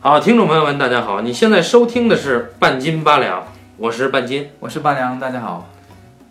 [0.00, 1.22] 好，听众朋友们，大家好！
[1.22, 4.48] 你现在收听的是半斤八两，我是半斤。
[4.60, 5.68] 我是八两，大家好。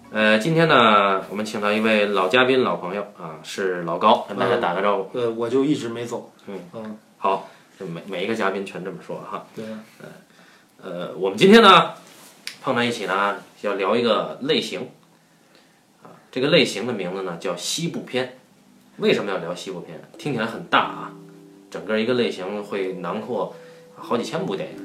[0.09, 5.19] 呃，今天呢，我们请到一位老嘉宾、老朋友啊，是老高，跟大家打个招呼。
[5.19, 6.31] 呃，我就一直没走。
[6.47, 9.45] 嗯嗯，好，这每每一个嘉宾全这么说哈。
[9.53, 9.65] 对，
[10.81, 11.91] 呃，我们今天呢
[12.63, 14.89] 碰在一起呢，要聊一个类型
[16.03, 18.39] 啊，这个类型的名字呢叫西部片。
[18.95, 20.01] 为什么要聊西部片？
[20.17, 21.11] 听起来很大啊，
[21.69, 23.55] 整个一个类型会囊括
[23.95, 24.83] 好几千部电影。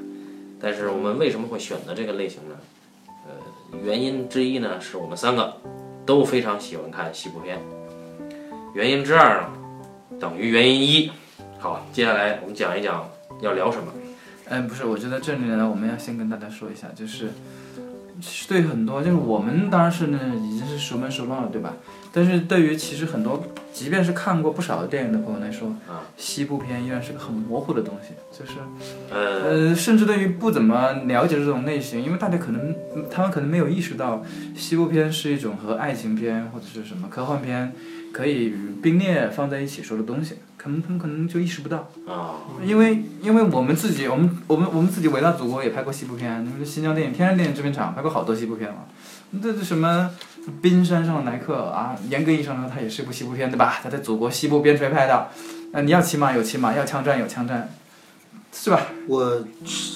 [0.59, 2.55] 但是我们为什么会选择这个类型呢？
[3.07, 5.57] 呃，原因之一呢，是我们三个
[6.05, 7.59] 都非常喜欢看西部片。
[8.73, 9.49] 原因之二呢，
[10.19, 11.11] 等于原因一。
[11.59, 13.09] 好，接下来我们讲一讲
[13.41, 13.91] 要聊什么。
[14.49, 17.29] 嗯，不是，我觉得这里呢，我们要先跟大家说一下，就是
[18.47, 21.73] 对很多，就是我们当然是呢已经是熟门熟路了，对吧？
[22.11, 28.59] 但是对于其实很多，即便是看过不少的电影的朋友来说，啊，西部片依然是个很模糊的东西，就是
[29.09, 32.75] 呃，呃，甚至对于不怎么了解这种类型，因为大家可能
[33.09, 34.23] 他们可能没有意识到，
[34.55, 37.73] 西部片是一种和爱情片或者是什么科幻片
[38.11, 41.89] 可以并列放在一起说的东西，可能他们可能就意识不到。
[42.07, 48.85] 啊，因为因为我们自己，我们我们我们自己伟大祖国也拍过西部片，那个新疆电影天山电影制片厂拍过好多西部片嘛。
[49.41, 50.11] 这这什么
[50.61, 53.79] 冰山上的来客啊，严格意义上说，它也是一部西部片，对吧？
[53.83, 55.29] 它在祖国西部边陲拍的，
[55.71, 57.67] 那你要骑马有骑马，要枪战有枪战，
[58.53, 58.79] 是吧？
[59.07, 59.43] 我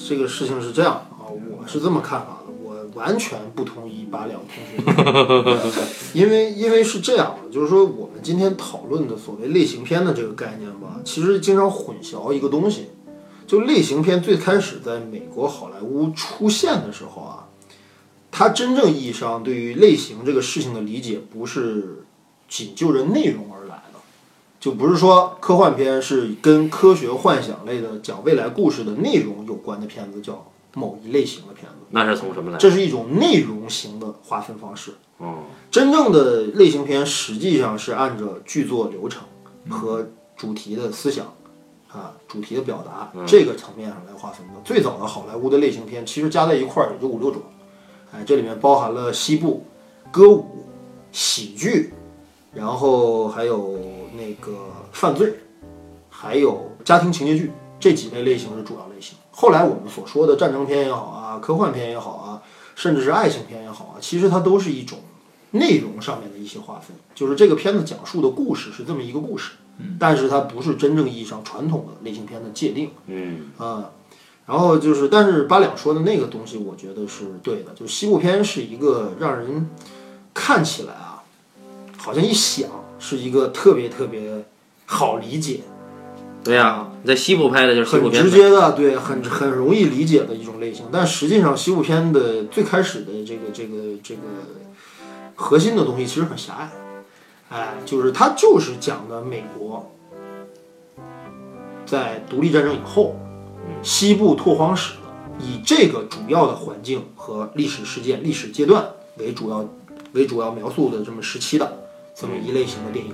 [0.08, 2.57] 这个事情是这样啊，我是这么看法的，我
[2.98, 4.94] 完全不同于八两同
[5.54, 5.82] 学，
[6.12, 12.88] 因为因为是这样的，就是说我们今天讨论的所谓类型片的这个概念吧，其实经常混淆一个东西，
[13.46, 17.46] 就类型片最开始在美国好莱坞出现的时候啊，
[18.32, 22.04] 它真正意义上对于类型这个事情的理解，不是
[22.48, 23.98] 仅就着内容而来的。
[24.60, 32.58] 就不是说科幻片是跟科学幻想类的讲未来故事的内容有关的片子叫某一类型的片子，那是从什么来？
[32.58, 34.92] 这是一种内容型的划分方式。
[35.18, 35.38] 哦，
[35.70, 39.24] 真正的类型片实际上是按照剧作流程
[39.68, 40.06] 和
[40.36, 41.26] 主题的思想
[41.88, 44.54] 啊、主题的表达这个层面上来划分的。
[44.62, 47.42] 最早的好莱坞的类型片其实加在一块儿也就五六种，
[48.12, 49.64] 哎，这里面包含了西部、
[50.12, 50.66] 歌舞、
[51.10, 51.92] 喜剧，
[52.52, 53.78] 然后还有
[54.16, 54.52] 那个
[54.92, 55.34] 犯罪，
[56.08, 57.50] 还有家庭情节剧
[57.80, 59.16] 这几类类型是主要类型。
[59.40, 62.42] 后来我们所说的战争片也好啊，科幻片也好啊，
[62.74, 64.98] 甚至是爱情片也好啊，其实它都是一种
[65.52, 69.52] 内容上面的一些划分，就是这个片子讲述的故事是这么一个故事，
[69.96, 72.90] 但是它不是真正意义上传统的类型片的界定。
[73.06, 73.92] 嗯，啊，
[74.46, 77.72] 然后就是，但是八两说的那个东西，我觉得是对的。
[77.74, 79.70] 就是西部片是一个让人
[80.34, 81.22] 看起来啊，
[81.96, 82.68] 好像一想
[82.98, 84.44] 是一个特别特别
[84.86, 85.60] 好理解、
[86.44, 90.86] 对呀、你在西部拍的就是西部很直接的，对，很很容易理解的一种类型。
[90.90, 94.20] 但实际上，西部片的最开始的这个这个这个
[95.34, 96.70] 核心的东西其实很狭隘，
[97.50, 99.90] 哎，就是它就是讲的美国
[101.84, 103.16] 在独立战争以后，
[103.82, 108.88] 西部拓荒史的，以这个主要的环境和历史事件、历史阶段
[109.18, 109.68] 为主要
[110.12, 111.78] 为主要描述的这么时期的
[112.14, 113.12] 这么一类型的电影，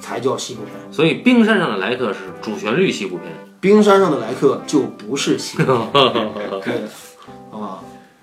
[0.00, 0.74] 才叫西部片。
[0.90, 3.32] 所以冰山上的来客是主旋律西部片。
[3.60, 5.92] 冰山上的来客就不是西部片，
[6.64, 6.74] 对，
[7.52, 7.78] 啊，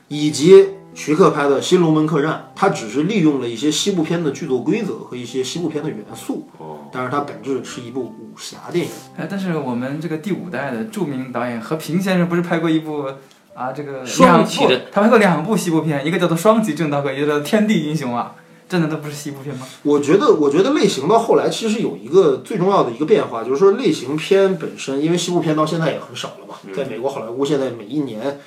[0.08, 8.92] 以及徐克拍的《新龙门客栈》，它只是利用了一些西部片的剧作规则和一些西部片的元素，哦，但是它本质是一部武侠电影。
[9.16, 13.06] 哎，但是我们这个第五代的著名导演何平先生不是拍过一部
[13.54, 18.34] 啊，这个两双栖的部，他拍过两部西部片，一个叫做《双极正道客》，一个叫做《天地英雄》啊，
[18.70, 19.66] 这难道不是西部片吗？
[19.84, 28.40] 我觉得，我觉得类型到后来其实有一个最重要的一个变化，就是说类型片本身，因为西部片到现在也很少了嘛，在美国好莱坞现在每一年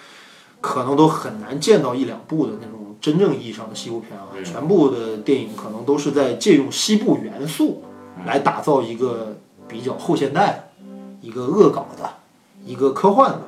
[0.61, 7.83] 可能都很难见到一两部的那种真正意义上的西部片啊，全部的电影可能都是在借用西部元素
[8.27, 10.71] 来打造一个比较后现代、
[11.23, 12.11] 一个恶搞的、
[12.67, 13.43] 一个科幻的。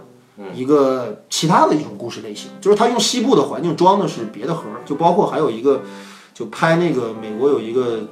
[0.55, 5.83] 一个其他的一种故事类型，就是他用西部的环境装的是别的盒儿，就包括还有一个，
[6.35, 8.09] 就拍那个美国有一个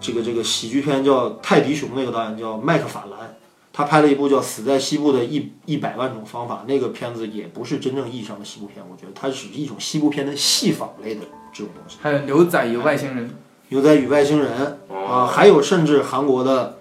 [0.00, 3.36] 这个这个喜剧片叫《泰迪熊》，那个导演叫麦克法兰，
[3.72, 11.22] 他拍了一部叫《死在西部的一一百万种方法》，那个片子也不是真正意义上的西部片，我觉得它只是一种西部片的戏仿类的
[11.52, 11.96] 这种东西。
[12.02, 13.34] 还有牛仔与外星人，
[13.68, 14.78] 牛仔与外星人
[15.08, 16.78] 啊，还有甚至韩国的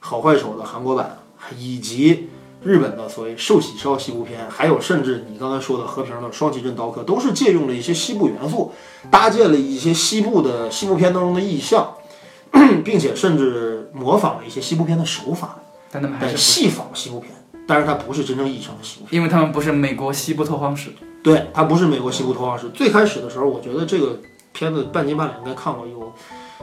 [0.00, 1.18] 好坏手的韩国版，
[1.56, 2.28] 以及
[2.62, 8.72] 日本的所谓寿喜烧西部片，还有甚至你刚才说的和平的双旗镇刀客，都是借用了一些西部元素，
[9.10, 11.94] 搭建了一些西部的西部片当中的意象，
[12.84, 15.58] 并且甚至模仿了一些西部片的手法，
[15.90, 17.32] 但他们还是戏仿西部片。
[17.66, 19.14] 但是它不是真正意义上的西部片。
[19.14, 20.90] 因为他们不是美国西部拓荒史。
[21.22, 22.68] 对，它不是美国西部拓荒史。
[22.70, 24.18] 最开始的时候，我觉得这个
[24.52, 26.10] 片子半斤八两应该看过，有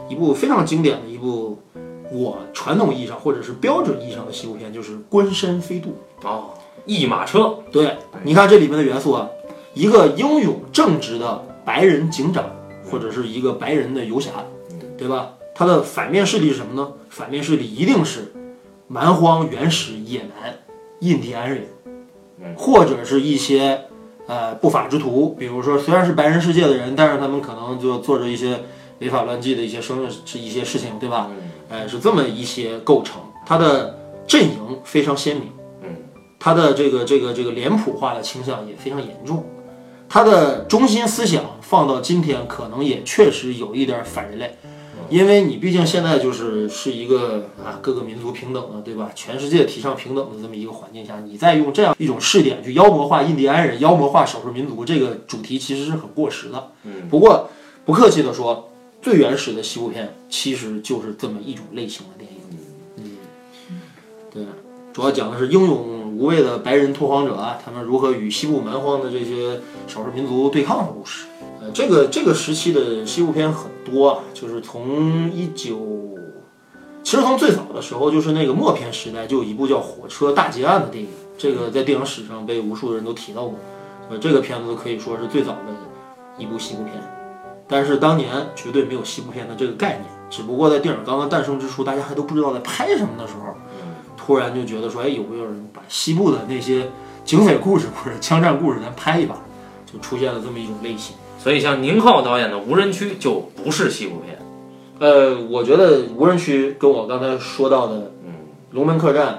[0.08, 1.56] 一部非常经典的一部
[2.12, 5.96] 我传统意义上或者是标准意义上的西部片，就是《关山飞渡》。
[6.26, 6.50] 哦，
[6.84, 9.28] 一马车，对，你看这里面的元素啊，
[9.74, 12.44] 一个英勇正直的白人警长，
[12.90, 14.30] 或者是一个白人的游侠，
[14.96, 15.32] 对吧？
[15.54, 16.92] 他的反面势力是什么呢？
[17.08, 18.32] 反面势力一定是
[18.88, 20.54] 蛮荒、原始、野蛮
[21.00, 21.66] 印第安人，
[22.56, 23.80] 或者是一些
[24.26, 28.60] 呃不法之徒，比如说虽然是白人世界的人，但是他们可能就做着一些
[28.98, 31.30] 违法乱纪的一些生是一些事情，对吧？
[31.68, 35.46] 哎，是这么一些构成，它的阵营非常鲜明。
[36.38, 39.44] 它的这个这个这个脸谱化的倾向也非常严重，
[40.08, 44.54] 它的中心思想放到今天可能也确实有一点反人类，
[45.08, 49.10] 因为你毕竟现在就是是一个啊各个民族平等的，对吧？
[49.14, 56.70] 全世界提倡平等的这么一个环境下，你再用这样一种试点去妖魔化印第安人、妖魔化少数民族，这个主题其实是很过时的。
[56.84, 57.48] 嗯，不过
[57.84, 58.70] 不客气的说，
[59.02, 62.40] 最原始的西部片其实就是这么一种类型的电影。
[62.98, 63.16] 嗯，
[64.30, 64.44] 对，
[64.92, 65.96] 主要讲的是英勇。
[66.16, 71.26] 无畏的白人拓荒者啊，他们如何与西部蛮荒的这些少数民族对抗的故事。
[71.60, 76.16] 呃，这个这个时期的西部片很多啊，就是从一九，
[77.02, 83.58] 其实从最早的时候，就是那个默片时代，就有一部叫《火车大劫案》的电影，这个在电影史上被无数人都提到过。
[84.08, 85.58] 呃，这个片子可以说是最早的
[86.38, 86.94] 一部西部片，
[87.68, 93.54] 但是当年绝对没有西部片的这个概念，只不过在电影刚刚诞生之初，大家还都不知道在拍什么的时候。
[94.16, 96.90] 突然就觉得说，哎，有没有人把西部的那些
[97.24, 99.36] 警匪故事或者枪战故事咱拍一把，
[99.84, 101.14] 就出现了这么一种类型。
[101.38, 104.36] 所以像宁浩导演的《无人区》就不是西部片。
[104.98, 108.32] 呃，我觉得《无人区》跟我刚才说到的，嗯，
[108.72, 109.34] 《龙门客栈》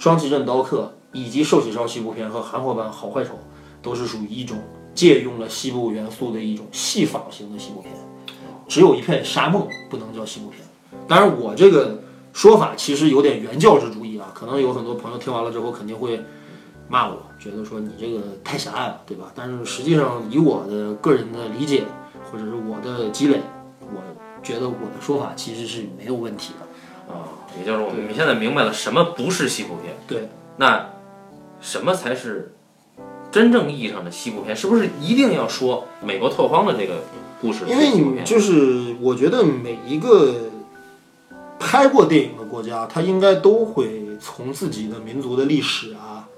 [0.02, 3.34] 《双旗镇刀客》以及《寿喜烧》西部片和《韩国版好坏丑》，
[3.82, 4.58] 都是属于一种
[4.96, 7.92] 借用了西部元素的一种戏仿型的西部片。
[8.68, 10.60] 只有一片沙漠不能叫西部片。
[11.08, 11.98] 当然，我这个。
[12.34, 16.20] 说法其实有点原教旨主义啊，可能有很多朋友听完了之后肯定会
[16.88, 19.30] 骂我，觉得说你这个太狭隘了，对吧？
[19.36, 21.84] 但是实际上以我的个人的理解
[22.28, 23.40] 或者是我的积累，
[23.82, 24.02] 我
[24.42, 27.22] 觉得我的说法其实是没有问题的啊。
[27.56, 30.90] 也就是我们现在明白了什么不是西部片，对，那
[31.60, 32.56] 什么才是
[33.30, 34.56] 真正意义上的西部片？
[34.56, 37.04] 是不是一定要说美国拓荒的这个
[37.44, 37.64] 故事？
[37.68, 40.34] 因为你就是我觉得每一个。
[41.56, 46.28] 拍过电影的国家，他应该都会从自己的民族的历史啊，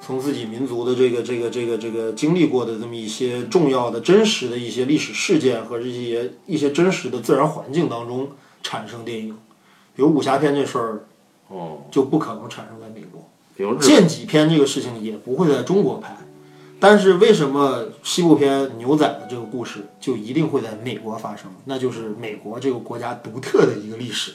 [0.00, 8.28] 从自己民族的这个这个这个这个经历过的这么一些重要的、真实的一些历史事件和这些一些真实的自然环境当中
[8.62, 9.36] 产生电影。
[9.96, 11.00] 比如武侠片这事儿，
[11.48, 13.28] 哦，就不可能产生在美国。
[13.56, 16.16] 比如剑戟片这个事情也不会在中国拍。
[16.80, 21.50] 但是为什么西部片牛仔的这个故事就一定会在美国发生？
[21.64, 24.32] 那就是美国这个国家独特的一个历史。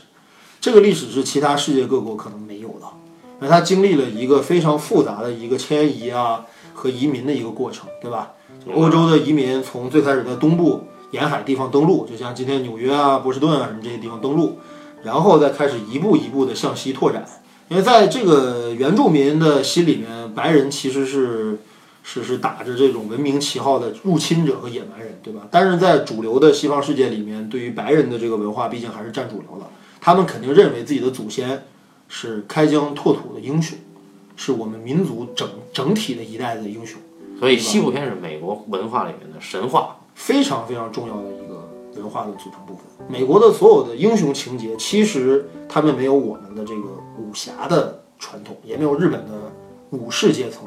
[0.60, 2.88] 这个历史是其他世界各国可能没有的，
[3.40, 8.32] 那它经历了一个非常复杂的一个迁移啊和移民的一个过程，对吧？
[8.74, 14.58] 欧洲的移民从最开始在东部沿海地方登陆，就像今天纽约啊、波士顿啊什么这些地方登陆，
[15.04, 17.26] 然后再开始一步一步的向西拓展。
[17.68, 21.60] 因为在这个原住民的心里面，白人其实是
[22.04, 25.48] 是是打着这种文明旗号的入侵者和野蛮人，对吧？
[25.50, 29.66] 但是在主流的西方世界里面，对于白人的这个文化，毕竟还是占主流的。
[30.02, 31.64] 他们肯定认为自己的祖先
[32.10, 33.78] 是开疆拓土的英雄，
[34.36, 37.00] 是我们民族整整体的一代的英雄。
[37.40, 42.84] 所以西部片是美国文化里面的神话，非常非常重要的一个文化的组成部分。
[43.10, 49.52] 美国的所有的英雄情节，其实他们没有我们的这个武侠的传统，也没有日本的
[49.92, 50.64] 武士阶层。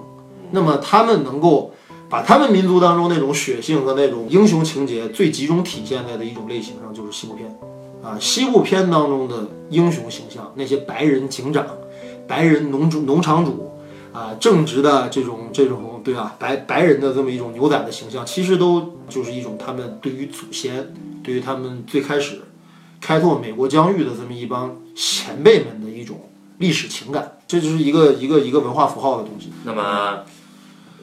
[0.50, 1.74] 那么他们能够
[2.08, 7.56] 把他们民族当中那种血性和那种英雄情节最集中体现在的一种类型上，就是西部片。
[8.04, 11.66] 啊，西部片当中的英雄形象，那些白人警长、
[12.28, 13.72] 白人农主、农场主，
[14.12, 16.36] 啊，正直的这种这种，对吧？
[16.38, 22.42] 白白人的这么一种牛仔的形象，其实都就是一种他们对于祖先、对于他们最开始
[23.00, 29.50] 开拓美国疆域的这么一帮前辈们的一种历史情感，这就是一个一个一个文化符号的东西。
[29.64, 30.20] 那么，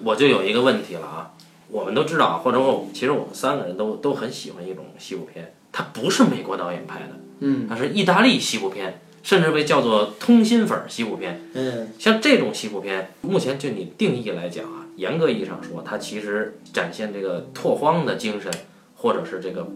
[0.03, 1.33] 我就有一个问题了啊，
[1.69, 5.53] 我们都知道，或者我其实我们三个人都都很喜欢一种西部片。
[5.71, 11.41] 它不是美国导演拍的，嗯，它是意大利西部片，甚至被叫做通心粉西部片。
[11.53, 18.51] 嗯，像这种西部片，目前就你定义来讲啊，严格意义上说，它其实展现这个拓荒的精神，
[18.95, 19.67] 或者是这个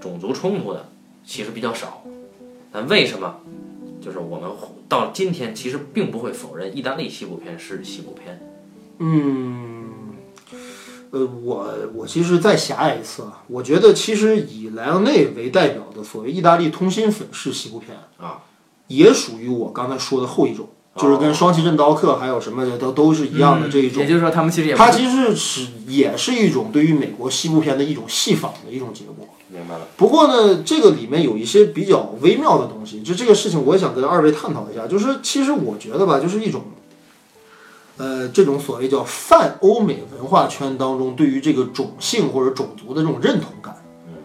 [0.00, 0.88] 种族冲突的，
[1.24, 2.02] 其实比较少。
[2.72, 3.40] 但为什么？
[4.00, 4.48] 就是我们
[4.88, 8.40] 到今天其实并不会否认意大利西部片是西部片。
[8.98, 9.86] 嗯，
[11.10, 18.38] 呃，我我其实再狭隘一次啊，我觉得其实以莱昂内为代表的所谓意大利通心粉式西部片啊，
[18.88, 24.02] 也属于我刚才说的后一种，就是跟双旗镇刀客还有什么的都都是一样的这一种。
[24.02, 29.28] 也就是说，他们其实也不它其实是也是一种对于美国西部片的一种戏仿的一种结果。
[29.48, 29.86] 明白了。
[29.96, 34.86] 不过呢，这个里面有一些比较微妙的东西，就这个事情我也想跟二位探讨一下。
[34.88, 36.62] 就是其实我觉得吧，就是一种，
[37.96, 43.76] 呃，这种所谓叫泛欧美文化圈当中对于这个种姓或者种族的这种认同感，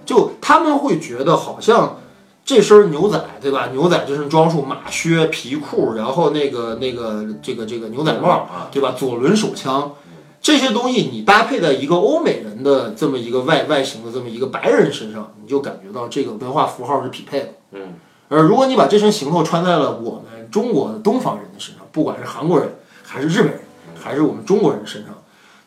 [0.05, 1.97] 就他们会觉得好像
[2.43, 3.69] 这身牛仔对吧？
[3.71, 8.93] 牛仔这身装束，马靴、皮裤，然后那个那个这个这个牛仔帽啊，对吧？
[8.97, 9.93] 左轮手枪。
[10.41, 17.49] 这些东西你搭配在一个欧美人的这么一个外外形的这么一个白人身上，你就感觉到这个文化符号是匹配的。
[17.73, 17.93] 嗯，
[18.27, 22.67] 而如果你把这身行头穿在了我们中国的东方人的身上，不管是韩国人
[23.03, 23.60] 还是日本人，
[24.01, 25.13] 还是我们中国人身上，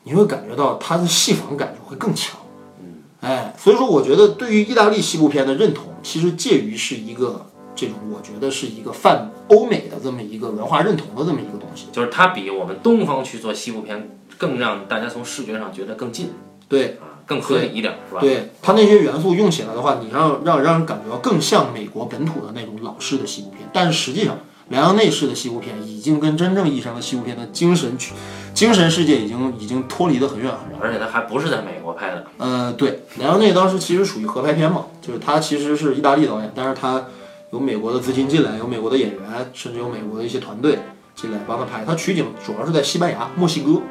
[0.02, 2.36] 你会感觉到它的戏仿感就会更强。
[2.80, 11.86] 嗯，哎，所以说我觉得对于意大利西部片的认同，其实介于是一个这种我觉得是一个泛欧美的这么一个文化认同的这么一个东西。
[11.92, 16.30] 就是它比我们东方去做西部片更让大家从视觉上觉得更近
[16.68, 16.98] 对。
[17.00, 18.20] 啊，更合理一点，是吧？
[18.20, 24.38] 对它那些元素用起来的话，你让让让人感觉到更像美国本土的那种老式的西部片，但是实际上，
[24.70, 28.14] 莱昂内式的西部片已经跟真正意义上的西部片的精神去
[28.54, 30.78] 精神世界已经已经脱离得很远很远。
[30.80, 37.04] 而且它还不是在美国拍的，呃，对，莱昂内当时其实属于合拍片嘛，就是他其实是意大利导演，但是他
[37.50, 39.20] 有美国的资金进来，有美国的演员，
[39.52, 40.78] 甚至有美国的一些团队
[41.14, 41.84] 进来帮他拍。
[41.84, 43.82] 他取景主要是在西班牙、墨西哥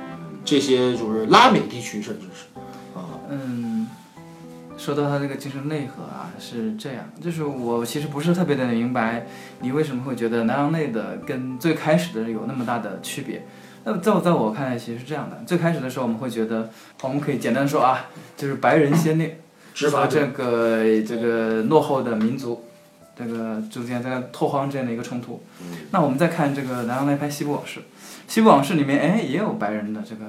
[0.43, 2.45] 这些就是拉美地区，甚至是。
[3.29, 3.62] 嗯，
[4.83, 9.25] 说到他这个精神内核啊，是这样，就是我其实不是特别的明白，
[9.61, 13.45] 你为什么会觉得南洋内的跟最开始的有那么大的区别？
[13.85, 16.69] 那在我在我看来，其实是这样的，最开始的时候我们会觉得，
[17.01, 19.39] 我们可以简单说啊，就是白人先烈，
[19.73, 20.19] 执法者。
[20.19, 22.65] 和这个这个落后的民族，
[23.17, 25.41] 这个中间这个拓荒之间的一个冲突。
[25.91, 27.79] 那我们再看这个南洋内拍《西部往事》，
[28.27, 30.25] 《西部往事》里面哎也有白人的这个，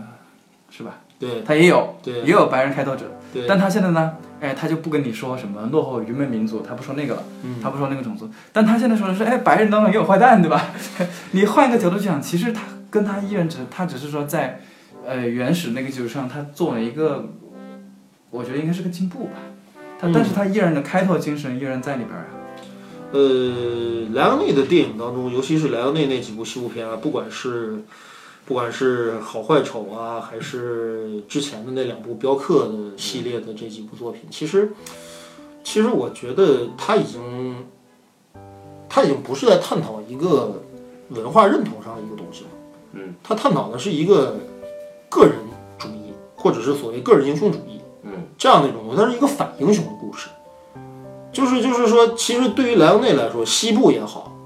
[0.70, 1.00] 是吧？
[1.18, 1.42] 对。
[1.42, 2.20] 他也有，对。
[2.20, 7.56] 也有白人开拓者，对，但他现在呢，哎，他就不跟你说什么落后愚昧民族，他不说那个了，嗯。
[7.60, 10.70] 他不说那个种族，但他现在说的是，哎，白人当中也有坏蛋，对吧？
[11.32, 14.60] 你换一个角度去想，其实他跟他依然只，他只是说在，
[15.04, 17.28] 呃，原始那个基础上，他做了一个，
[18.30, 19.32] 我觉得应该是个进步吧，
[19.98, 20.12] 他，嗯。
[20.14, 22.32] 但是他依然的开拓精神依然在里边儿啊，
[23.12, 27.78] 呃，莱昂内的电影当中，尤其是莱昂内那几部西部片啊，不管是
[28.46, 34.72] 不管是好坏丑啊，还是之前的那两部镖客的系列的这几部作品，其实
[35.62, 37.64] 其实我觉得他已经
[38.88, 40.62] 他已经不是在探讨一个
[41.08, 42.50] 文化认同上的一个东西了，
[42.92, 44.36] 嗯，他探讨的是一个
[45.08, 45.34] 个人
[45.78, 50.28] 主义，或者是所谓个人英雄主义，嗯，这样的一种东西，它是一个反英雄的故事。
[51.32, 54.36] 就是就是说，其实对于莱昂内来说，西部也好，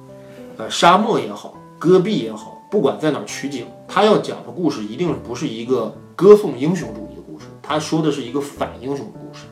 [0.57, 3.67] 呃，沙漠也好，戈壁也好，不管在哪儿取景，
[3.99, 9.47] 他要讲的故事一定不是一个歌颂英雄主义的故事，他说的是一个反英雄的故事，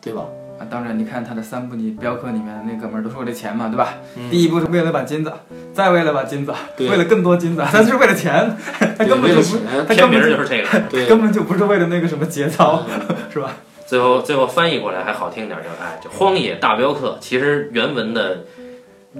[0.00, 0.24] 对吧？
[0.58, 3.94] 啊，当然，你看他的三部你镖客里面那哥们儿都是为了钱嘛，对吧？
[4.28, 5.32] 第一部是为了把金子，
[5.72, 8.56] 再为了把金子，对为了更多金子， 他就是为了钱，
[8.98, 10.80] 他根本就不，他根本就就是这个。
[10.90, 12.82] 对，根本就不是为了那个什么节操，
[13.32, 13.52] 是吧？
[13.86, 17.18] 最后最后翻译过来还好听点儿，叫哎，这荒野大镖客。
[17.20, 18.46] 其实原文的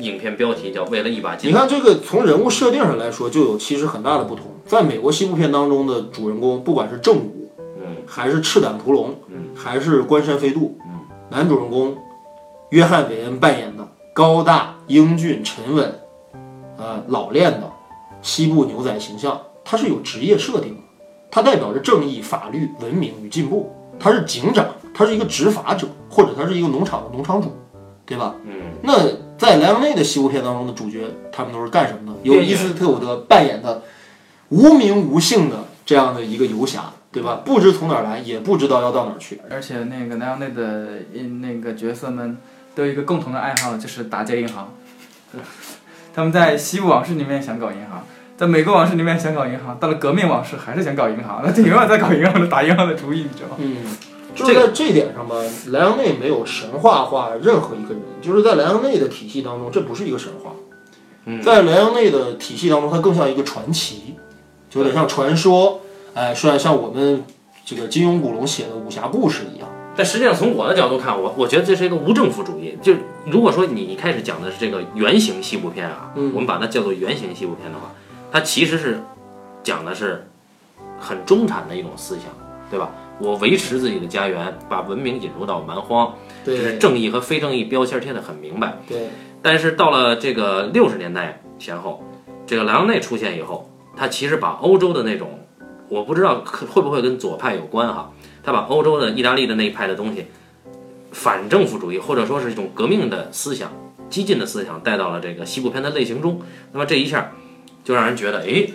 [0.00, 1.54] 影片标题叫为了一把金你。
[1.54, 4.54] 看这个从人物设定上来说，就有其实很大的不同。
[4.66, 11.96] 在美国西部片当中的主人公，不管是正午，嗯，还是赤胆屠龙，嗯，还是关山飞渡，嗯，男主人公
[12.70, 16.00] 约翰·韦恩扮演的高大、英俊、沉稳，
[16.76, 17.70] 呃，老练的
[18.22, 20.82] 西部牛仔形象，他是有职业设定的，
[21.30, 23.72] 他代表着正义、法律、文明与进步。
[23.98, 27.50] 他是警长，他是一个执法者，或者他是一个农场的农场主，
[28.04, 28.34] 对吧？
[28.44, 28.92] 嗯，那
[29.38, 32.18] 在莱昂内的西部片当中的主角，他们都是干什么呢？
[32.22, 33.80] 由伊斯特伍德扮演的
[34.50, 37.42] 无名无姓的这样的一个游侠，对吧？
[37.44, 39.40] 不知从哪儿来，也不知道要到哪儿去。
[39.50, 42.36] 而且那个莱昂内的嗯那个角色们
[42.74, 44.72] 都有一个共同的爱好，就是打劫银行。
[46.14, 48.02] 他们在《西部往事》里面想搞银行，
[48.36, 53.56] 在《美国往事》里面想搞银行，到了《革命往事》还是想搞银行，那就永远在搞银行的打银行的主意，你知道吗？
[53.58, 53.76] 嗯，
[54.34, 55.34] 就是在这一点上吧，
[55.72, 60.52] 莱昂内没有神话化任何一个人，就是在莱昂内的体系当中，这不是一个神话。
[61.26, 64.14] 嗯在莱昂内的体系当中，它更像一个传奇，
[64.70, 65.80] 就有点像传说，
[66.14, 67.24] 哎，像像我们
[67.64, 69.68] 这个金庸、古龙写的武侠故事一样。
[69.96, 72.76] 但实际上从我的角度看，我我觉得这是一个无政府主义。
[72.82, 72.92] 就
[73.26, 77.92] 如果说你一开始讲的是这个原型西部片啊，嗯我们把它叫做原型西部片的话，
[78.30, 79.00] 它其实是
[79.62, 80.26] 讲的是
[81.00, 82.24] 很中产的一种思想，
[82.70, 82.90] 对吧？
[83.18, 88.76] 我维持自己的家园，把文明引入到蛮荒，这是正义和非正义标签贴得很明白。
[88.86, 89.08] 对，
[89.40, 92.04] 但是到了这个六十年代前后，
[92.46, 95.40] 这个莱昂内出现以后，他其实把欧洲的那种，
[95.88, 98.12] 我不知道可会不会跟左派有关哈，
[98.42, 100.26] 他把欧洲的意大利的那一派的东西，
[101.12, 103.72] 反政府主义或者说是一种革命的思想、
[104.10, 107.32] 激进的思想带到了这个西部片的类型中，那么这一下
[107.82, 108.68] 就让人觉得，哎，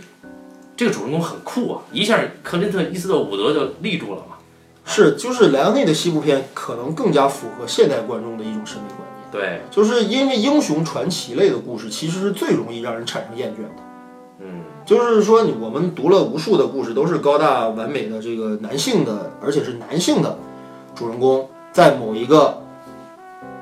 [0.76, 4.38] 这个主人公很酷啊，一下克林特·伊斯特伍德就立住了嘛。
[4.84, 9.32] 是就是莱昂内的西部片可能更加符合现代观众的一种审美观念。
[9.32, 13.84] 对，就是因为英雄传奇类的故事其实是最容易让人产生厌倦的。
[14.40, 20.38] 嗯，就是说，你我们读了无数的故事，都是高大完美的这个男性的，而且是男性的
[20.94, 22.62] 主人公，在某一个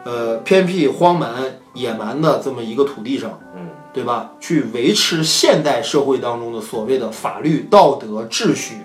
[0.05, 4.31] 呃偏僻、荒蛮、野蛮的这么一个土地上，嗯，对吧？
[4.39, 8.77] 去维持现代社会当中的所谓的法律、道德、秩序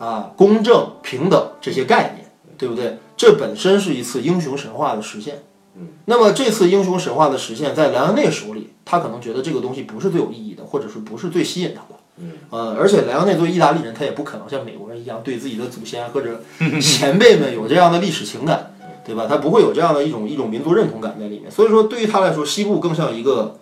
[0.00, 2.98] 啊、公正、平等这些概念，对不对？
[3.16, 5.44] 这本身是一次英雄神话的实现。
[6.04, 12.00] 那么这次英雄神话的实现，在莱昂内手里，他可能觉得这个东西不是最有意义的，或者是不是最吸引他的。
[12.18, 16.40] 嗯，呃，而且莱昂内作为意大利人，他也不可能像美国人一样对自己的祖先或者
[16.80, 18.72] 前辈们有这样的历史情感，
[19.04, 19.26] 对吧？
[19.28, 21.50] 他不会有这样的一种一种民族认同感在里面。
[21.50, 23.58] 所以说，对于他来说，西部更像一个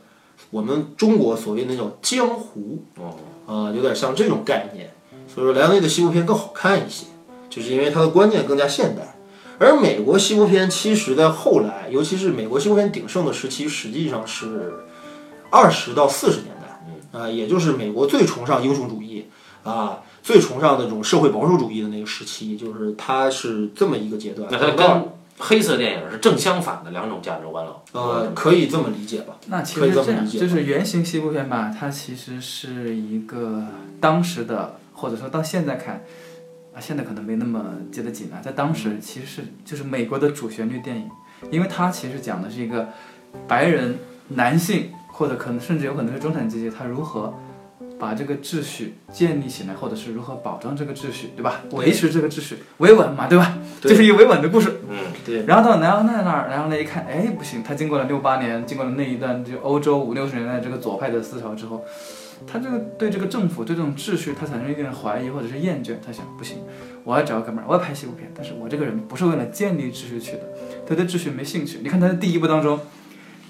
[0.51, 3.17] 我们中国所谓那种江湖，哦，
[3.47, 4.91] 呃，有点像这种概念。
[5.27, 7.07] 所以说，莱昂内的西部片更好看一些，
[7.49, 9.12] 就是因为它的观念更加现代。
[9.59, 14.73] 而美国西部片其实在后来，尤其是美国西部片鼎盛的时期，实际上是
[15.51, 19.27] 二十到四十年代，啊、也就是美国最崇尚英雄主义
[19.63, 24.49] 啊、最崇尚那种社会保守主义的那个时期，就是它是这么一个阶段。
[24.51, 27.77] 那它跟黑色电影是正相反的两种价值观了。
[27.93, 29.37] 呃，可以这么理解吧？
[29.47, 33.63] 那其可以实这样，这么理解就是原型西部片吧，它其实是一个
[34.01, 36.05] 当时的，或者说到现在看，
[36.75, 41.11] 啊，现在可能没那么接得紧了，在当时其实是就是美国的主旋律电影，
[41.51, 42.89] 因为它其实讲的是一个
[43.47, 47.35] 白人男性，或者可能甚至有可能是中产阶级，他如何
[47.99, 51.61] 把这个秩序建立起来，或者是如何保障这个秩序，对吧？
[51.73, 53.59] 维持这个秩序，维稳嘛，对吧？
[53.81, 54.81] 对就是一个维稳的故事。
[54.89, 61.85] 嗯，对，然后到南奥奈那儿，然后呢一看，哎，不行，他经过了六八年，经过了那一段就欧洲五六十年代这个左派的思潮之后，
[62.47, 65.95] 他这个对这个政府对这种秩序，他产生一定的怀疑或者是厌倦。
[66.05, 66.59] 他想，不行，
[67.05, 70.43] 我要找个哥们儿，我要拍西部片，但是我这个人不是为了建立秩序去的，
[70.87, 71.79] 他对秩序没兴趣。
[71.83, 72.79] 你看他的第一部当中。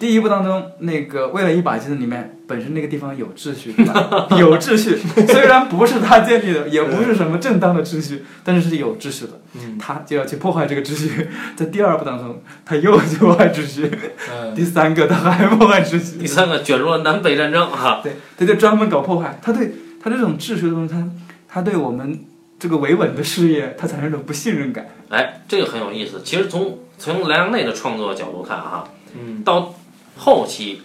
[0.03, 4.27] 第一部当中，那个为了一把金子里面本身那个地方有秩序，对吧？
[4.37, 9.41] 有秩序，虽然不是他建立的，也不是什么正当的秩序，但是是有秩序的。
[9.55, 11.29] 嗯他就要去破坏这个秩序。
[11.55, 13.87] 在第二部当中，他又去破坏秩序；
[14.29, 16.19] 嗯，第三个，他还破坏秩序。
[16.19, 18.01] 第三个卷入了南北战争哈。
[18.03, 19.39] 对，他就专门搞破坏。
[19.41, 21.09] 他对他这种秩序的东西，他
[21.49, 22.25] 他对我们
[22.59, 24.89] 这个维稳的事业，他产生一种不信任感。
[25.11, 26.23] 哎，这个很有意思。
[26.25, 28.83] 其实从从莱昂内的创作角度看哈，
[29.15, 29.73] 嗯，到
[30.17, 30.83] 后期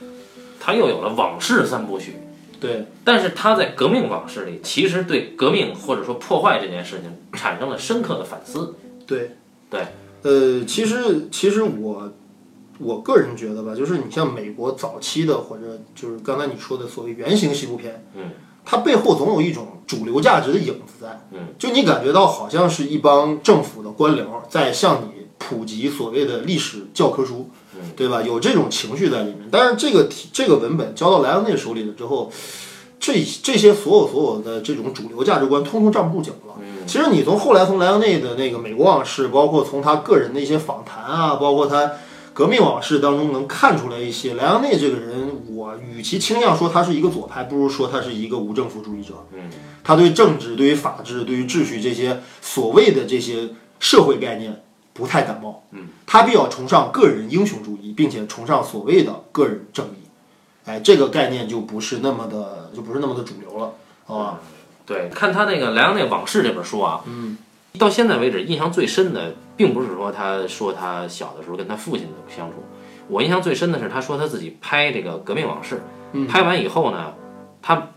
[0.60, 2.16] 他又有了往事三部曲，
[2.60, 8.76] 对，但是他在革命往事里，其实对革命或者说破坏这件事情产生了深刻的反思。
[9.06, 9.38] 对，
[9.70, 9.88] 对，
[10.24, 12.12] 呃，其实其实我
[12.80, 18.32] 我个人觉得吧，就是你像美国早期的，或者就是刚才你说的所谓原型西部片，嗯，
[18.66, 27.57] 它背后总有一种主流价值的影子在，嗯，就你感觉到好像是一帮政府的官僚在向你普及所谓的历史教科书，嗯，
[27.96, 28.22] 对吧？
[28.22, 32.32] 有这种情绪在里面，但是这个题这个文本交到莱昂内手里了之后。
[33.00, 36.56] 这这些所有所有的这种主流价值观，通通站不住脚了。
[36.88, 41.92] 其实你从后来从莱昂内的那个美国往事，包括从他个人的一些访谈啊，包括他
[42.34, 49.14] 革命往事当中，能看出来一些莱昂内这个人，我与其倾向说他是一个左派，不如说他是一个无政府主义者。
[49.32, 49.42] 嗯，
[49.84, 53.50] 他对政治、对于法治、对于秩序这些所谓的这些
[53.80, 54.64] 社会概念
[54.98, 55.64] 不太感冒。
[55.72, 60.08] 嗯，他比较崇尚个人英雄主义，并且崇尚所谓的个人正义。
[60.66, 63.74] 哎，这个概念就不是那么的，就不是那么的主流了，
[64.06, 64.40] 好吧？
[64.86, 67.38] 对，看他那个《莱昂内往事》这本书啊，嗯，
[67.78, 72.64] 到现在为止印象最深的，并不是说他说他小的时候跟他父亲的相处，
[73.08, 75.76] 我印象最深的是他说他自己拍这个《革命往事》，
[76.14, 77.14] 嗯拍完以后呢，
[77.62, 77.90] 他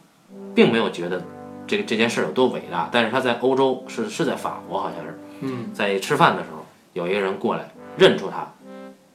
[0.54, 1.22] 并没有觉得
[1.66, 6.59] 这个这件事有多伟大，但是他在欧洲是是在法国好像是，嗯，在吃饭的时候，
[6.92, 8.52] 有一个人过来认出他，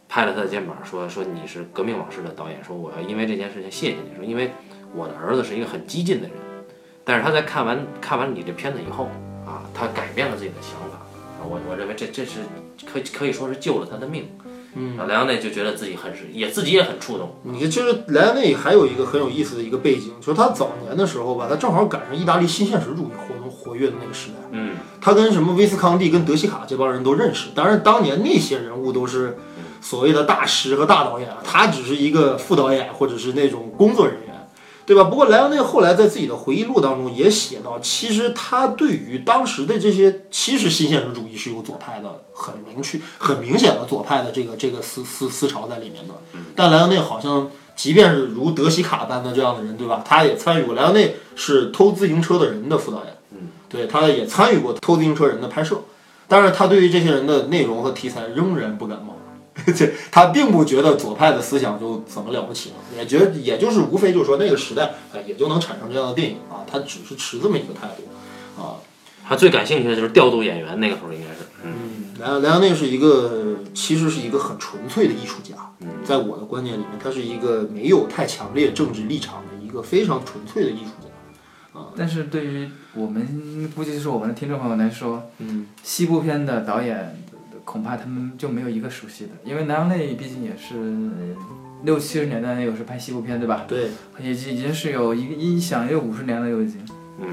[0.07, 4.51] 拍了他的肩膀，说说你是《革命往事》的导演，说我要因为这件事情谢谢你，说因为
[4.95, 6.37] 我的儿子是一个很激进的人，
[7.03, 9.09] 但是他在看完看完你这片子以后
[9.45, 12.39] 啊，他改变了自己的想法，啊，我我认为这这是
[12.85, 14.29] 可以可以说是救了他的命。
[14.75, 17.35] 嗯，莱昂内就觉得自己很是也自己也很触动。
[17.43, 24.35] 你其实莱昂内还有一个很有意思的一个背景，就是他早年的时候吧，他正好赶上意大利新现实主义活动活跃的那个时代。
[24.51, 27.49] 嗯，他跟什么威斯康蒂、跟德西卡这帮人都认识。
[27.55, 29.37] 当然，当年那些人物都是
[29.81, 34.24] 所谓的大师和大导演，他只是一个副导演或者是那种工作人员。
[34.85, 35.05] 对吧？
[35.05, 46.13] 不过莱昂内后来在自己的回忆录当中也写到，其实他对于当时的这些，其实新现实主义是有左派的，很明确、很明显的左派的这个这个思思思潮在里面的。
[46.55, 50.03] 但莱昂内好像，即便是如德西卡般的这样的人，对吧？
[50.05, 50.75] 他也参与过。
[50.75, 55.81] 莱昂内是偷自行车的人的副导演，嗯，对，他也参与过偷自行车人的拍摄，
[56.27, 59.14] 但是他对于这些人的内容和题材仍然不感冒。
[59.73, 68.77] 这他并不觉得左派的思想就怎么了不起了，也觉得也就是无非就是说那个时代，哎，也就能产生这样的电影啊，他只是持这么一个态度啊。
[69.27, 75.55] 他最感兴趣的就是调度演员，那个时候应该是，嗯，莱莱昂内是一个其实是一个很纯粹的艺术家，
[76.03, 81.09] 在我的观念里面，他是一个没有太强烈政治立场的一个非常纯粹的艺术家。
[81.97, 87.24] 但是对于我们估计是我们的听众朋友来说，嗯，西部片的导演
[87.65, 90.75] 恐怕他们就没有一个熟悉的，因为南洋内毕竟也是
[91.83, 93.65] 六七十年代那个是拍西部片对吧？
[93.67, 93.89] 对，
[94.21, 96.79] 也已经是有一个一想也有五十年了，又已经。
[97.19, 97.27] 嗯，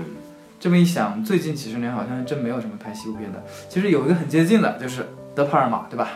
[0.59, 3.45] 这么一想，最近几十年好像真没有什么拍西部片的。
[3.69, 6.09] 其实有一个很接近的，就是德帕尔玛，对吧？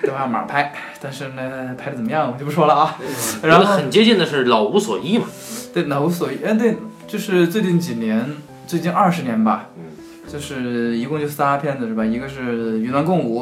[0.00, 2.98] 德帕尔玛拍，但是呢，拍的怎么样我就不说了啊。
[3.42, 5.26] 然后很接近的是老无所依嘛，
[5.72, 6.76] 对，老无所依，哎，对，
[7.06, 8.28] 就是最近几年，
[8.66, 9.84] 最近二十年吧，嗯
[10.26, 12.04] 就是一共就仨片子是吧？
[12.04, 13.40] 一个是《云峦共舞》，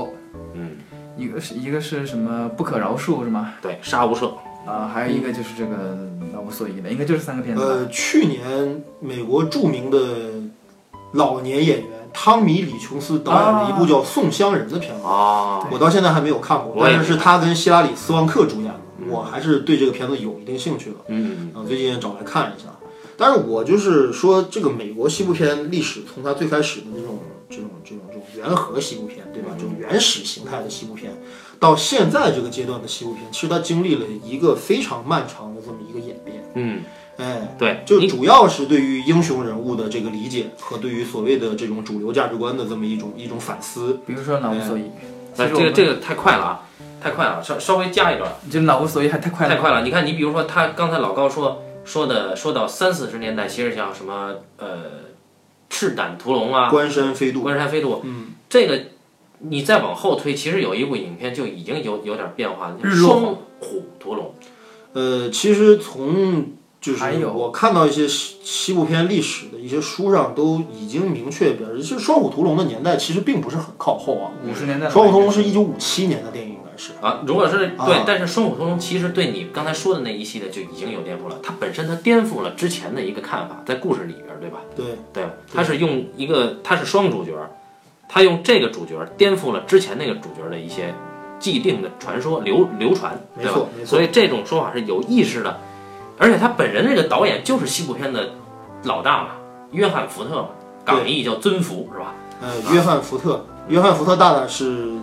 [0.55, 0.71] 嗯，
[1.17, 3.53] 一个是一个是什么《不可饶恕》是吗？
[3.63, 4.33] 对，杀无赦，
[4.67, 5.99] 啊，还有一个就是这个
[6.35, 7.63] 老无所依的，应该就是三个片子。
[7.63, 9.99] 呃，去年美国著名的
[11.13, 20.97] 老年演员汤米·李琼斯导演的一部叫《送乡人》的片子，啊，我到现在还没有看过，但是是他跟希拉里·斯旺克主演的，我还是对这个片子有一定兴趣的。
[21.09, 22.69] 嗯，啊，最近找来看一下。
[23.21, 27.19] 但是我就是说，这个美国西部片历史，从它最开始的那种
[27.51, 29.51] 这种这种这种原核西部片，对吧？
[29.59, 31.13] 这种原始形态的西部片，
[31.59, 36.43] 到现在这个阶段的西部片，其实它经历了一个非常漫长的这么一个演变。
[36.55, 36.81] 嗯，
[37.19, 44.01] 哎，对，就主要是对于英雄人物的这个理解和对于所谓的这种主流价值观的这么一种一种反思。
[44.07, 44.85] 比如说老无所依，
[45.35, 46.63] 其那实我这个这个太快了啊，
[47.03, 49.83] 太快了，稍稍微加一段，这老无所依还太快了，太快了。
[49.83, 54.67] 你看，你比如说他刚才老高说说的，说到三四十年代，其实像什么呃
[55.69, 58.81] 赤胆屠龙啊，关山飞渡，关山飞渡，嗯，这个
[59.39, 64.35] 你再往后推，其实有一部影片就已经有有点变化了，双虎屠龙，
[64.93, 76.93] 呃，其实从就是还有我看到一些西西部片历史的一些书上都已经明确表示，其实《双虎屠龙》的年代其实并不是很靠后啊，五十年代《双虎屠龙》是一九五七年的电影，是。
[77.03, 84.61] 啊，如果是啊对，但是双虎屠龙其实对你刚才说的那一系列就已经有颠覆了，它本身它颠覆了之前的一个看法，在故事里边，对吧？
[84.75, 87.33] 对，对，它是用一个它是双主角，
[88.09, 90.95] 他用这个主角颠覆了之前那个主角的一些
[91.39, 93.69] 既定的传说流流传，对吧没错？
[93.77, 95.61] 没错所以这种说法是有意识的，
[96.19, 98.31] 而且他本人这个导演就是西部片的
[98.85, 99.29] 老大嘛，
[99.73, 100.49] 约翰福特嘛，
[100.85, 102.15] 港译叫尊福是吧？
[102.41, 104.95] 呃，约翰福特，约翰福特大大是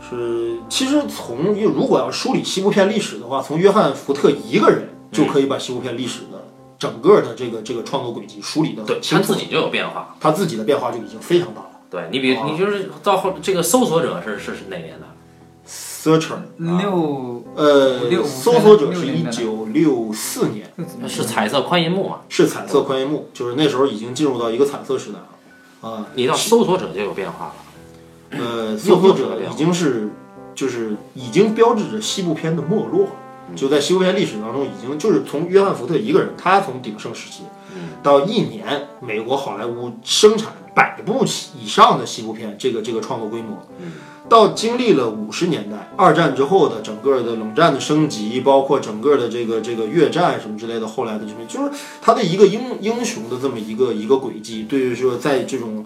[0.00, 6.44] 是，其实从如果要梳理西部片历史的话，从约翰福特一个人就可以把西部片历史的
[6.78, 10.16] 整个的这个这个创作轨迹梳理的对很清楚他自，己就有变化。
[10.18, 11.68] 他自己的变化就已经非常大了。
[11.90, 15.06] 对你比哦你就是到后这个搜索者是是是哪年的
[15.68, 20.72] ？Searcher，六呃六，搜索者是一九六四年
[21.06, 22.20] 是彩色宽银幕嘛？
[22.28, 25.90] 是彩色宽银幕，就是那时候已经进入到一个彩色时代了。
[25.90, 27.54] 啊，你到搜索者就有变化了。
[28.30, 30.08] 呃，搜索者已经是
[30.54, 33.08] 就是已经标志着西部片的没落，
[33.56, 37.42] 就在西部片历史当中，已经就是从约翰福特一个人，他从鼎盛时期
[38.02, 43.58] 到一年，美国好莱坞生产百部起以上的西部片，这个这个创作规模，
[44.28, 55.84] 到经历了五十年代二战之后的整个的冷战的升级，包括整个的这个这个越战什么之类的，后来的这种就是他的一个英英雄的这么一个一个轨迹，对于说在这种。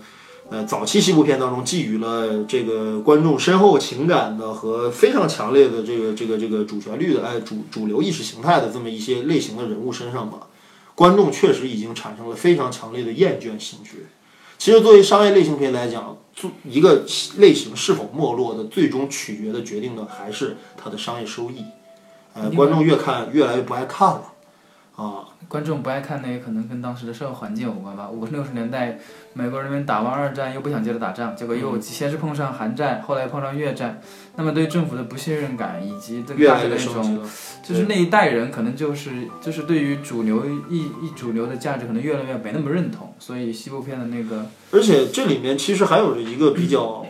[0.48, 10.46] 呃，早期西部片当中寄予了这个观众深厚情感的和非常强烈的这个这个这个主旋律的哎主主流意识形态的这么一些类型的人物身上吧，
[10.94, 14.06] 观众确实已经产生了非常强烈的厌倦情绪。
[14.56, 17.04] 其实作为商业类型片来讲，做一个
[17.38, 21.64] 类型是否没落的最终取决的决定的还是它的商业收益。
[22.34, 24.22] 呃，观众越看越来越不爱看了。
[24.96, 28.08] 啊，观众不爱看那也，可能跟当时的社会环境有关吧。
[28.08, 28.98] 五六十年代，
[29.34, 34.00] 美国人民打完二战又不想接着打仗，结果又先是碰上韩战，后来碰上越战，
[34.36, 37.22] 那么对政府的不信任感以及这个越来大的那种。
[37.62, 47.04] 就是那一代人可能就是就是对于主流一一主流的价值可能越来越没那么认同，所以西部片的那个而且这里面其实还有着一个比较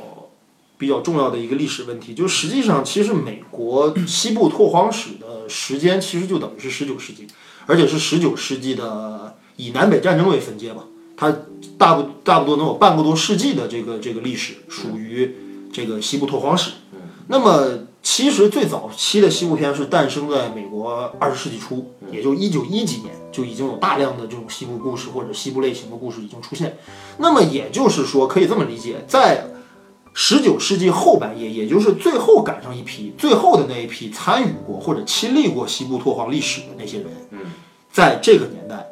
[0.77, 7.27] 比较重要的一个历史问题，就实际上其实美国西部拓荒史的时间其实就等于是十九世纪，
[7.67, 10.85] 而且是十九世纪的以南北战争为分界吧，
[11.17, 11.37] 它
[11.77, 15.35] 大不大不多能有半个多世纪的这个这个历史属于
[15.73, 16.71] 这个西部拓荒史。
[17.29, 26.79] 那么其实最早期的西部片是诞生在美国二十世纪初，也就一九一几年就已经有大量的这种西部故事或者西部类型的故事已经出现。
[27.19, 29.45] 那么也就是说，可以这么理解，在
[30.19, 37.09] 十九世纪后半叶，也就是最后赶上一批最后的那一批参与过或者亲历过西部拓荒历史的那些人，
[37.93, 38.87] 在这个年代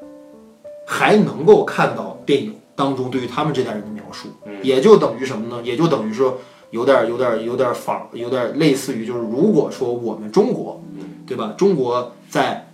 [0.87, 4.29] 还能够看到电影当中对于他们这代人的描述，
[4.63, 5.63] 也就等于什么呢？
[5.65, 6.37] 也就等于说
[6.73, 10.79] 有点有点有点仿，有点类似于就是如果说我们中国，
[11.27, 11.55] 对吧？
[11.57, 12.69] 中国在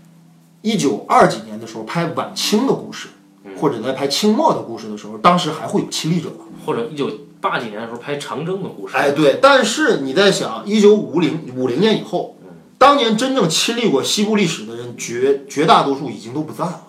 [0.62, 3.10] 一九二几年的时候拍晚清的故事，
[3.56, 6.36] 或者在拍清末的故事的时候，当时还会有亲历者的。
[6.66, 7.10] 或者一九
[7.40, 12.36] 八几年的时候拍长征的故事，哎，对，但是你在想，一九五零五零年以后，
[12.78, 16.82] 当年真正亲历过西部历史的人，绝绝大多数已经都不在了。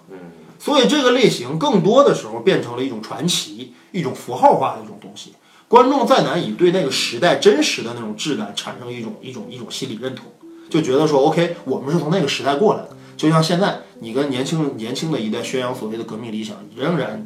[0.59, 5.33] 所以这个类型更多的时候变成了一种传奇，一种符号化的一种东西。
[5.67, 10.25] 观众再难以对那个时代真实的那种质感产生一种一种一种心理认同，
[10.69, 12.89] 就觉得说，OK，我们是从那个时代过来的。
[13.17, 17.25] 就像现在，你跟年轻年轻的一代宣扬所谓的革命理想，仍然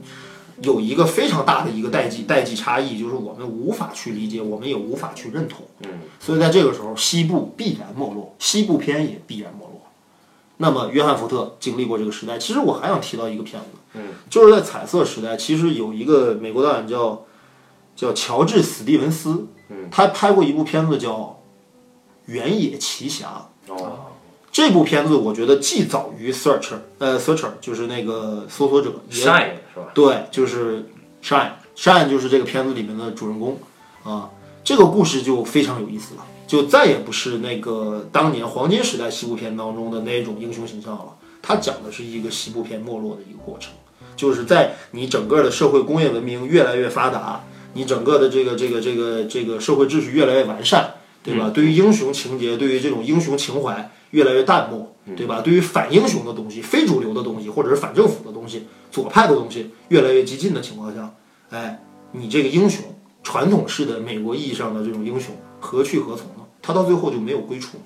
[0.61, 5.65] 有一个非常大的一个代际代际差异，就是我们无法去理解，我们也无法去认同。
[5.81, 5.89] 嗯，
[6.19, 9.81] 所以在这个时候，西部必然没落，西部片也必然没落。
[10.57, 12.37] 那么，约翰福特经历过这个时代。
[12.37, 17.25] 其实我还想提到一个片子，嗯，就是在彩色时代，其实有一个美国导演叫
[17.93, 21.13] 叫乔治·史蒂文斯，嗯，他拍过一部片子叫
[22.25, 23.47] 《原野奇侠》。
[23.73, 24.11] 哦，
[24.49, 29.91] 这部片子我觉得既早于 Searcher，呃，Searcher 就是那个搜索者，也 Shine 是吧？
[29.93, 30.89] 对，就是
[31.21, 33.59] Shine，Shine 就是这个片子里面的主人公
[34.03, 34.31] 啊。
[34.63, 41.15] 这个故事就非常有意思了，就再也不是那个当年黄金时代西部片当中的那种英雄形象了。
[41.43, 43.71] 它讲的是一个西部片没落的一个过程，
[44.15, 51.51] 就是在你整个的社会工业文明越来越发达，你整个的这个这个这个这个社会秩序越来越完善，对吧？
[51.53, 55.41] 对于英雄情节，对于这种英雄情怀越来越淡漠，对吧？
[55.41, 61.11] 对于反英雄的东西、非主流的东西，或者是反政府的东西、左派的东西越来越激进的情况下，
[61.49, 61.81] 哎，
[62.11, 62.85] 你这个英雄，
[63.23, 66.45] 传统式的美国意义上的这种英雄，何去何从呢？
[66.61, 67.79] 他到最后就没有归处。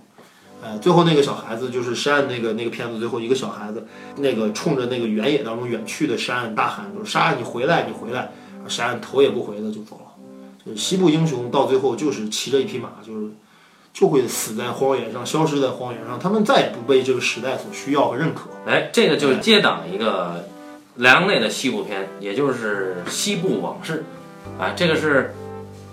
[0.62, 8.32] 哎，最后那个小孩子就是山那个那个片子最后一个小孩子，那个冲着那个原野当中远去的山大喊说：“沙你回来，你回来！”
[8.68, 10.12] 山头也不回的就走了。
[10.66, 13.32] 就是西部英雄到最后就是骑着一匹马，就是
[13.94, 18.50] 就会死在荒原上，消失在荒原上，他们再也不被这个时代所需要和认可。
[18.68, 20.46] 哎，这个就是接档一个
[21.00, 24.04] 莱昂内的西部片，也就是《西部往事》
[24.62, 25.34] 啊，这个是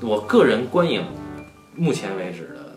[0.01, 1.05] 我个人观影
[1.77, 2.75] 目前为止的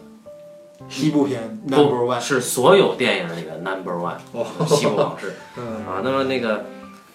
[0.88, 6.02] 西部片 Number One，是所有电影里的 Number One，哦《西部往事》 嗯啊。
[6.04, 6.66] 那么那个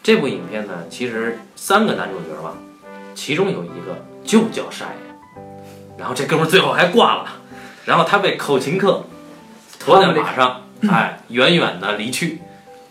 [0.03, 2.55] 这部影片呢，其实三个男主角吧，
[3.15, 5.43] 其中有一个就叫沙耶，
[5.97, 7.27] 然后这哥们儿最后还挂了，
[7.85, 9.05] 然后他被口琴课
[9.79, 12.41] 驮在马上，哎，远远的离去。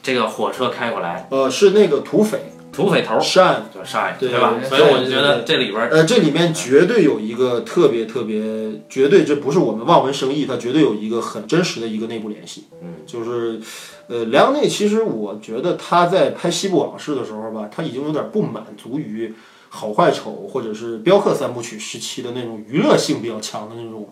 [0.04, 3.70] 这个火车开过来，呃，是那个土匪土匪头儿山。
[3.74, 4.60] 叫沙耶，对吧？
[4.68, 8.44] 所以我就觉得这里边儿呃，这里面绝对有一个特别特别，
[8.90, 12.66] 绝对这不是我们望文生义，它绝对有一个很真实的一个内部联系。
[12.82, 13.62] 嗯，就是，
[14.08, 19.34] 呃，莱昂内其实我觉得他在拍《西部往事》的时候吧，他已经有点不满足于
[19.70, 24.10] 好坏丑或者是镖客三部曲时期的那种娱乐性比较强的那种、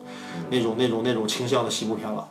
[0.50, 2.30] 那种、那种、那种倾向的西部片了。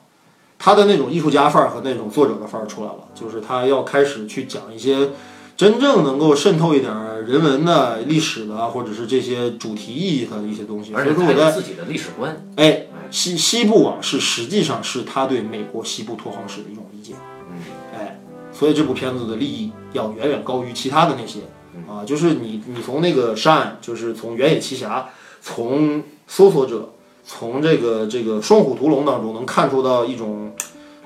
[0.62, 5.08] 他的那种艺术家范儿和那种作者的范儿出来了，就是他要开始去讲一些
[5.56, 6.92] 真正能够渗透一点
[7.26, 10.92] 人文的、历史的，或者是这些主题意义的一些东西。
[10.94, 12.46] 而且他所以说我在有自己的历史观。
[12.56, 17.14] 哎，西西部往事实际上是他对美国西部拓荒史的一种理解。
[17.50, 17.56] 嗯，
[17.98, 18.20] 哎，
[18.52, 21.40] 所以这部片子的利益要远远高于其他的那些
[21.88, 25.08] 啊，就是你你从那个山，就是从原野奇侠，
[25.40, 26.90] 从搜索者，
[27.32, 30.50] 从这个这个双虎屠龙当中能看出到一种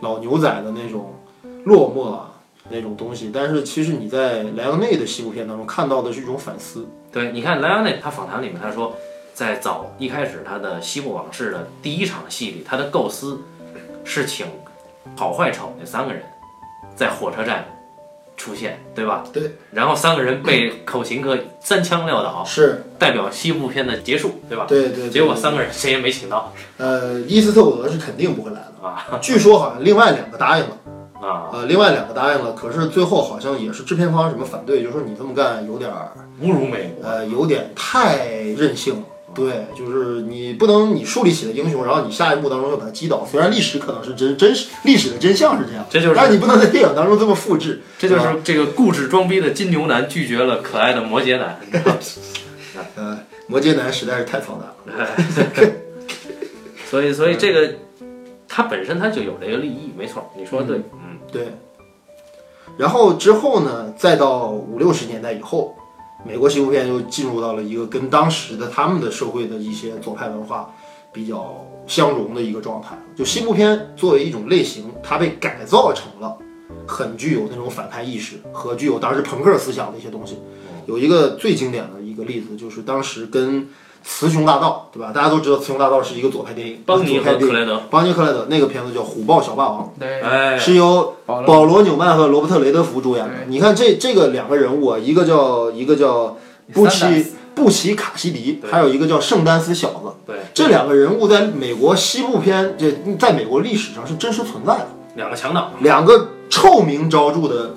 [0.01, 1.15] 老牛仔的那种
[1.65, 2.33] 落寞啊
[2.71, 6.89] 那种东西，但是其实你在莱昂内的西部片当中看到的是一种反思。
[7.13, 8.95] 对，你看莱昂内他访谈里面他说，
[9.35, 13.39] 在早一开始他的《西部往事》的第一场戏里，他的构思
[14.03, 14.47] 是请
[15.15, 16.23] 好坏丑那三个人
[16.97, 17.67] 在火车站
[18.37, 19.25] 出现，对吧？
[19.33, 19.57] 对。
[19.73, 24.67] 然后三个人被口琴哥三枪撂倒，是，代表西部片的结束，对吧？
[24.69, 25.09] 对对。
[25.09, 26.53] 结果三个人谁也没请到。
[26.79, 29.19] 呃，伊斯特伍德是肯定不会来的啊。
[29.21, 30.77] 据说好像另外两个答应了。
[31.21, 31.49] 啊。
[31.53, 35.91] 呃，另外两个答应了，可是最后好像也是制片方什么反对，就说你这么干有点
[36.43, 39.03] 侮辱美国，呃，有点太任性了。
[39.35, 43.27] 对，就是你不能你树立起了英雄，然后你下一幕当中又把他击倒。
[43.29, 47.83] 虽然历史可能是真真实，历史的真相是这样，这就是，但是你不能在电影当中这么复制。
[47.99, 51.61] 这就是这个固执装逼的金牛男拒绝了可爱的摩羯男。
[52.95, 53.19] 呃，
[53.49, 55.07] 摩羯男实在是太操蛋了。
[56.89, 57.75] 所以，所以这个
[58.47, 61.49] 他本身他就有这个利益，没错，你说的对，嗯，对。
[62.79, 65.77] 然后之后呢，再到五六十年代以后。
[66.27, 70.75] 美国西部片又进入到了一个跟当时的他们的社会的一些左派文化
[71.13, 72.99] 比较相融的一个状态。
[73.15, 76.37] 就西部片作为一种类型，它被改造成了
[76.87, 80.39] 很具有那种反派意识和具有当时朋克思想的一些东西。
[80.87, 83.63] 有一个最经典的一个例子，就是当时跟。
[84.05, 85.11] 《雌雄大盗》对吧？
[85.15, 87.81] 大家都知道《雌雄大盗》是一个左派电影，邦尼和克莱德。
[87.91, 93.33] 邦尼克莱德那个片子叫《虎豹小霸王》，对，是由保罗纽曼和罗伯特雷德福主演的。
[93.49, 96.37] 你看这这个两个人物啊，一个叫一个叫
[96.75, 100.13] 布奇布奇卡西迪，还有一个叫圣丹斯小子。
[100.27, 104.89] 对，这两个人物在美国西部片，这在美国历史上是真实存在的。
[105.17, 107.75] 两个强盗，两个臭名昭著的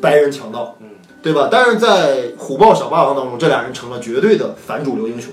[0.00, 0.86] 白人强盗，嗯，
[1.20, 1.48] 对吧？
[1.50, 5.30] 但是在《虎豹小霸王》当中，这俩人成了绝对的反主流英雄。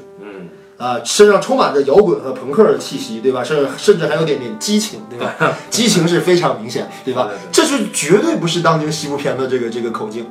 [0.77, 3.43] 啊，身上充满着摇滚和朋克的气息，对吧？
[3.43, 5.33] 甚甚至还有点点激情，对吧？
[5.69, 7.29] 激情是非常明显，对吧？
[7.51, 10.25] 这是绝对不是当年西部片的这个这个口径，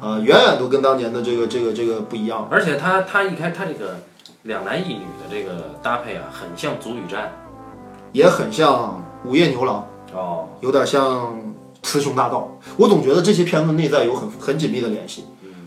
[0.00, 2.48] 啊，远远都跟当年的这个这个这个不一样。
[2.50, 3.98] 而且他他一开他这个
[4.44, 7.24] 两男一女的这个搭配啊，很像《足与战》，
[8.12, 11.34] 也很像《午夜牛郎》哦，有点像
[11.82, 12.56] 《雌雄大盗》。
[12.76, 15.24] 我总觉得这些片子内在有很很紧密的联系。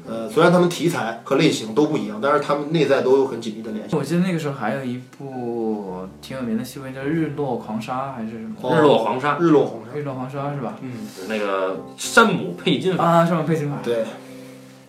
[0.08, 3.96] 呃，虽然他们题材和类型都不一样，但是他们内在都有很紧密的联系。
[3.96, 8.76] 我记得那个时候还有一部挺有名的戏，叫《日落狂沙》还是什么？
[8.76, 10.76] 日落黄沙，日落黄沙，日落黄沙是吧？
[10.82, 10.92] 嗯，
[11.28, 13.78] 那个山姆佩金法啊，山姆佩金法。
[13.84, 14.06] 对，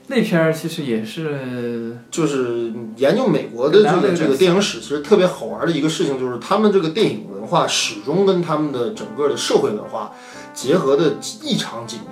[0.06, 10.12] 那片儿其实也是，就是研究美国的这个这个电影史，其实特别好玩的一个事情，就是他们这个电影文化始终跟他们的整个的社会文化
[10.54, 12.06] 结合的异常紧密。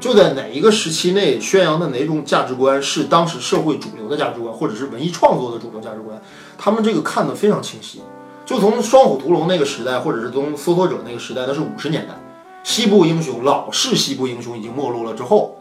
[0.00, 6.20] 就在哪一个时期内宣扬的哪种价值观是当时社会主流的价值观，或者是文艺创作的主流价值观，
[6.56, 8.00] 他们这个看得非常清晰。
[8.46, 12.14] 就从双虎屠龙那个时代，或者是从搜索者那个时代，那是五十年代，
[12.62, 15.56] 西部英雄老式西部英雄已经没落了之后，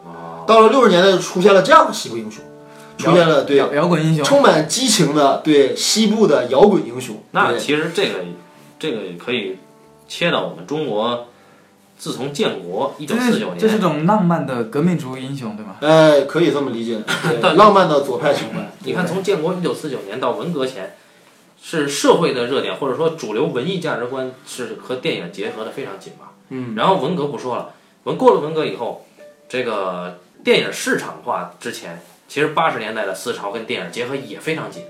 [0.45, 2.43] 到了六十年代出现了这样的西部英雄，
[2.97, 7.21] 出现了对摇滚英雄，充满激情的对西部的摇滚英雄。
[7.31, 8.19] 那其实这个
[8.79, 9.57] 这个可以
[10.07, 11.25] 切到我们中国。
[11.97, 15.77] 自从建国一九四九年，这是种浪漫的革命主义英雄，对吗？
[15.81, 17.01] 哎，可以这么理解，
[17.55, 18.69] 浪漫的左派情怀。
[18.83, 20.95] 你看，从建国一九四九年到文革前，
[21.59, 26.27] 是社会的热点，或者说主流文艺价值观是和电影结合的非常紧嘛。
[26.49, 26.75] 嗯。
[26.75, 29.07] 然后文革不说了，文过了文革以后，
[29.49, 34.83] 这个电影市场化之前，其实八十年代的思潮跟电影结合也非常紧，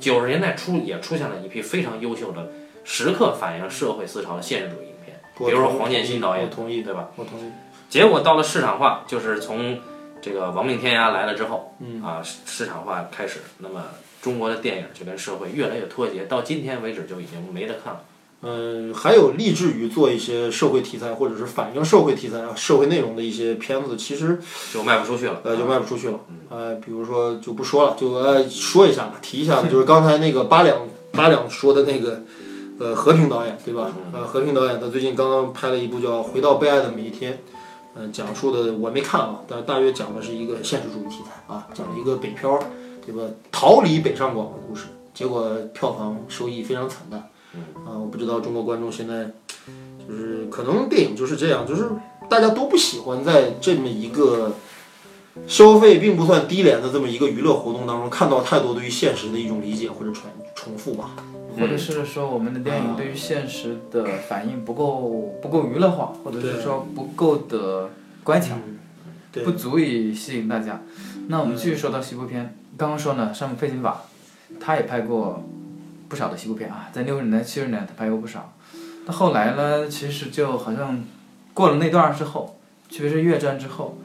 [0.00, 2.48] 九十年代初也出现了一批非常优秀的，
[2.82, 4.86] 时刻反映社会思潮的现实主义。
[5.38, 7.08] 比如说黄建新导演，我同意对吧？
[7.16, 7.42] 我同意。
[7.88, 9.78] 结果到了市场化，就是从
[10.22, 13.84] 这个亡命天涯来了之后，嗯啊，市场化开始，那么
[14.20, 18.00] 中国的电影就跟社会越来越脱节，到今天为止就已经没得看了。
[18.42, 24.38] 嗯，还有立志于做一些社会题材或者是反映社会题材、社会内容的一些片子，其实
[24.72, 25.40] 就卖不出去了。
[25.44, 26.20] 呃，就卖不出去了。
[26.50, 32.22] 呃，比如说就不说了，就呃说一下吧，提一下，就是刚才那个八两八两说的那个。
[32.78, 33.90] 呃，和平导演对吧？
[34.12, 37.32] 呃，和平导演他最近刚刚拍了一部叫《回到被爱的每一天》，
[37.94, 42.58] 嗯，讲述的我没看啊，但大约讲的是一个现实主义题材啊，讲了一个北漂，
[43.04, 43.22] 对吧？
[43.50, 47.30] 逃离北上广的故事，结果票房收益非常惨淡。
[47.86, 49.30] 啊，我不知道中国观众现在
[50.06, 51.88] 就是可能电影就是这样，就是
[52.28, 54.52] 大家都不喜欢在这么一个
[55.46, 60.24] 消费并不算低廉的这么一个娱乐活动当中看到太多对于现实的一种理解或者重
[60.54, 61.12] 重复吧。
[61.58, 67.90] 或者是说我们的电影对于现实的反应不够不够娱乐化，或者是说不够的
[68.22, 68.56] 乖巧，
[69.44, 70.82] 不足以吸引大家。
[71.28, 74.02] 那我们继续说到西部片，刚刚说呢，山姆费金法，
[74.60, 75.44] 他也拍过
[76.08, 78.52] 不少的西部片啊，在六十年代七十年代他拍过不少。
[79.06, 81.02] 那后来呢，其实就好像
[81.54, 82.58] 过了那段之后，
[82.90, 83.98] 特别是越战之后，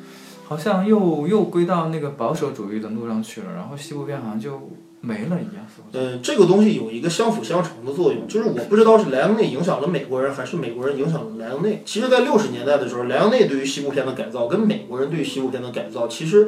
[0.45, 4.69] 好像又又归到那个保守主义的路上去了，然后西部片好像就
[5.01, 6.21] 没了一样，嗯。
[6.21, 11.81] 这个东西有一个相辅相成的作用，就是我不知道是莱昂内影响了美国人，还是美国人影响了莱昂内。
[11.83, 16.47] 其实，在六十年代的时候，莱昂内对于西部片的改造跟美国人对于西部片的改造，其实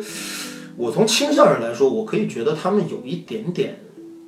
[0.78, 3.80] 我从倾向上来说，我可以觉得他们有一点点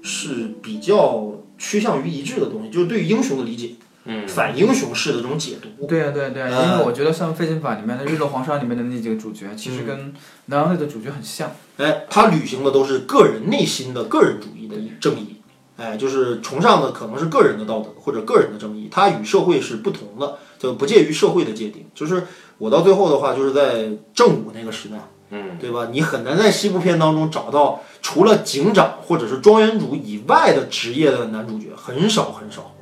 [0.01, 5.85] 是比较趋向于一致的东西，就是对于英雄的理解，嗯，反英雄式的这种解读。
[5.87, 10.13] 对呀、对呀、对因为我觉得像《废金法》里面的《日落黄沙》里面的那几个主角，其实跟
[10.45, 11.51] 南洋内的主角很像。
[11.77, 15.37] 哎，他履行的都是个人内心的个人主义的正义，
[15.77, 21.85] 哎，就是崇尚的可能是个人的道德或者个人的正义，他与社会是不同的，就不介于社会的界定。
[21.95, 22.27] 就是
[22.59, 24.97] 我到最后的话，就是在正午那个时代，
[25.31, 25.89] 嗯，对吧？
[25.91, 32.74] 你很难在西部片当中找到除了警长或者是庄园主以外的职业的男主角，很少很少，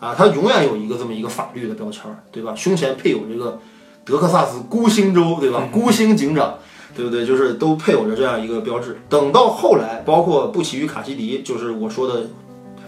[0.00, 2.54] 啊，他永远有一个这么一个法律的标签儿，对吧？
[2.54, 3.58] 胸前配有这个
[4.04, 5.68] 德克萨斯孤星州，对吧？
[5.72, 6.58] 孤星警长。
[6.96, 7.26] 对不对？
[7.26, 8.96] 就是都配有着这样一个标志。
[9.08, 12.28] 等到后来，包括布奇与卡西迪，就是我说的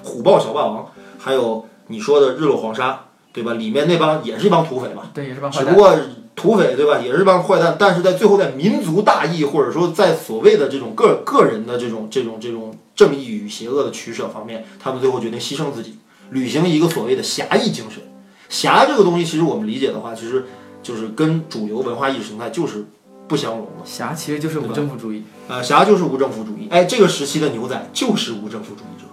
[0.04, 0.86] 虎豹小霸王，
[1.18, 3.54] 还有你说的日落黄沙，对吧？
[3.54, 5.66] 里面那帮也是一帮土匪嘛，对，也是帮坏蛋。
[5.66, 5.98] 只不过
[6.36, 15.98] 土匪对吧，也是帮坏蛋，但是在最后在民族大义或者说在所谓的这种个个人的这种这种这种正义与邪恶的取舍方面，他们最后决定牺牲自己，
[16.30, 18.02] 履行一个所谓的侠义精神。
[18.48, 20.44] 侠这个东西，其实我们理解的话，其实
[20.82, 22.84] 就是跟主流文化意识形态就是
[23.26, 23.84] 不相容的。
[23.84, 25.24] 侠其实就是无政府主义。
[25.48, 29.06] 呃，侠就是无政府主义，哎，这个时期的牛仔就是无政府主义者。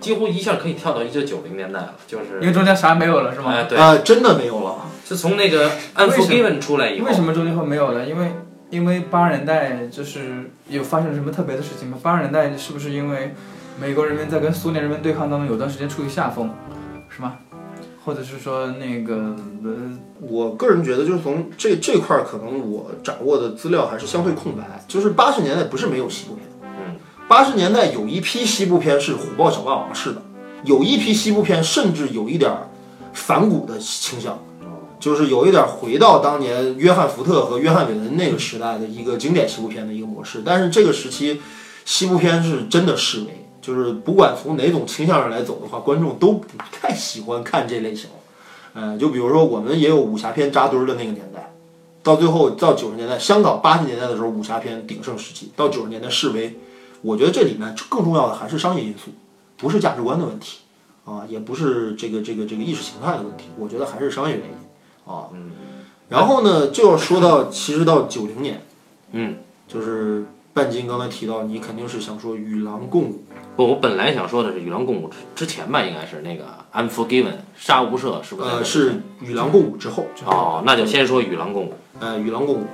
[0.00, 3.52] 几乎一下可以跳到一九九零年代了，就是因为中间啥没有了，是吗？
[3.52, 4.76] 哎对，呃，真的没有了。
[5.04, 8.06] 是从那个《Unforgiven》出来以后，为什么中间会没有了？
[8.06, 8.32] 因为
[8.70, 11.98] 因为八十年代就是有发生什么特别的事情吗？
[12.00, 13.34] 八十年代是不是因为
[13.80, 16.50] 美国人民在跟苏联人民对抗当中有段时间处于下风，
[17.08, 17.36] 是吗？
[18.04, 24.84] 或者是说那个呃，我个人觉得，就是从这这块儿，可能我掌握的资料还是相对空白。
[24.88, 26.96] 就是八十年代不是没有西部片，嗯，
[27.28, 30.22] 八十年代有一批西部片是虎豹小霸王式的，
[30.64, 32.68] 有一批西部片甚至有一点儿
[33.12, 34.42] 反骨的倾向，
[34.98, 40.42] 就是有一点儿回到当年约翰福特和约翰韦恩那个时代的一个经典西部片的一个模式。
[40.44, 41.40] 但是这个时期，
[41.84, 48.08] 西部片是真的式微，就是不管从哪种倾向上来走的话，观众都不太喜欢看这类型。
[48.72, 51.52] 呃，就比如说我们也有武侠片扎堆儿的那个年代，
[52.02, 56.58] 到最后到九十年代，香港八十年代的时候武侠片鼎盛时期，到九十年代式微，
[57.02, 59.10] 我觉得这里面更重要的还是商业因素，
[59.58, 60.60] 不是价值观的问题
[61.04, 65.28] 啊，也不是这个这个这个意识形态的问题，我觉得还是商业原因啊。
[65.34, 65.50] 嗯
[66.08, 68.62] 然后呢，就要说到其实到九零年，
[69.12, 69.36] 嗯，
[69.68, 70.24] 就是
[70.58, 73.22] 半斤刚才提到，你肯定是想说与狼共舞，
[73.56, 76.46] 不，我本来想说的是《与狼共舞》之之前吧，应该是那个
[76.76, 80.06] 《Unforgiven》杀无赦，是不是呃，是与狼共舞之后。
[80.26, 81.70] 哦，那就先说《与狼共舞》。
[82.00, 82.64] 呃，与狼共舞，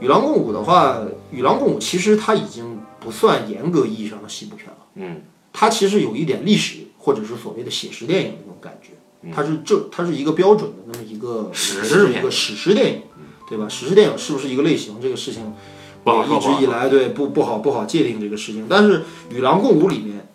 [0.00, 8.90] 与狼共舞的话，与狼共舞其实它已经不算严格意义上的西部片了，嗯它其实有一点历史或者是所谓的写实电影的那种感觉，
[9.34, 13.02] 它是这它是一个标准的那么一个史诗片一个史诗电影，
[13.48, 13.66] 对吧？
[13.66, 15.00] 史诗电影是不是一个类型？
[15.00, 15.54] 这个事情
[16.04, 18.66] 不好一直以来对不不好不好界定这个事情。
[18.68, 20.26] 但是《与狼共舞》里面，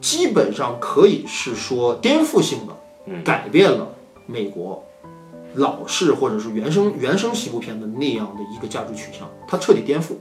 [0.00, 2.72] 基本上可以是说颠覆性的
[3.06, 3.88] 嗯改变了
[4.26, 4.84] 美国
[5.54, 10.14] 老式或者是原生原生西部片的那样的一个价值取向，它彻底颠覆。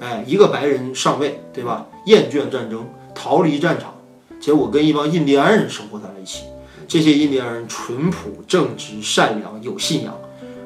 [0.00, 1.86] 哎，一个白人上位，对吧？
[2.06, 3.94] 厌倦战争，逃离战场，
[4.38, 6.44] 结果跟一帮印第安人生活在了一起。
[6.86, 10.14] 这些印第安人淳朴、正直、善良、有信仰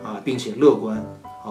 [0.02, 1.04] 啊，并且乐观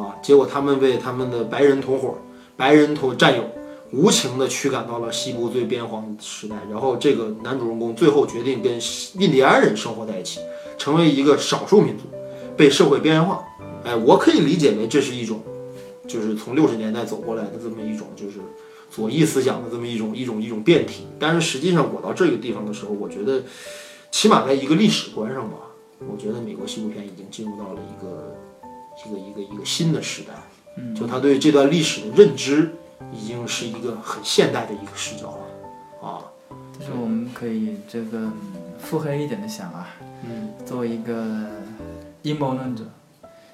[0.03, 0.15] 啊。
[0.21, 2.15] 结果他们被他们的白人同伙、
[2.55, 3.43] 白人同战友
[3.91, 6.55] 无情地驱赶到了西部最边荒的时代。
[6.69, 8.73] 然后这个男主人公最后决定跟
[9.19, 10.39] 印第安人生活在一起，
[10.77, 12.03] 成为一个少数民族，
[12.55, 13.43] 被社会边缘化。
[13.83, 15.41] 哎，我可以理解为这是一种，
[16.07, 18.39] 就是从六十年代走过来的这么一种，就是
[18.89, 21.07] 左翼思想的这么一种一种一种变体。
[21.17, 23.43] 但是实际上，我到这个地方的时候，我觉得，
[24.11, 25.57] 起码在一个历史观上吧，
[25.99, 28.35] 我觉得美国西部片已经进入到了一个
[29.05, 30.33] 一个一个一个新的时代。
[30.75, 32.75] 嗯，就他对这段历史的认知，
[33.11, 36.07] 已经是一个很现代的一个视角了。
[36.07, 36.21] 啊，
[36.79, 38.33] 就是我们可以这个嗯
[38.79, 39.87] 腹黑一点的想啊，
[40.23, 41.49] 嗯，作为一个
[42.21, 42.83] 阴谋论者，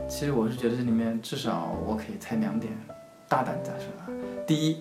[0.09, 2.73] 其实我是觉得这里面至少我可以猜两点，
[3.29, 4.11] 大胆假设啊。
[4.45, 4.77] 第一，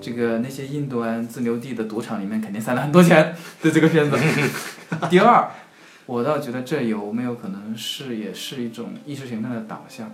[0.00, 4.16] 这个那些印度安自留地的赌场里面肯定塞了很多钱，对这个片子。
[5.10, 5.50] 第二，
[6.08, 10.10] 我倒觉得这有没有可能是也是一种意识形态的导向，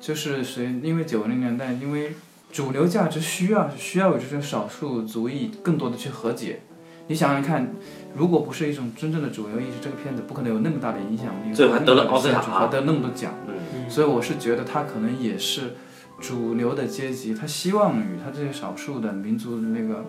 [0.00, 2.14] 就是随因为九零年代因为
[2.50, 6.60] 主流价值需要需要有这种少数族裔更多的去和解。
[7.08, 7.74] 你想想看，
[8.16, 13.34] 如果不是一种真正的主流意识，这个片子不可能有那么大的影响力，最后还得了奥斯卡还得那么多奖。
[13.46, 15.74] 嗯所以我是觉得他可能也是
[16.18, 20.02] 主流的阶级，他希望与他这些少数的民族的那个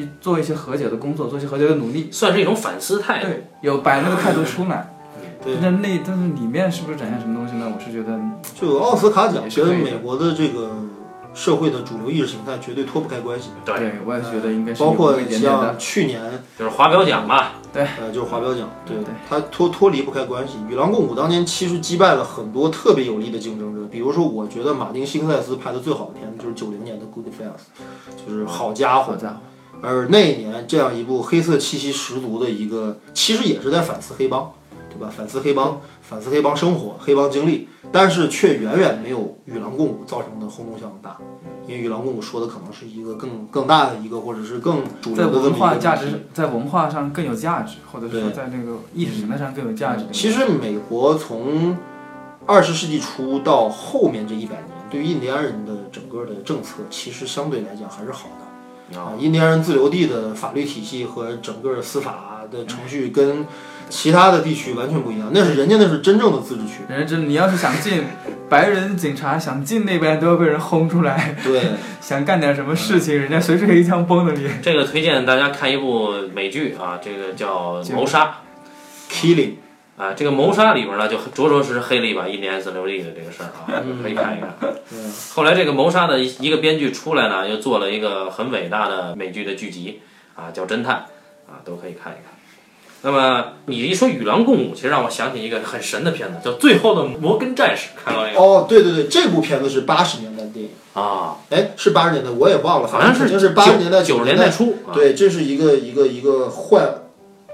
[0.00, 2.08] 一做一些和解的工作，做一些和解的努力。
[2.10, 3.26] 算是一种反思态度。
[3.26, 4.94] 对，有摆那个态度出来。
[5.42, 7.72] 对那那但是里面是不是展现什么东西呢？
[7.74, 8.18] 我是觉得
[8.54, 10.70] 就奥斯卡奖跟美国的这个
[11.32, 15.78] 社会的主流意识形态绝对脱不开关系，对，我也觉得应该是包括像。
[15.78, 16.20] 去年
[16.58, 20.58] 就是华表奖嘛，呃，就是华表奖，对对它脱脱离不开关系。
[20.68, 29.16] 与狼共舞当年其实击败了很多特别有力的竞争者，比如说，我觉得马丁·辛克塞斯拍的最好的片子就是九零年的《Goodfellas》，就是好家伙好。
[29.16, 29.36] 家伙，
[29.82, 34.52] 而那一年这样一部黑色气息十足的一个，其实也是在反思黑帮，
[34.90, 35.12] 对吧？
[35.14, 41.16] 反思黑帮，反思黑帮生活、黑帮经历，但是却远远没有《与狼共舞》造成的轰动效应大。
[41.66, 50.04] 因为《与狼共舞》说的可能是一个更更大的一个，或者是更主在流的文化价值，在文化上更有价值，或者说在那个意识形态上更有价值。
[50.12, 51.76] 其实美国从
[52.44, 58.39] 二十世纪初到后面这一百年，对于印第安人的整个的政策，其实相对来讲还是好的。
[58.94, 63.46] 啊，印第安人自留地的法律体系和整个司法的程序跟
[63.88, 66.82] 其他的地区完全不一样，那是人家那是真正的自治区。
[66.88, 68.04] 人家真，你要是想进，
[68.48, 71.60] 白人警察想进那边都要被人轰出来，对，
[72.00, 74.48] 想干点什么事情，人家随时一枪崩了你。
[74.62, 78.38] 这个推荐大家看一部美剧啊，这个叫《谋杀》
[79.12, 79.54] killing，
[80.00, 84.56] 啊，这个谋杀里边呢，就着着实实黑了一把印第安自留地的这个事儿啊，可以看一看。
[84.92, 90.00] 嗯后来这个谋杀的一一个编剧出来呢，又做了一个很伟大的美剧的剧集
[90.34, 90.94] 啊，叫《侦探》
[91.52, 92.32] 啊，都可以看一看。
[93.02, 98.40] 那么你一说与狼共舞，其实让我想起一个很神的片子，叫《最后的摩根战士》，看到没有？
[98.40, 104.76] 哦，对对对，这部片子是八十年代的电影，啊，哎，是八十年代，我也忘了，好像是八十年代九十年年代初。
[104.86, 106.80] 啊对，这是一个一个一个坏，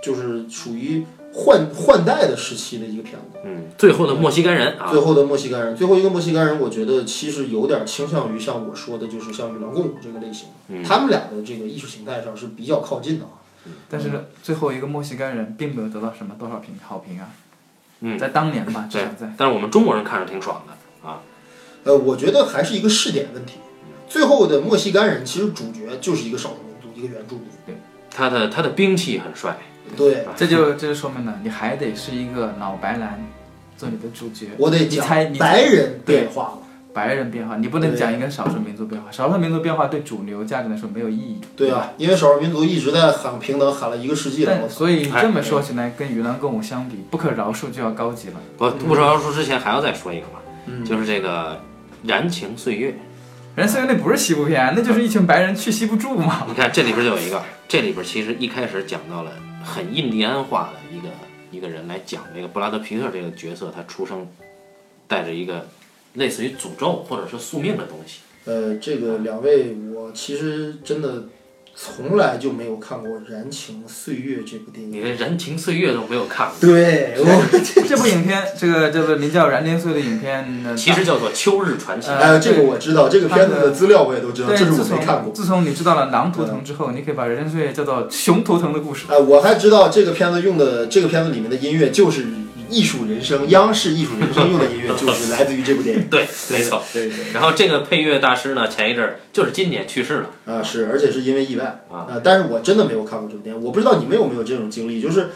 [0.03, 1.05] 就是属于
[1.39, 3.39] 换换代的时期的一个片子。
[3.45, 13.45] 嗯，最后的墨西哥人啊最，后的墨西哥人，最后一个墨西哥人，我觉得其实有点倾向于像我说的，就是像与狼共舞这个类型，嗯他们俩的这个艺术形态上是比较靠近的啊。
[13.91, 14.11] 但是
[14.43, 17.29] 最后一个墨西哥人并没有得到什么多少评好评啊。
[18.01, 19.35] 嗯在当年吧，至对少在。
[19.37, 21.21] 但是我们中国人看着挺爽的啊。
[21.85, 23.59] 呃，我觉得还是一个试点问题。
[24.09, 27.45] 最后的墨西哥人其实主角就是一个少数民族，一个原住民。
[27.67, 27.77] 对
[28.11, 29.59] 他的他的兵器很帅，
[29.97, 33.23] 对，这就这就说明了，你还得是一个老白蓝
[33.77, 34.49] 做你的主角。
[34.59, 36.59] 我得你猜你讲白人变化了。
[36.95, 39.13] 白人变化，你不能讲一个少数民族变化。
[39.13, 41.39] 少数民族变化对主流价值来说没有意义。
[41.55, 44.59] 对啊，因为少数民族一直在喊平等，喊了一个世纪了。
[44.63, 44.75] 我操！
[44.75, 48.41] 所以这么说起来，跟与狼共舞相比，不可饶恕就要高级了。
[48.57, 51.61] 不不说饶恕之前还要再说一个嘛，嗯就是这个
[52.05, 52.95] 燃情岁月。
[53.57, 56.47] 人岁月那不是西部片，那就是一群白人去西部住嘛。
[56.49, 59.33] 你看这里边就有一个，这里边其实一开始讲到了
[59.67, 61.09] 很印第安化的一个
[61.51, 64.27] 一个人来讲这个布拉德皮特这个角色，他出生
[65.09, 65.67] 带着一个
[66.15, 68.21] 类似于诅咒或者是宿命的东西。
[68.45, 71.25] 呃，这个两位，我其实真的
[71.79, 74.91] 从来就没有看过《燃情岁月》这部电影。
[74.91, 82.09] 你连燃情岁月都没有看过，对， 我这部影片，这个这部名叫《燃情岁月》的影片，其实叫做《秋日传奇》。
[82.13, 85.25] 呃呃，这个我知道，这个片子的资料我也都知道，对，这是自我没看过。
[85.25, 89.05] 从自从你知道了狼图腾之后，你可以把《燃情岁月》叫做熊图腾的故事。
[89.09, 92.25] 哎，我还知道这个片子用的这个片子里面的音乐就是
[92.69, 96.07] 艺术人生，央视艺术人生用的音乐就是来自于这部电影。
[96.11, 96.83] 对，没错。
[96.93, 97.33] 对对。
[97.33, 100.31] 然后这个配乐大师呢，前一阵儿就是今年去世了。
[100.45, 105.31] 啊，是，而且是因为意外啊呃但是我真的没有看过这部电影，我不知道你们有没有这种经历，就是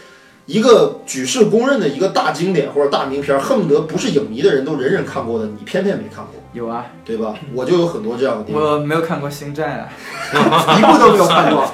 [0.51, 7.37] 一个举世公认的一个大经典或者大名片儿，恨不得不是影迷的人都人人看过的，你偏偏没看过，有啊，对吧？
[7.55, 9.87] 我就有很多这样的电影，我没有看过《星战》啊
[10.77, 11.71] 一部都没有看过，啊，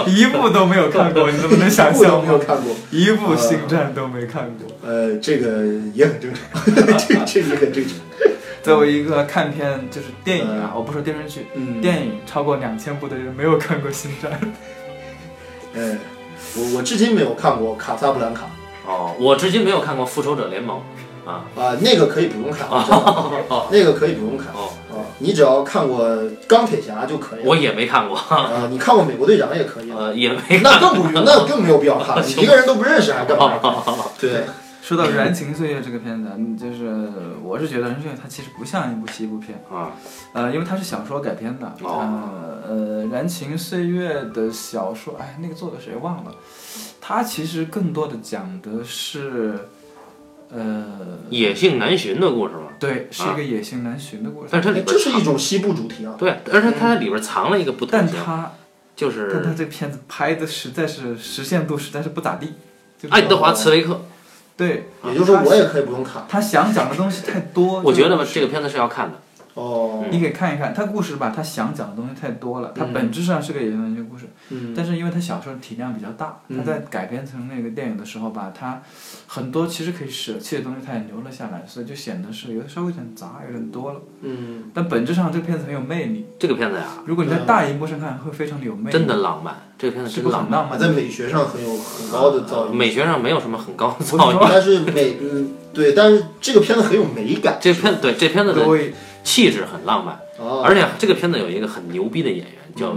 [0.08, 2.22] 一部都没有看过，你怎么能一想部都象？
[2.24, 2.74] 没有看过。
[2.90, 4.88] 一部《星战》都没看过。
[4.88, 6.64] 呃，这个也很正常，
[6.96, 7.92] 这这也很正常。
[8.62, 14.32] 作为一个看片就是电影啊，我不说电视剧，嗯，电影超过两千部的人没有看过《星战》。
[15.74, 15.96] 呃，
[16.56, 18.46] 我我至今没有看过《卡萨布兰卡
[18.86, 20.78] 哦，我至今没有看过《复仇者联盟》
[21.30, 22.96] 啊。》啊，那个可以不用看，真的
[23.48, 26.08] 哦那个可以不用看哦，啊，你只要看过
[26.46, 27.44] 钢铁侠就可以了。
[27.44, 29.96] 我也没看过，啊，你看过美国队长也可以了。
[29.98, 33.52] 呃，也没那更不用，那更没有必要看， 你一个人都不认识还干嘛？
[34.18, 34.44] 对，
[34.82, 37.10] 说到《燃情岁月》这个片子，嗯就是
[37.42, 39.92] 我是觉得《燃情岁月》它其实不像一部西部片，啊。
[40.32, 41.66] 呃，因为它是小说改编的。
[41.82, 46.34] 哦呃呃，《燃情岁月》的小说，哎，那个作者谁忘了？
[47.00, 49.58] 它其实更多的讲的是，
[50.50, 52.68] 呃，野性难寻的故事嘛。
[52.78, 54.48] 对，是一个野性难寻的故事。
[54.50, 56.14] 但是它里边这是一种西部主题啊。
[56.18, 58.52] 对，而且它里边藏了一个不但同性，它，
[58.96, 62.54] 就是但它是这片子拍的实在是实现度实在是不咋地。
[62.98, 64.00] 就是爱德华·茨威克。
[64.58, 66.26] 对，也就是说，我也可以不用看。
[66.28, 67.80] 他想讲的东西太多。
[67.80, 69.16] 我觉得吧，这个片子是要看的。
[69.58, 78.80] 哦，你可以看一看，他故事吧，他想讲的东西太多了，他本质上是个演员的故事，嗯但是因为他小时候体量比较大，嗯他在改编成那个电影的时候吧，他
[79.26, 84.00] 很多其实可以舍弃的东西他也留了下来，所以就显得是有的稍微有点杂，有点多了。
[84.22, 90.50] 嗯，但本质上这个片子很有魅力，这个片子呀，如果你在大荧幕上看，会非常的有魅力，真的浪漫，这个片子是真浪漫。
[90.50, 90.78] 个很浪漫。
[90.78, 92.72] 在美学上很有很高的造诣。
[92.72, 97.58] 美学上没有什么很高的造诣，但是美，嗯，对，但是这个片子很有美感。
[97.60, 98.94] 这片对这片子的对，
[99.28, 102.96] 气质很浪漫，啊，而且这个片子有一个很牛逼的演员叫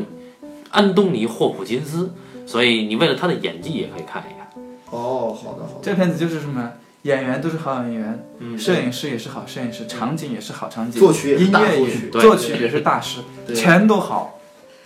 [0.69, 2.13] 安东尼·霍普金斯，
[2.45, 4.47] 所以你为了他的演技也可以看一看。
[4.91, 6.71] 哦，好的好的，这片子就是什么？
[7.01, 12.09] 演员都是好演员，嗯，摄影师也是好摄影师，场景也是好场景，作曲也是音乐也大作曲。
[12.11, 13.53] 对作曲也是大师，对。
[13.53, 14.39] 全都好，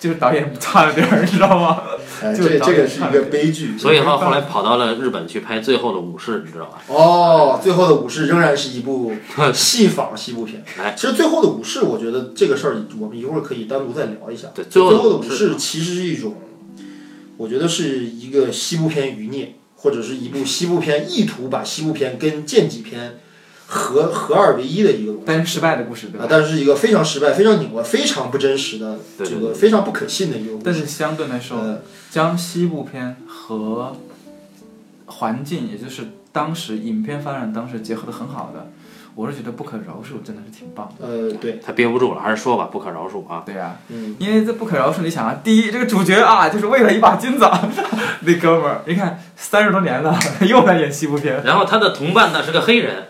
[0.05, 1.81] 就是导演差了点儿，你知道吗？
[2.21, 3.75] 哎，就这这个是一个悲剧。
[3.75, 6.79] 所以后后来跑到了日本去拍《最后的武士》，你知道吧？
[6.87, 9.11] 哦，最后的武士仍然是一部
[9.51, 10.93] 戏仿西部片 哎。
[10.95, 14.49] 其实最后的武士，我觉得这个事儿我们一会儿可以单独再聊一下。
[14.53, 16.35] 对最最后的武士其实是一种，
[17.37, 23.19] 我觉得是一个西部片余孽，或者是一部西部片意图把西部片跟剑戟片
[23.67, 25.13] 合合二为一的一个。
[25.25, 26.25] 但是失败的故事，对吧，？
[26.25, 30.63] 啊但是是一个非常失败、非常拧巴、非常不真实的这个非常不可信的一个故事。
[30.65, 33.95] 但是相对来说，呃，将西部片和
[35.05, 38.71] 环境，也就是当时影片发展当时结合的很好的，
[39.15, 41.07] 我是觉得不可饶恕真的是挺棒的。
[41.07, 43.43] 呃，对，他憋不住了，还是说吧，不可饶恕啊！
[43.45, 47.69] 对呀、嗯，因为这不可饶恕，你想啊，第一，这个主角啊，就是为了一把金子啊，
[48.21, 53.05] 那哥们儿，你看三十多年了， 又来演西部片，然后他的同伴呢是个黑人，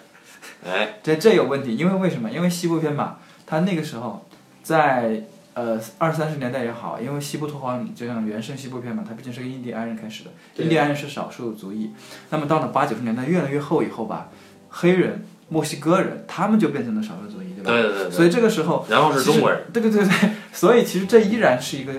[0.66, 2.30] 哎，这这有问题，因为为什么？
[2.32, 4.28] 因为西部片嘛，它那个时候
[4.64, 11.92] 在呃二三十年代也好，因为西部拓荒就像原生西部片嘛，它毕竟是个印第安人开始的，印第安人是少数族裔。
[12.32, 14.30] 那么到了八九十年代越来越后以后吧，
[14.70, 17.72] 黑人、墨西哥人他们就变成了少数族裔，对吧？
[17.72, 21.94] 对对对对，所以这个时候，然后是中国人，对对对对，所以其实这依然是一个，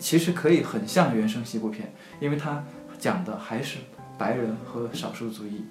[0.00, 2.64] 其实可以很像原生西部片，因为它
[2.98, 3.78] 讲的还是
[4.18, 5.64] 白人和少数族裔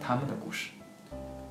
[0.00, 0.70] 他们的故事。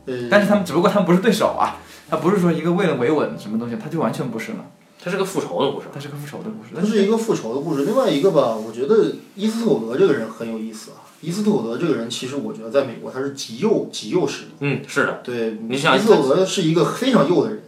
[0.06, 1.78] 呃，但是他们只不过他们不是对手啊，
[2.10, 4.66] 他不是说一个为了维稳什么东西，他就完全不是了，
[5.04, 5.88] 他是个复仇的故事。
[5.94, 6.70] 他是个复仇的故事。
[6.76, 7.86] 它是一个复仇的故事。
[7.86, 11.04] 另外一个吧，我觉得伊斯特伍德这个人很有意思啊。
[11.22, 14.52] 伊斯特伍德这个人，其实我觉得在美国他是极右极右势力。
[14.60, 17.64] 嗯，是的，对，你想伊斯特伍德是一个非常右的人，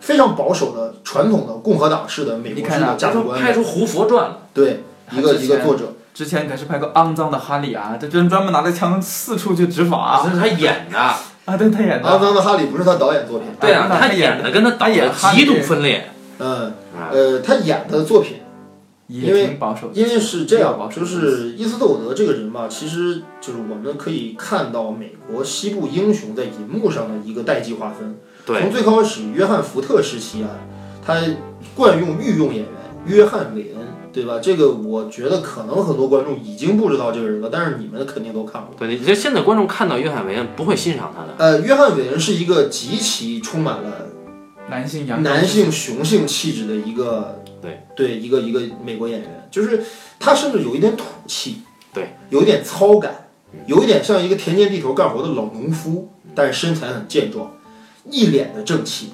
[0.00, 3.38] 非常保守的传统的共和党式的美国式你看啊的价值观。
[3.38, 4.38] 拍出《胡佛传》了。
[4.54, 5.92] 对，一个一个作者。
[6.14, 11.14] 之前可是拍过《肮脏的哈利》啊，这人专门拿着枪四处去执法啊，这是他演的，
[11.44, 16.10] 啊，对他演阿的，脏的哈利不是他导演作品，对啊，他他演的跟他导演极度分裂。
[16.38, 18.38] 嗯，啊，呃，他演的作品
[19.08, 28.16] 因为保守，因为是这样吧，就是伊斯特伍德这个人嘛，其实就是我们可以看到美国西部英雄在银幕上的一个代际划分。
[28.46, 30.48] 对从最开始约翰福特时期啊，
[31.04, 31.14] 他
[31.74, 32.66] 惯用御用演员
[33.06, 34.38] 约翰韦恩，对吧？
[34.40, 38.70] 这个我觉得可能很多观众已经不知道这个人了，但是你们肯定都看过。
[38.78, 41.34] 对，你这现在观众看到约翰韦恩不会欣赏他的。
[41.36, 44.06] 呃，约翰韦恩是一个极其充满了
[44.70, 49.82] 男性阳男性雄性气质的一个对对一个一个美国演员，就是
[50.20, 51.62] 他甚至有一点土气，
[51.92, 53.28] 对，有一点糙感，
[53.66, 57.52] 有一点像一个田间地头干活的老农夫，但是身材很健壮，
[58.08, 59.10] 一脸的正气，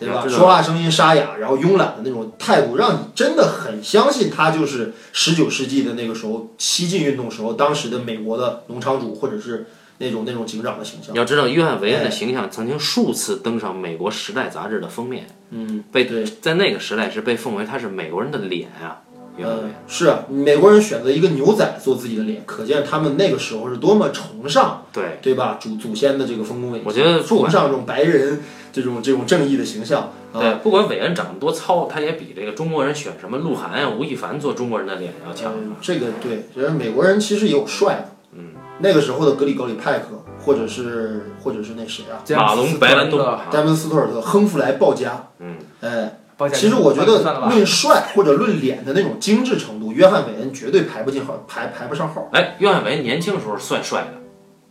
[0.00, 0.26] 对吧？
[0.26, 9.66] 说话声音沙哑，然后慵懒的那种态度，让你真的很相信他就是十九世纪的那个时候西进运动时候当时的美国的农场主或者是
[9.98, 11.14] 那种那种警长的形象。
[11.14, 16.24] 你要知道，约翰韦恩的形象曾经数次登上《美国时代》杂志的封面，嗯，被对。
[16.24, 19.02] 在那个时代是被奉为他是美国人的脸啊。
[19.36, 25.58] 约翰韦呃，，是啊，美国人选择一个牛仔做自己的脸，可见他们那个时候是多么崇尚，对，对吧？
[25.60, 28.40] 祖祖先的这个丰功伟绩，我觉得崇尚这种白人
[28.72, 30.40] 这种这种正义的形象啊。
[30.40, 35.52] 对，不管伟恩长得多糙，他也比这个中国人选什么鹿晗啊、吴亦凡做中国人的脸要强。
[35.56, 46.18] 嗯，这个对，觉得美国人其实也有帅的，嗯，那个时候的格里高里派克，或者是或者是那谁啊，马龙白兰度啊，戴文斯图尔特、亨弗莱鲍嘉，嗯，哎，
[46.48, 52.28] 其实我觉得论帅或者论脸的那种精致程度，约翰韦恩绝对排不进号，排排不上号。
[52.32, 54.20] 哎，约翰韦恩年轻的时候算帅的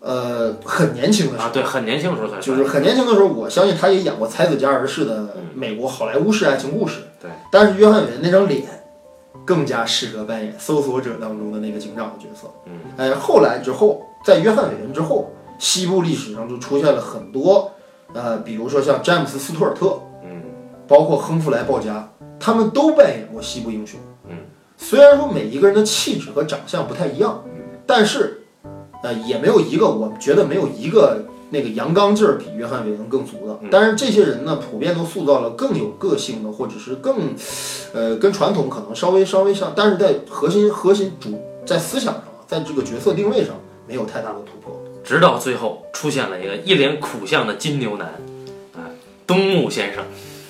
[0.02, 2.42] 呃，很年轻的时候啊，对，很年轻的时候才帅。
[2.42, 7.02] 就是很年轻的时候，我相信他也演过才子佳人式的美国好莱坞式爱情故事。
[7.22, 8.64] 对，但是约翰韦恩那张脸
[9.44, 12.50] 更加适合扮演《搜索者》当中的那个警长的角色。
[12.66, 17.70] 嗯，哎，后来之后，在约翰韦恩之后，西部历史上就出现了很多，
[18.14, 20.09] 呃，比如说像詹姆斯·斯图尔特，嗯，
[20.90, 24.00] 包括亨弗莱·鲍嘉，他们都扮演过西部英雄。
[24.28, 24.36] 嗯，
[24.76, 27.44] 虽然说每一个人的气质和长相不太一样，
[27.86, 28.42] 但是，
[29.04, 33.60] 呃，也没有一个，我觉得没有一个那个阳刚劲儿比约翰韦恩更足的。
[33.70, 37.36] 但是这些人呢，普遍都塑造了更有个性的，或者是更，
[37.94, 43.56] 呃，跟传统可能稍微稍微像，但是在核心核心主在思想上，在这个角色定位上
[43.88, 44.76] 没有太大的突破。
[45.04, 48.08] 直到最后出现了一个一脸苦相的金牛男，
[48.76, 48.90] 啊，
[49.28, 50.04] 东木先生。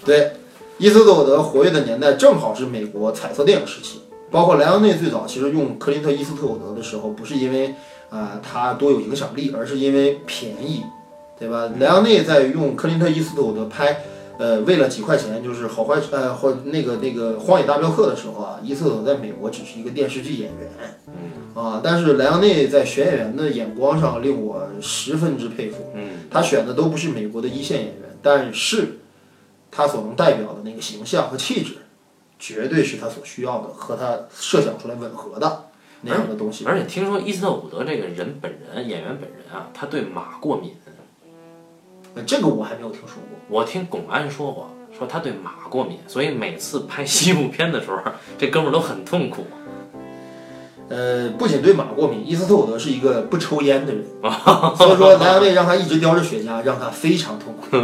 [0.10, 0.32] 对，
[0.80, 3.99] 伊斯特伍德活跃的年代正好是美国彩色电影时期，
[4.32, 7.76] 包括莱昂内最早其实用克林特·伊斯特伍德的时候，不是因为
[8.10, 10.82] 啊、他多有影响力，而是因为便宜，
[11.38, 11.70] 对吧？
[11.80, 14.01] 莱昂内在用克林特·伊斯特伍德拍。
[14.39, 20.70] 呃，为了几块钱，就是好坏呃或那个那个《荒野大镖客》的时候啊，伊斯特沃德在美国只是一个电视剧演员，
[21.53, 25.91] 啊，但是莱昂内在选演员的眼光上令我十分之佩服。
[25.93, 28.99] 嗯，他选的都不是美国的一线演员，但是
[29.72, 31.78] 他所能代表的那个形象和气质，
[32.38, 35.66] 绝对是他所需要的，和他设想出来吻合的
[36.02, 36.66] 那样的东西。
[36.66, 40.74] 而且听说伊斯特伍德这个人本人，演员本人啊，他对马过敏。
[42.16, 43.38] 呃这个我还没有听说过。
[43.48, 48.02] 我听巩安说过，说他对马过敏，所以每次拍西部片的时候，
[48.38, 49.46] 这哥们儿都很痛苦。
[50.90, 54.04] 呃，不仅对马过敏，伊斯特伍德是一个不抽烟的人，
[54.76, 57.78] 所以说莱昂内让他一直叼着雪茄，让他非常痛苦。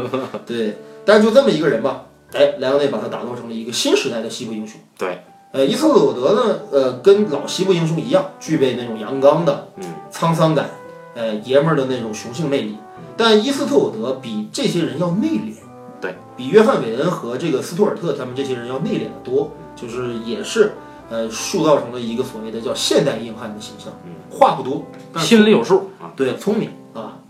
[0.44, 0.76] 对，
[1.06, 4.80] 但是就这么一个人吧，哎，莱昂内把他打造成了一个新时代的西部英雄。
[4.97, 10.70] 对，呃，伊斯特伍德呢，呃，跟老西部英雄一样，具备那种阳刚的、嗯沧桑感，
[11.14, 12.78] 呃，爷们儿的那种雄性魅力。
[13.18, 15.53] 但伊斯特伍德比这些人要内敛，
[16.01, 20.74] 对比约翰韦恩和这个斯图尔特他们这些人要内敛得多，就是也是
[21.10, 23.93] 呃塑造成了一个所谓的叫现代硬汉的形象，
[24.30, 24.84] 话不多，
[25.14, 26.12] 但心里有数啊。
[26.16, 26.70] 对，聪明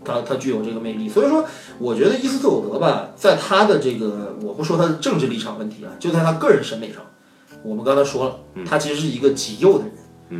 [0.06, 1.08] 啊，他他具有这个魅力。
[1.08, 1.44] 所以说，
[1.78, 7.02] 我觉得伊斯特伍德吧，在他的这个，我不说他的政治立场问题啊，就在他个人审美上，
[7.62, 9.92] 我们刚才说了，他其实是一个极右的人。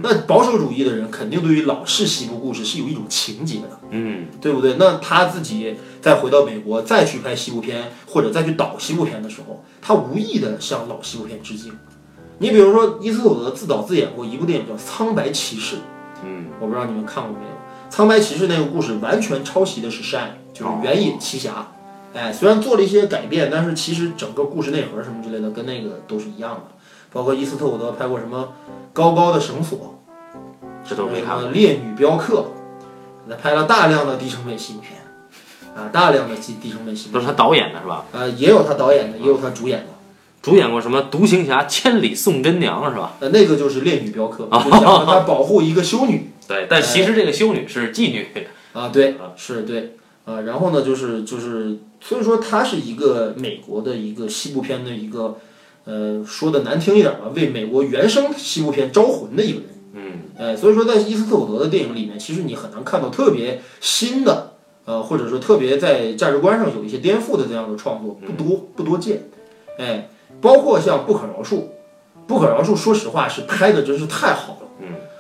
[0.02, 4.74] 那保守主义的人肯定对于老式西部故事是有一种情结的，嗯，对不对？
[4.80, 11.72] 那他自己再回到美国，再去拍西部片或者再去导西部片的时候，他无意的向老西部片致敬。
[12.38, 15.76] 你比如说，伊斯特伍德自导自演过一部电影叫《苍白骑士》，
[16.24, 17.52] 嗯，我不知道你们看过没有，
[17.88, 21.68] 《苍白骑士》那个故事完全抄袭的是《山》，就是原野奇侠。
[22.14, 26.62] 哎，虽然做了一些改变，但是其实整个故事内核什么之类的跟那个都是一样的。
[27.12, 28.40] 包括伊斯特伍德拍过什么
[28.92, 29.78] 《高高的绳索》，
[30.88, 31.50] 这都没看过。
[31.50, 32.46] 烈女镖客》，
[33.30, 35.00] 他拍了大量的低成本新片，
[35.74, 38.04] 啊，大量的低低成本新片，都是他导演的是吧？
[38.12, 39.86] 呃，也有他导演的，也有他主演的。
[40.42, 43.14] 主演过什么《独行侠》《千里送真娘》是吧？
[43.20, 46.30] 呃，那个就是《烈女镖客》，就讲了他保护一个修女。
[46.48, 48.28] 对，但其实这个修女是妓女。
[48.72, 55.38] 啊，对，是对，啊，然后呢，就是就是，所以说她是一个美国的一个西部片的一个，
[55.84, 59.68] 呃，说的难听一点吧，为美国原生西部片招魂的一个人。
[59.94, 64.52] 嗯，哎，所以说在伊斯特伍德的电影里面，其实你很难看到特别新的，
[64.84, 69.30] 呃，或者说特别在价值观上有一些颠覆的这样的创作，不多不多见。
[69.78, 70.10] 哎，
[70.42, 71.54] 包括像《不可饶恕》，
[72.26, 74.65] 《不可饶恕》说实话是拍的真是太好了。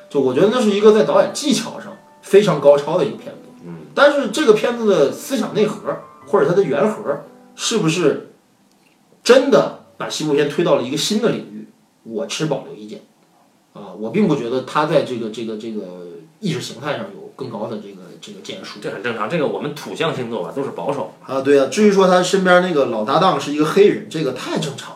[0.06, 3.40] 嗯，就我觉得那是一个在导演技巧上非常高超的一个片子。
[3.64, 5.96] 嗯，但是这个片子的思想内核
[6.26, 8.32] 或者它的原核，是不是
[9.22, 11.68] 真的把西部片推到了一个新的领域？
[12.04, 13.02] 我持保留意见。
[13.72, 16.06] 啊，我并不觉得他在这个这个这个
[16.40, 18.78] 意识形态上有更高的这个这个建树。
[18.80, 19.28] 这很正常。
[19.28, 21.12] 这个我们土象星座吧都是保守。
[21.26, 24.95] 啊，对啊，至于说他身边那个老搭档是一个黑人，这个太正常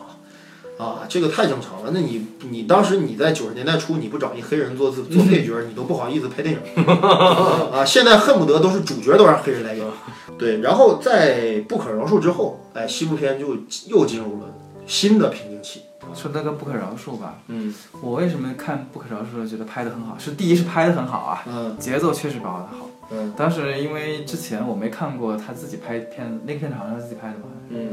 [0.81, 1.91] 啊，这个太正常了。
[1.93, 6.83] 那你你当时你在九十年代初你不找一黑人做做做配角，你都不好意思拍电影
[7.71, 7.85] 啊。
[7.85, 9.85] 现在恨不得都是主角都让黑人来演。
[10.39, 13.55] 对，然后在不可饶恕之后，哎，西部片就
[13.87, 14.47] 又进入了
[14.87, 15.81] 新的瓶颈期。
[16.15, 20.17] 说那个不可饶恕吧，嗯我为什么看不可饶恕觉得拍的很好？
[20.17, 22.89] 是第一是拍的很好啊，嗯节奏确实把握得好。
[23.11, 27.89] 嗯当时因为之前我没看过他自己拍片子，那个片子好像是他自己拍的吧，嗯，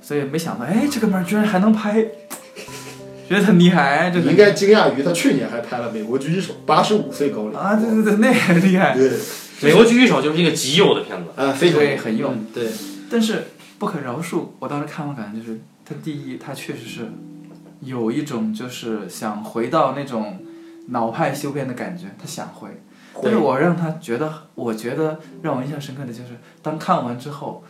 [0.00, 2.02] 所以没想到，哎，这哥们儿居然还能拍，
[3.28, 7.54] 觉得很厉害，这你应该惊讶于他去年还拍了《美国狙击手》，八十五岁高龄。
[7.54, 8.94] 啊，对对对，那很厉害。
[8.96, 9.10] 对，
[9.62, 11.30] 美国狙击手就是一个极右的片子。
[11.36, 12.68] 啊，非常对很用嗯对，
[13.10, 17.08] 但是不可饶恕，我当时看完感觉就是，他第一，他确实是
[17.80, 20.38] 有一种就是想回到那种
[20.90, 22.68] 老派修片的感觉，他想回。
[23.20, 26.30] 但是我让他觉得，我觉得让我印象深刻的就是，
[26.62, 27.64] 当看完之后，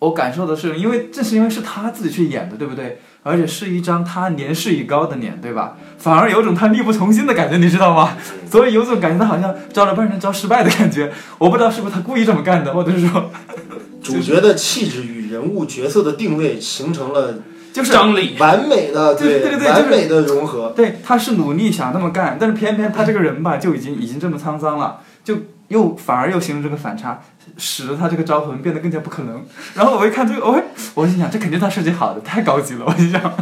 [0.00, 3.00] 我感受的是，因为正是因为是他自己去演的，对不对？
[3.24, 5.76] 而且是一张他年事已高的脸，对吧？
[5.98, 8.16] 反而有种他力不从心的感觉，你知道吗？
[8.48, 11.12] 所以有种感觉他好像招了半天招失败的感觉。
[11.38, 13.30] 我不知道是不是他故意这么干的，或者是说，
[14.00, 17.40] 主角的气质与人物角色的定位形成了
[17.72, 18.36] 就是张力。
[18.38, 20.72] 完美的对对对对完美的融合。
[20.74, 25.34] 对，他是努力想那么干，但是偏偏他这个人吧，就已经已经这么沧桑了，就
[25.68, 27.22] 又反而又形成这个反差，
[27.56, 29.44] 使得他这个招魂变得更加不可能。
[29.74, 30.62] 然后我一看这个，我
[30.94, 32.84] 我心想，这肯定他设计好的，太高级了。
[32.86, 33.32] 我心想，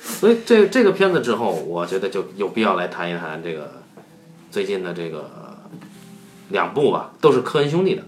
[0.00, 3.82] 所以这这个片子之后，我觉得就有必要来谈一谈这个
[4.50, 5.30] 最近的这个
[6.48, 8.02] 两部吧，都是科恩兄弟的，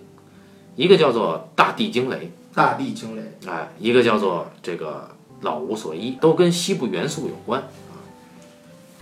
[0.74, 5.08] 一个叫做《大地惊雷大地惊雷，》，哎，一个叫做这个
[5.44, 7.62] 《老无所依》，都跟西部元素有关。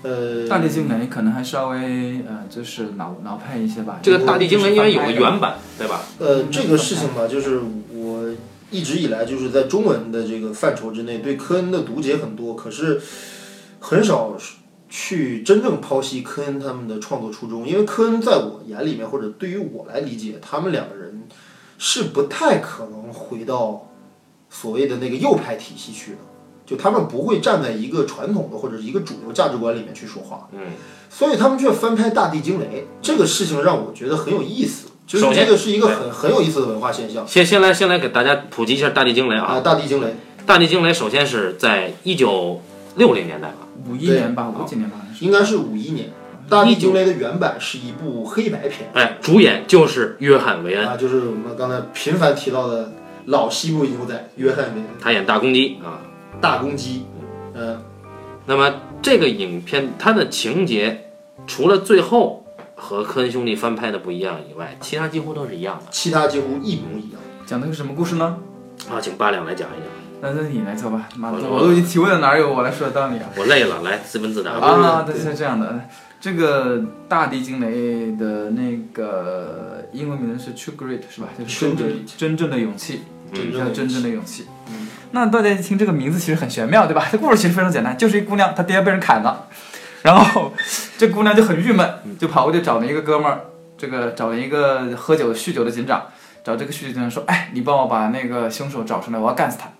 [0.02, 3.98] 呃，大地惊雷可能还稍微呃，就是老老派一些吧。
[4.00, 6.02] 这个《大地惊雷》因为有个原版，对吧？
[6.18, 7.60] 呃，这个事情吧，就是
[7.92, 8.28] 我
[8.70, 13.00] 一直以来就是在中文的这个范畴之内，对科恩的读解很多，可是
[13.80, 14.36] 很少
[14.88, 21.24] 去真正剖析科恩他们的创作初衷，因为科恩在我眼里面，或者对于我来理解，他们两个人
[21.76, 23.90] 是不太可能回到
[24.48, 26.18] 所谓的那个右派体系去的。
[26.68, 30.60] 就他们不会站在一个传统的或者一个主流价值观里面去说话，嗯，
[31.08, 32.66] 所以他们却翻拍《大地惊雷》
[33.00, 34.88] 这个事情，让我觉得很有意思。
[35.06, 37.26] 就是首先这个是一个很很有意思的文化现象。
[37.26, 39.60] 先先来先来给大家普及一下《大地惊雷》啊，啊！
[39.60, 40.08] 大地惊雷，
[40.44, 42.60] 《大地惊雷》首先是在一九
[42.96, 44.98] 六零年代吧，五一年吧，五几年吧。
[45.20, 46.08] 应该是五一年，
[46.50, 48.90] 《大地惊雷》的原版是一部黑白片。
[48.92, 52.92] 哎，主演就是约翰·韦恩，啊，就是我们刚才频繁提到的
[53.24, 54.84] 老西部牛仔约翰韦恩。
[55.00, 56.04] 他演大公鸡啊。
[56.40, 57.06] 大公鸡，
[57.54, 57.82] 嗯，
[58.46, 58.72] 那么
[59.02, 61.10] 这个影片它的情节，
[61.46, 67.20] 除了最后和科恩兄弟翻拍的不一样以外，其他几乎都是一样的其他几乎一模一样。
[67.44, 68.38] 讲的是什么故事呢？
[68.88, 69.00] 的啊。
[69.00, 69.88] 请八两来讲一讲，
[70.20, 73.28] 那那你来做吧，妈的，我我都已经提问了，哪有我来说的道理啊？
[73.36, 74.52] 我累了，来自问自答。
[74.52, 75.80] 啊，对，对是这样的。
[76.20, 81.28] 这个大地惊雷的那个英文名字是 True Great，是吧？
[81.38, 81.72] 就是
[82.16, 83.02] 真正的勇气，
[83.32, 84.46] 真正的叫真正的勇气。
[84.70, 87.08] 嗯那大家一听这个名字其实很玄妙，对吧？
[87.10, 89.46] 这故事其实非常简单，就是一姑娘她爹被人砍了，
[90.02, 90.52] 然后
[90.98, 93.40] 这姑娘就很郁闷，就跑过去找了一个哥们儿，
[93.78, 96.02] 这个找了一个喝酒酗酒的警长，
[96.44, 99.70] 找这个酗酒警长说，哎，你帮我把那个凶手找出来，我要干死他。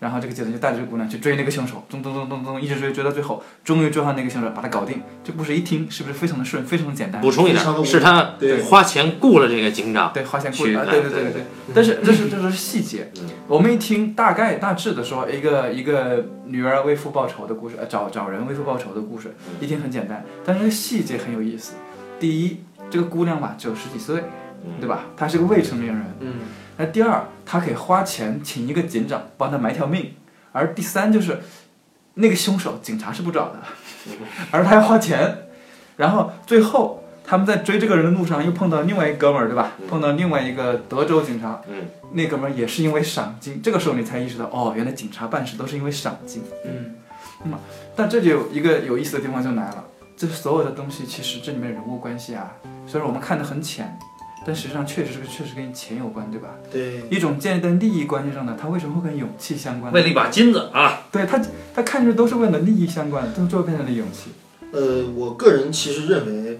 [0.00, 5.00] 然后这个警察就带着这个姑娘去追那个凶手，咚咚咚咚咚，一直追追到最后，终于追上那个凶手，把他搞定。
[5.22, 7.20] 这故事一听是不是非常的顺，非常的简单？
[7.20, 11.42] 补充一点，非常的是他对花钱雇了这个警长，对，花钱雇去啊，对对哎对对对。
[11.74, 21.74] 但是这是这是细节嗯，我们一听大概大致的说，一个一个女儿为父报仇的故事，呃，找找人为父报仇的故事，一听很简单，但是这个细节很有意思。
[22.20, 22.58] 第一，
[22.90, 24.22] 这个姑娘吧，只有十几岁，
[24.80, 25.06] 对吧？
[25.16, 26.04] 她是个未成年人。
[26.20, 26.34] 嗯，
[26.76, 30.14] 那第二，他可以花钱请一个警长帮他埋条命，
[30.52, 31.40] 而第三就是
[32.14, 33.62] 那个凶手警察是不找的，
[34.50, 35.48] 而他要花钱，
[35.96, 39.72] 然后最后他们在追这个人的路上又碰到另外一哥们儿，对吧？
[39.88, 46.42] 碰到另外一个德州警察，嗯，那哥们儿也是因为赏金，这个时候你才意识到，哦，原来警察办事都是因为赏金。
[46.64, 46.96] 嗯，
[47.44, 47.58] 那么
[47.96, 49.84] 但这就有一个有意思的地方就来了，
[50.16, 52.52] 这所有的东西其实这里面人物关系啊，
[52.86, 53.96] 虽然我们看得很浅，
[54.46, 56.50] 但实际上确实是确实跟钱有关，对吧？
[56.70, 59.92] 对，一种建立在利益关系上的，它为什么会跟勇气相关？
[59.92, 61.40] 为了一把金子啊，对他，
[61.74, 64.30] 他看着都是为了利益相关的，最后变成了勇气。
[64.72, 66.58] 呃，我个人其实认为，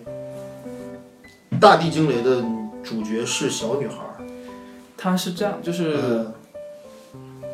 [1.59, 2.45] 《大地惊雷》的
[2.82, 4.24] 主角是小女孩儿，
[4.97, 6.35] 他是这样，就是呃，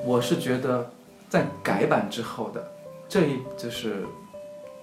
[0.04, 0.90] 我是觉得
[1.28, 2.70] 在改版之后的
[3.08, 4.04] 这一就是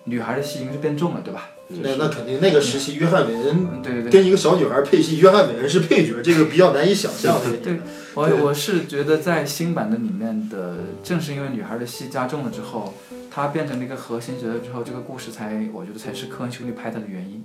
[0.04, 1.48] 女孩的戏应该是变重了，对吧？
[1.70, 4.12] 那那肯定那个时期约翰韦恩嗯，对对对。
[4.12, 7.58] 跟一个小女孩配戏，约翰韦恩是配角，这个比较难以想象的。
[7.58, 7.80] 对，
[8.14, 12.94] 我我是觉得在新版的里面的，正是因为女孩的戏加重了之后，
[13.30, 17.44] 她变成了一个核心角色之后，这个故事才我觉得才是科恩兄弟拍它的原因。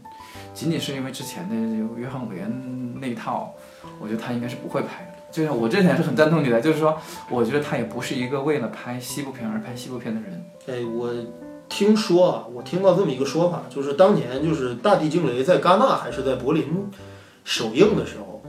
[0.55, 1.55] 仅仅是因为之前的
[2.01, 3.55] 约翰韦恩那一套，
[4.01, 5.19] 我觉得他应该是不会拍的。
[5.33, 6.97] 就像我这点是很赞同你的，就是说，
[7.31, 10.45] 我觉得他也不是一个为了拍西部片而拍西部片的人。
[10.67, 11.11] 哎，我
[11.73, 16.67] 听说啊，我听到这么一个说法，就是当年就是《大地惊雷》在戛纳还是在柏林
[17.45, 18.43] 首映的时候，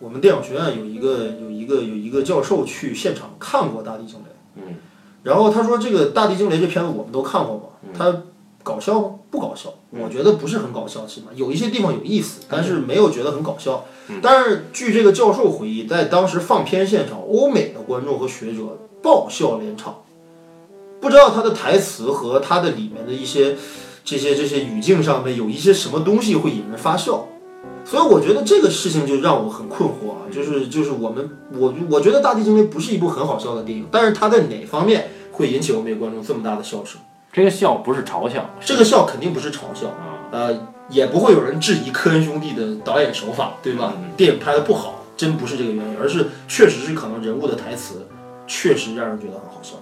[0.00, 4.76] 我们电影学院有一个有一个有一个教授去现场看过《大地惊雷》，嗯，
[5.24, 8.22] 然后他说这个《大地惊雷》这片子我们都看过嘛，他
[8.62, 9.16] 搞笑吗？
[9.30, 13.84] 不搞笑，我觉得不是很搞笑，起码有一些地方有意思，但是没有觉得很搞笑。
[14.22, 19.98] 但是据这个教授回忆，在当时放片现场，欧美的观众和学者爆笑连场。
[21.00, 23.56] 不知道他的台词和他的里面的一些
[24.04, 27.26] 这些这些语境上面有一些什么东西会引人发笑，
[27.84, 37.00] 所以我觉得这个事情就让我很困惑啊，就是就是我们我我觉得《大地惊雷》不是一部很好笑的电影，但是它在哪方面会引起欧美观众这么大的笑声？
[37.32, 43.92] 这个笑不是嘲笑，这个笑肯定不是嘲笑，啊，呃，也不会有人质疑科恩兄弟的导演手法，对吧？
[44.16, 48.08] 电影拍的不好，真不是这个原因，而是确实是可能人物的台词
[48.46, 49.74] 确实让人觉得很好笑。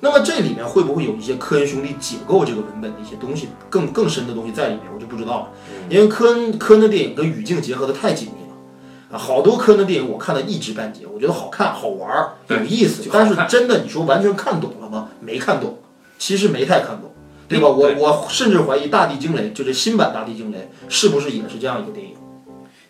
[0.00, 5.48] 那么这里面会不会有一些科恩兄弟解构这个文本的一些东西，更更深的东西在里面，我就不知道了。
[5.88, 15.08] 因为科恩科恩的电影跟语境结合的太紧密了啊，好多科恩的电影我看的一知半解，我觉得好看好玩儿有意思但是真的你说完全看懂了吗？
[15.20, 15.78] 没看懂，
[16.18, 17.12] 其实没太看懂，
[17.46, 17.68] 对吧？
[17.68, 22.14] 我我甚至怀疑《大地惊雷》就是新版《大地惊雷》是不是也是这样一个电影？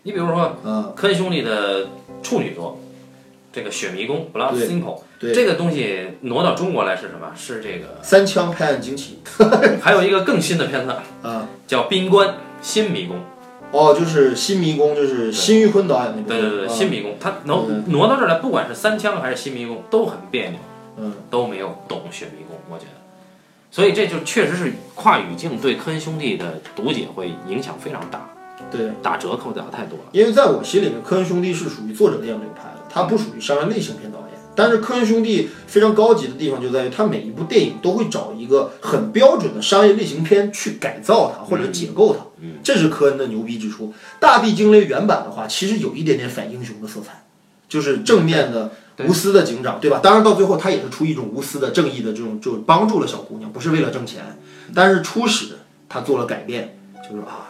[0.04, 1.88] 你比如说嗯，科恩兄弟的
[2.22, 2.80] 处女作，
[3.53, 7.32] 这个《雪迷宫》（Blood 对 Simple），对这个东西挪到中国来是什么？
[7.36, 9.18] 是这个，三枪拍案惊奇
[9.82, 10.92] 还有一个更新的片子
[11.22, 13.16] 啊，叫《冰棺新迷宫》。
[13.72, 20.59] 哦，就是新迷宫，就是辛玉坤导演那部对对对，啊新迷宫，他挪嗯挪到这儿来，不管是三枪还是新迷宫，都很别扭，
[20.96, 22.90] 嗯，都没有懂雪迷宫，我觉得。
[23.70, 28.28] 所以这就确实是跨语境对科恩兄弟的读解会影响非常大，
[28.72, 28.90] 对。
[29.01, 30.05] 打折扣打太多了。
[30.11, 34.26] 因为在我心里面，科恩兄弟是属于作者电影流派的，他不属于商业类型片导演。
[34.57, 43.95] 但是科恩兄弟非常高级的地方就在于，他每一部电影都会找一个很标准的商业类型片去改造它或者解构它，嗯这是科恩的牛逼之处。
[44.18, 47.24] 大地惊雷原版的话，其实有一点点反英雄的色彩，
[47.68, 48.72] 就是正面的
[49.07, 50.01] 无私的警长，对吧？
[50.03, 54.38] 当然到最后他也是出一种无私的正义的这种，就帮助了小姑娘，不是为了挣钱。
[54.74, 56.76] 但是初始他做了改变，
[57.09, 57.49] 就是啊，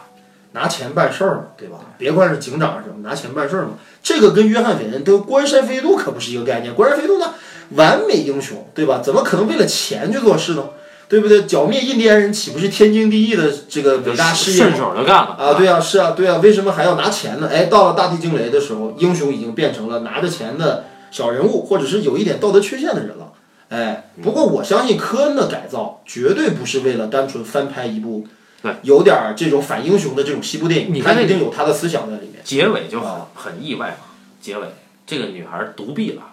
[0.53, 1.77] 拿钱办事儿嘛，对吧？
[1.97, 3.71] 别管是警长是什么，拿钱办事儿嘛。
[4.03, 6.73] 这个跟约翰·韦恩、跟关山飞渡可不是一个概念。
[6.73, 7.33] 关山飞渡呢
[7.71, 9.01] 完美英雄，对吧？
[9.03, 10.63] 怎么可能为了钱去做事呢？
[11.07, 11.43] 对不对？
[11.43, 14.77] 剿灭印第安人岂不是天经地义的这个伟大事业顺？
[14.77, 17.49] 手就干了啊，对啊，是啊，对啊，为什么还要拿钱呢？
[17.51, 23.33] 哎，到了大地惊雷的时候，英雄已经变成了拿着钱的小人物，或者是有一点道德缺陷的人了。
[23.67, 28.25] 哎，不过我相信科恩的改造绝对不是为了单纯翻拍一部
[28.61, 32.41] 对有点儿这种反英雄的这种西部电影，他你看那一定有他的思想在里面。
[32.43, 34.05] 结尾就很啊很意外嘛。
[34.39, 34.67] 结尾
[35.05, 36.23] 这个女孩独臂了，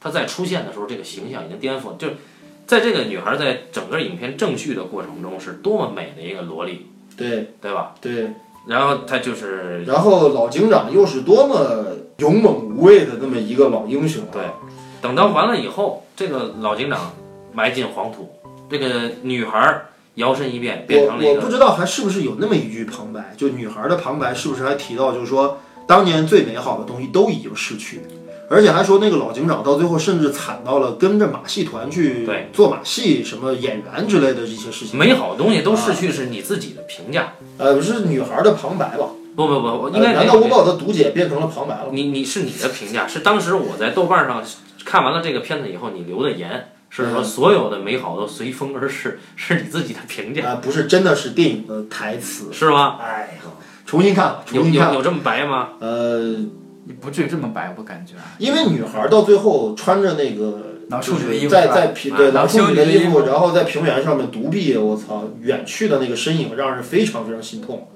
[0.00, 1.96] 她在出现的时候，这个形象已经颠覆了。
[1.98, 2.08] 就
[2.66, 7.94] 在这个女孩在整个影片正序的过程中，是多么美的一个萝莉，对对吧？
[8.00, 8.30] 对，
[8.66, 11.86] 然后她就是然后老警长又是多么
[12.18, 14.32] 勇猛无畏的那么一个老英雄啊。
[14.32, 14.42] 对
[15.00, 17.12] 等到完了以后，这个老警长
[17.52, 18.30] 埋进黄土，
[18.68, 19.82] 这个女孩
[20.18, 28.02] 摇身一变变成了一个我我不知道还是不是有那么一句旁白，就女孩的旁白是不是还提到，就是说当年最美好的东西都已经失去，
[28.50, 34.98] 而且还说那个老警长到最后甚至惨到了跟着马戏团去做马戏，什么演员之类的这些事情。
[34.98, 37.34] 美好的东西都逝去，是你自己的评价。
[37.56, 39.06] 呃，是女孩的旁白吧？
[39.36, 41.88] 不不不，应该呃难道我把我的读解变成了旁白了？
[41.92, 44.42] 你你是你的评价，是当时我在豆瓣上
[44.84, 52.52] 看完了这个片子以后，你留的言是说嗯所有的美好都随风而逝，是你自己的评价，啊、不是，真的是电影的台词。
[52.52, 52.98] 是吗？
[53.00, 53.50] 哎呀，
[53.86, 54.88] 重新看，重新看。
[54.88, 55.70] 有有这么白吗？
[55.80, 56.18] 呃，
[56.84, 58.24] 你不至于这么白，我感觉啊。
[58.38, 67.88] 因为女孩到最后穿着那个老处就是在女的衣服在在平对啊老处女的衣服然后在平原上面独臂，我操，远去的那个身影让人非常非常心痛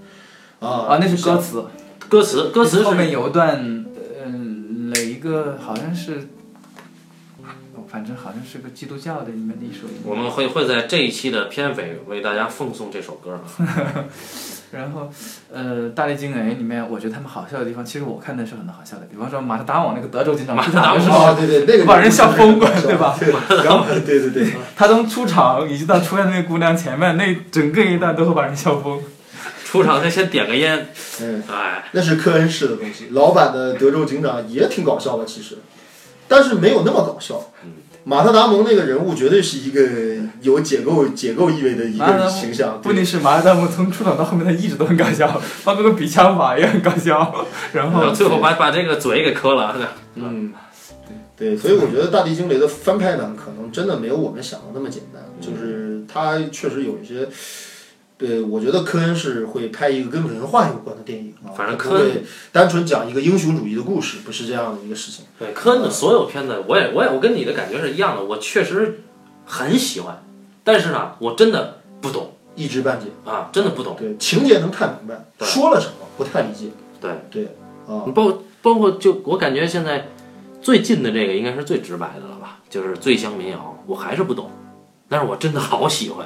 [0.61, 1.64] 啊啊，那是歌词，
[2.09, 3.86] 歌词歌词是后面有一段，
[4.24, 6.20] 嗯，哪一个好像是，哦
[7.93, 10.11] 反正好像是个基督教的里面的一首音乐。
[10.11, 13.38] 我们会会在这一期的片尾为大家奉送这首歌。
[14.72, 15.12] 然后，
[15.53, 23.14] 呃，《大力惊雷》里面，我觉得他们好笑的地方，其实我看的是很多好笑的，比方说马特达蒙那个德州警长马特达蒙出场的时候，啊，对对，那个 把人笑疯了对吧？
[23.20, 23.30] 对，
[23.62, 28.99] 然后对对对，他从出场以及到出现那个姑娘前面那整个一段都会把人笑疯。
[29.66, 30.88] 出场他先点个烟，
[31.20, 33.09] 嗯，哎，那是科恩式的东西。
[33.11, 35.59] 老版的德州警长也挺搞笑的，其实，
[36.28, 37.53] 但是没有那么搞笑。
[38.05, 39.80] 马特达蒙那个人物绝对是一个
[40.40, 42.80] 有解构解构意味的一个形象。
[42.84, 47.46] 问题是马特达蒙从出场到后面，他一直都很搞笑，包括个比枪法也很搞笑。
[47.72, 49.76] 然后最后把把这个嘴给磕了，
[50.16, 50.53] 嗯，
[51.36, 57.28] 对，所以我觉得《大地惊雷》的翻拍版可能真的没有我们想的那么简单，就是它确实有一些。
[58.22, 65.24] 对，我觉得科恩是会拍一个跟文化有关的电影啊，反正科恩会单纯讲一个英雄主义的故事，不是这样的一个事情。
[65.40, 69.00] 对科恩的所有片子，我也我也我跟你的感觉是一样的，我确实
[69.44, 70.22] 很喜欢，
[70.62, 73.96] 但是呢，我真的不懂一知半解，啊，真的不懂。
[73.98, 76.66] 对情节能看明白，对说了什么不太理解。
[77.00, 77.56] 对对
[77.88, 80.08] 啊，包包括就我感觉现在
[80.60, 84.48] 最近的这个应该是最直白的了吧，就是《醉乡民谣》，我还是不懂，
[85.08, 86.24] 但是我真的好喜欢。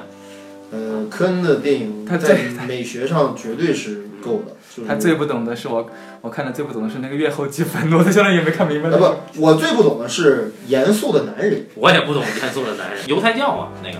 [0.71, 2.37] 呃，科恩的电影他在
[2.67, 5.89] 美学上绝对是够的，就是他最不懂的是我，
[6.21, 8.89] 我看的最不懂的是那个月后积愤怒，他现在也没看明白。
[8.89, 8.97] 啊
[9.33, 13.99] 不，我最不懂的是严肃的男人我也不懂严肃的男人，犹太教啊，那个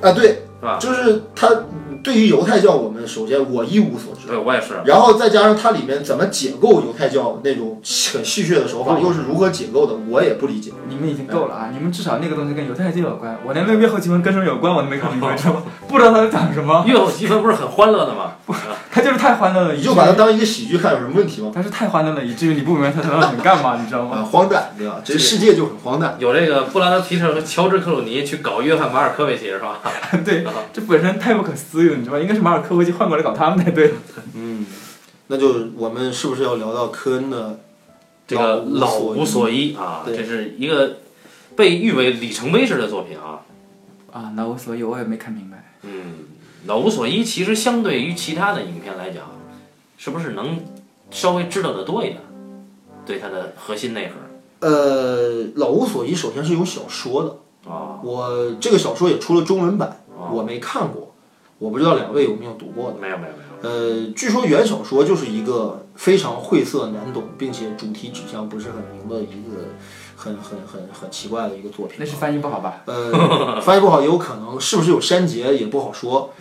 [0.00, 0.28] 啊，对，
[0.60, 0.78] 是吧？
[0.80, 1.48] 就是他
[2.06, 4.74] 对于犹太教，我们首先我一无所知，对，我也是。
[4.84, 7.80] 然后再加上它里面怎么解构犹太教那种
[8.12, 10.70] 很戏谑的手法，又是如何解构的，我也不理解。
[10.88, 11.68] 你你们已经够了啊！
[11.72, 15.62] 你们至少那个东西跟犹太教有关，我连那个月后积分跟什么有关我都没搞明白，知道吗？
[15.86, 18.32] 不知道他在讲什么，月后积分不是很欢乐的吗？
[18.46, 18.54] 不
[18.90, 21.50] 他就是太欢乐了，以至于你就把它当一个喜剧看有什么问题吗？
[21.54, 24.16] 他是太欢乐了，以至于你不明白他在那想干嘛，你知道吗？
[24.16, 25.00] 啊，荒诞，对吧？
[25.04, 26.16] 这个世界就很荒诞。
[26.18, 29.80] 有这个布拉德皮特和乔治克鲁尼去搞约翰马尔科维奇是吧？
[30.24, 32.18] 对，这本身太不可思议了，你知道吧？
[32.20, 33.94] 应该是马尔科维奇换过来搞他们才对。
[34.34, 34.64] 嗯，
[35.26, 37.60] 那就我们是不是要聊到科恩的
[38.26, 40.98] 这个老老无所依啊，对这是一个
[41.54, 43.40] 被誉为里程碑式的作品啊。
[44.12, 45.72] 啊，老无所依我也没看明白。
[45.82, 46.14] 嗯，
[46.66, 49.24] 老无所依其实相对于其他的影片来讲，
[49.98, 50.60] 是不是能
[51.10, 52.20] 稍微知道的多一点？
[53.04, 61.05] 对它的核心内核呃，老无所依首先是有小说的，啊，我这个小说也出了中文版，哦我没看过，
[61.58, 62.98] 我不知道两位有没有读过的。
[63.00, 63.46] 没有没有没有。
[63.62, 69.70] 呃，据说原小说就是一个非常晦涩难懂，并且主题指向不是很明的一个
[70.14, 71.96] 很很很很奇怪的一个作品。
[71.98, 72.82] 那是翻译不好吧？
[72.84, 76.34] 呃，翻译不好也有可能，是不是有删节也不好说。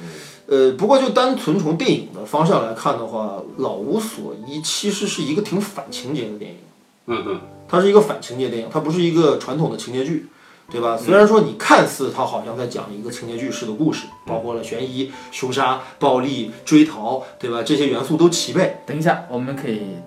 [0.48, 6.58] 呃，不过就单纯从电影的方向来看的话，《老无所依》其实是一个挺反情节的电影。
[7.08, 10.28] 嗯嗯，它是一个反情节电影，它不是一个传统的情节剧，
[10.72, 10.98] 对吧？
[10.98, 17.62] 虽然说你看似它好像在讲一个情节剧式的故事，包括了悬疑、凶杀、暴力、追逃，对吧？
[17.64, 18.78] 这些元素都齐备。
[18.86, 19.98] 等一下，我们可以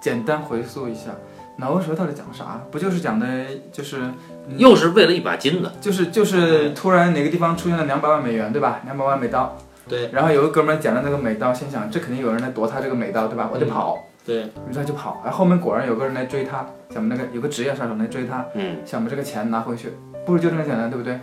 [0.00, 1.10] 简单回溯一下，
[1.56, 2.64] 脑无蛇到底讲啥？
[2.70, 3.26] 不就是讲的，
[3.72, 4.10] 就是
[4.56, 5.70] 又是为了一把金子。
[5.80, 8.80] 就是就是突然哪个地方出现了两百万美元，对吧？
[8.84, 9.58] 两百万美刀。
[9.88, 10.08] 对。
[10.12, 13.50] 然后有个哥们儿捡了那个美刀，心想这肯定有人来夺他这个美刀，对吧？
[13.52, 13.98] 我得跑。
[14.30, 14.42] 对。
[14.68, 19.88] 于是他就跑，然后后面果然有个人来追他，想把那个有个职业杀手来追他，嗯，想把这个钱拿回去，
[20.24, 21.18] 不是就这么简单，对不对？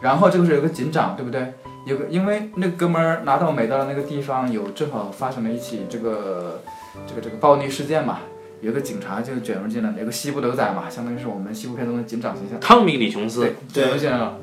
[0.00, 1.52] 然后这个是有个警长，对不对？
[1.84, 6.62] 有个因为那哥们儿拿到美刀的那个地方有正好发生了一起这个
[7.06, 8.20] 这个这个暴力事件嘛，
[8.60, 13.40] 有个警察就卷入进来，有个西部牛仔嘛，相当于是我们西部片中的警长形象，汤米·李琼斯。
[13.40, 14.38] 对，卷入进来了。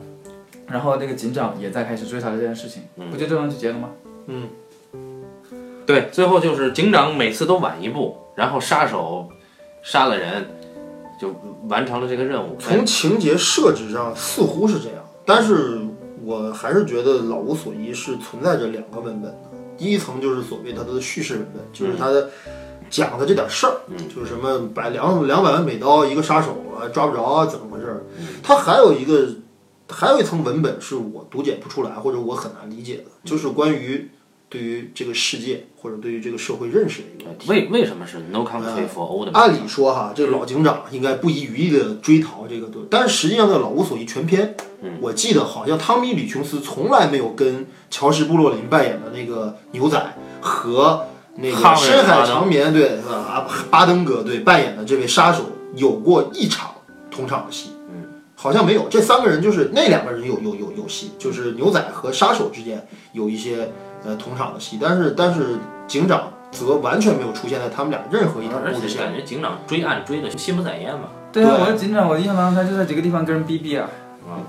[0.68, 3.90] 然后那个警长也在开始追查这件事情，不就这样就结了吗？
[4.28, 4.48] 嗯，
[5.92, 9.28] 对，最后就是警长每次都晚一步，然后杀手
[9.84, 10.50] 杀了人，
[11.20, 11.36] 就
[11.68, 12.56] 完成了这个任务。
[12.58, 15.82] 从情节设置上似乎是这样，但是
[16.24, 19.38] 我还是觉得《老无所依》是存在着两个文本的。
[19.78, 22.30] 第一层就是所谓它的叙事文本，就是它的
[22.90, 23.74] 讲的这点事儿，
[24.08, 28.04] 就是什么百两两百万美刀一个杀手啊抓不着啊怎么回事儿？
[28.42, 29.28] 它还有一个
[29.90, 34.10] 还有一层文本是我读解不出来或者我很难理解的，就是关于
[34.52, 37.50] 对于这个世界或者对于这个社会认识的一个问题。
[37.50, 39.32] 为为什么是 No Country for Old Men？
[39.32, 44.54] 按理说哈，这个老警长应该不遗余力的追逃这个对，但是实际上在《老无所依》全篇，
[45.00, 49.98] 我记得好像汤米·李琼斯从来没有跟乔什·布洛林扮演的那个牛仔
[50.42, 55.46] 和那个深海长眠对啊巴登哥对扮演的这位杀手
[55.76, 56.72] 有过一场
[57.10, 58.04] 同场的戏，嗯，
[58.36, 58.90] 好像没有。
[58.90, 63.72] 这三个人就是那两个人有有有有戏，就是牛仔和杀手之间有一些
[64.04, 73.88] 呃同场的戏，但是但是警长则完全没有出现在他们俩任何一条而且故事线感觉警长追案追的心不在焉嘛，对啊，我的警长，我的印象当中他就在几个地方跟人逼逼啊，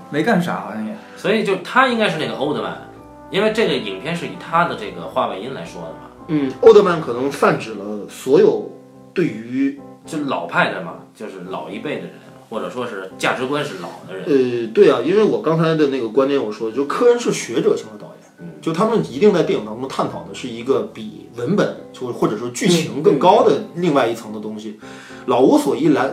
[0.09, 0.95] 没干啥好像也。
[1.15, 2.89] 所以就他应该是那个欧德曼
[3.29, 8.69] 因为这个影片是以他的这个话外音来说的嘛，嗯，欧德曼可能泛指了所有
[9.13, 12.11] 对于就老派的嘛，就是老一辈的人，
[12.49, 14.25] 或者说是价值观是老的人。
[14.25, 18.12] 呃，对啊，因为我刚才的那个观点我说，就科恩是学者型的导演，
[18.61, 24.79] 就他们一定在电影当中探讨的是一个比文本就或者说剧情更高的另外一层的东西。
[25.27, 26.11] 老无所依来，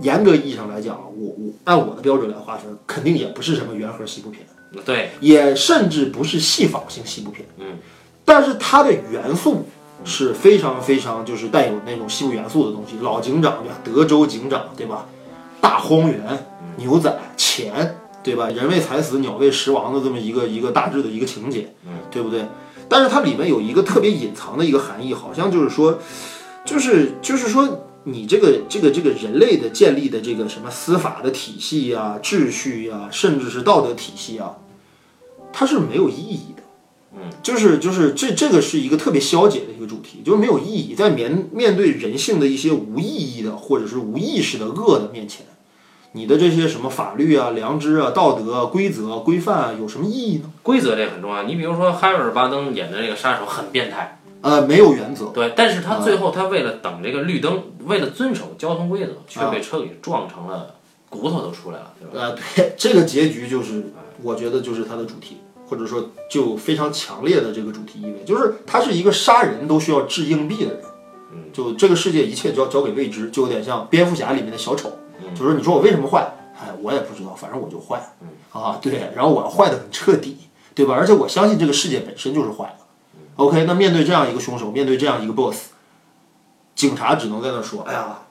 [0.00, 4.46] 严格意义上来讲，我我按我的标准来划分，肯定也不是什么原核西部片，
[4.84, 7.78] 对，也甚至不是戏仿性西部片，嗯，
[8.24, 9.64] 但是它的元素
[10.04, 12.96] 是非常非常就是带有那种西部元素的东西。
[13.00, 13.78] 老警长对吧？
[13.84, 15.06] 德州警长对吧？
[15.60, 18.48] 大荒原、牛仔、钱对吧？
[18.50, 22.46] 人为财死，鸟为食亡的这么一个一个大致的一个情节，嗯，对不对？
[22.88, 25.98] 但是它里面有一个特别隐藏的一个含义，好像就是说，
[26.64, 27.86] 就是就是说。
[28.04, 34.56] 你这个这个这个人类的建立的这个什么司法的体系呀、秩序呀，甚至是道德体系啊，
[35.52, 36.62] 它是没有意义的。
[37.14, 45.44] 嗯，就是就是这这个是一个特别消解的一个主题，就是没有意义，在面面对人性的一些无意义的或者是无意识的恶的面前，
[46.12, 50.50] 你的这些什么法律啊、良知啊、道德啊、规则、规范啊，有什么意义呢？
[50.62, 51.44] 规则这很重要。
[51.44, 55.26] 你比如说哈维尔·巴登演的这个杀手很变态，呃，没有原则。
[55.26, 60.74] 对，但是他最后他为了等这个绿灯，为了遵守交通规则，却被车给撞成了
[61.08, 62.26] 骨头都出来了，对吧？
[62.26, 63.92] 呃，对，这个结局就是
[64.22, 65.36] 我觉得就是他的主题，
[65.68, 70.82] 或者说就非常强烈的这个主题意味，就是他是一个杀人都需要掷硬币的人。
[71.52, 74.92] 就这个世界一切交交给未知，就有点像蝙蝠侠里面的小丑，
[75.34, 78.00] 就是你说我为什么坏，哎，我也不知道，反正我就坏。
[78.52, 80.36] 啊，对，然后我要坏的很彻底，
[80.74, 80.94] 对吧？
[80.94, 82.84] 而且我相信这个世界本身就是坏的。
[83.36, 85.68] OK，那面对这样一个凶手，面对这样一个 boss，
[86.74, 88.22] 警察只能在那说：“哎呀，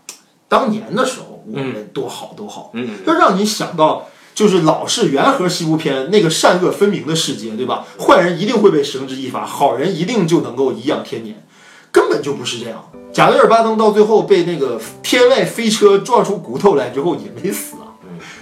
[0.47, 7.85] 当年的时候我们多好多好。”嗯，就让你想到，就是老式元和西部片那个善恶分明的世界，对吧？
[7.99, 11.43] 坏人一定会被绳之以法，好人一定就能够颐养天年，
[11.91, 12.89] 根本就不是这样。
[13.11, 17.97] 贾维尔巴登到最后被那个天外飞车撞出骨头来之后也没死啊，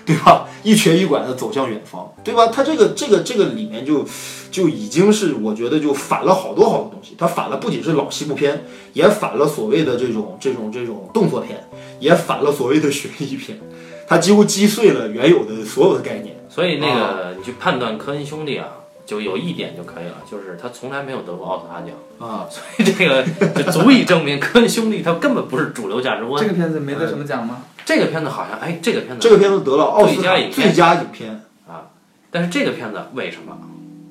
[0.06, 0.46] 对吧？
[0.64, 2.48] 一瘸一拐的走向远方，对吧？
[2.48, 4.06] 他这个这个这个里面就
[4.52, 11.66] 就已经是我觉得就反了好多好多东西，他反了不仅是老西部片，也反了所谓的这种这种这种动作片，
[12.00, 13.58] 也反了所谓的悬疑片，
[14.06, 16.36] 他几乎击碎了原有的所有的概念。
[16.50, 18.68] 所以那个你去判断科恩兄弟啊，
[19.08, 21.90] 就有一点就可以了，就是他从来没有得过奥斯卡奖，
[22.20, 23.24] 啊， 所以这个
[23.56, 26.44] 就足以证明科恩兄弟他根本不是主流价值观。
[26.44, 27.64] 这个片子没得什么奖吗？
[27.86, 31.42] 这个片子好像，哎，这个片子这个片子得了奥斯卡最佳影片最佳影片，
[32.30, 33.58] 但是这个片子为什么？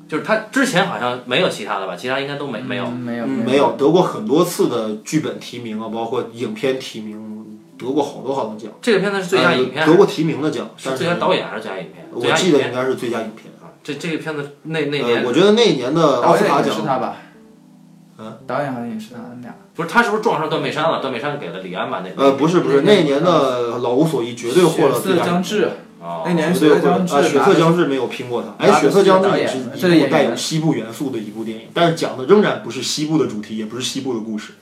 [0.09, 2.85] 就是他之前好像没有其他的吧，其他应该都没没有。
[2.87, 8.71] 嗯没有嗯，没有得过很多次的剧本提名啊，包括影片提名，得过好多好多奖。
[8.81, 12.07] 这个片子是最佳影片，呃得过提名的奖，是是最佳导演还是最佳影片？
[12.13, 13.53] 我记得应该是最佳影片。
[13.87, 13.95] 啊。
[13.95, 17.17] 这这个片子那那呃，年我觉得那一年的奥导演也是斯卡奖是，他吧？
[18.19, 19.55] 嗯，导演好像也是他，们俩。
[19.75, 21.01] 不是他是不是撞上段美山了？
[21.01, 22.03] 段美山给了李安吧？
[22.03, 25.25] 那呃，不是不是，那一年的老无所依绝对获了血最佳影片。
[25.25, 28.55] 色将至，哦那年绝对获了啊，血色将至血色将至没有拼过他。
[28.59, 34.55] 哎，血色将至也是一部带有西部元素的一部电影，但是讲的仍然不是西部的主题，也不是西部的故事，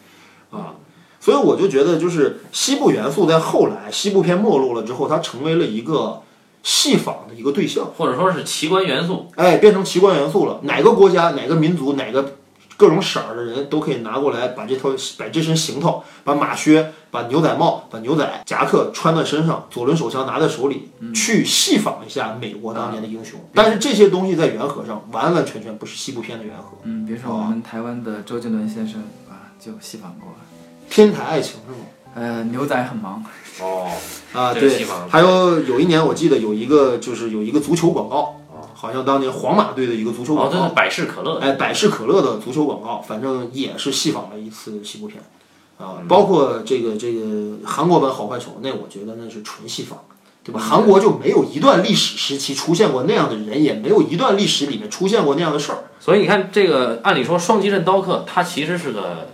[0.51, 0.75] 啊，
[1.21, 6.23] 所以我就觉得，就是西部元素在后来西部片没落了之后，它成为了一个
[6.65, 9.31] 戏仿的一个对象，或者说是奇观元素。
[9.36, 10.59] 哎，变成奇观元素了。
[10.62, 12.36] 哪个国家、哪个民族、哪个
[12.77, 14.89] 各种色儿的人都可以拿过来，把这套、
[15.19, 23.39] 把这身行头、把马靴、把牛仔帽、把牛仔夹克穿在身上，左轮手枪拿在手里，去戏仿一下美国当年的英雄。
[23.55, 26.78] 但是这些东西在原核上完完全全不是西部片的原核。
[26.85, 30.31] 嗯，比如说我们台湾的周杰伦先生啊，就戏仿过。
[30.89, 31.86] 天台爱情是吗？
[32.15, 33.23] 呃，牛仔很忙，
[33.61, 33.91] 哦，
[34.33, 38.41] 啊，对还有有一年我记得有一个就是有一个足球广告，
[38.75, 41.39] 好像当年皇马队的一个足球哦，广告百事可乐。
[41.39, 45.23] 哎，百事可乐的足球广告，反正也是戏仿了一次西部片，
[45.79, 49.99] 啊，包括这个这个韩国版《好坏丑》，那我觉得那是纯戏仿，
[50.43, 50.61] 对吧？
[50.61, 55.85] 韩国就没有一段历史时期出现过那样的人，也没有一段历史里面出现过那样的事儿。
[56.01, 59.29] 所以你看，这个按理说双极刃刀客，它其实是个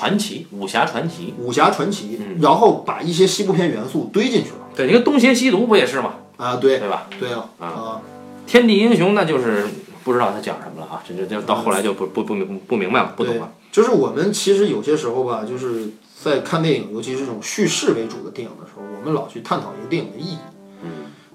[0.00, 1.34] 传奇，武侠传奇。
[1.38, 6.14] 武侠传奇，嗯然后把一些西部片元素堆进去了，对，你看东邪西毒不也是吗？
[6.38, 7.06] 啊，对对吧？
[7.18, 8.00] 对啊，啊啊，
[8.46, 9.66] 天地英雄那就是
[10.02, 13.52] 不知道他讲什么了啊，这这这到后来就不不不明不明白了，不懂了。
[13.70, 15.90] 就是我们其实有些时候吧，就是
[16.24, 20.38] 在看电影，尤其是这种叙事为主的电影的时候，我们老去探讨一个电影的意义。
[20.82, 20.90] 嗯。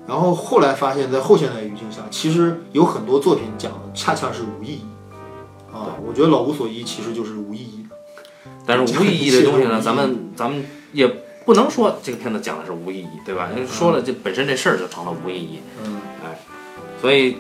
[0.08, 4.82] 然后后来发现，在后现代语境下，其实有很多作品讲的恰恰是无意义。
[5.72, 7.75] 啊，我觉得《老无所依》其实就是无意义的。
[8.66, 11.08] 但 是无意义的东西呢，咱们咱们也
[11.46, 13.50] 不能说这个片子讲的是无意义，对吧？
[13.56, 16.02] 因为说了这本身这事儿就成了无意义，嗯，
[17.00, 17.38] 所以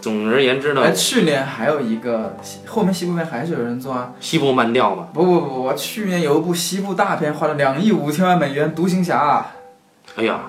[0.00, 2.36] 总而言之呢哎，，去年还有一个
[2.66, 4.12] 后面西部片还是有人做啊。
[4.20, 9.46] 西部慢调嘛，不不不，我去年有一部西部大片，花了两亿五千万美元，《独行侠
[10.16, 10.40] 哎呀，》，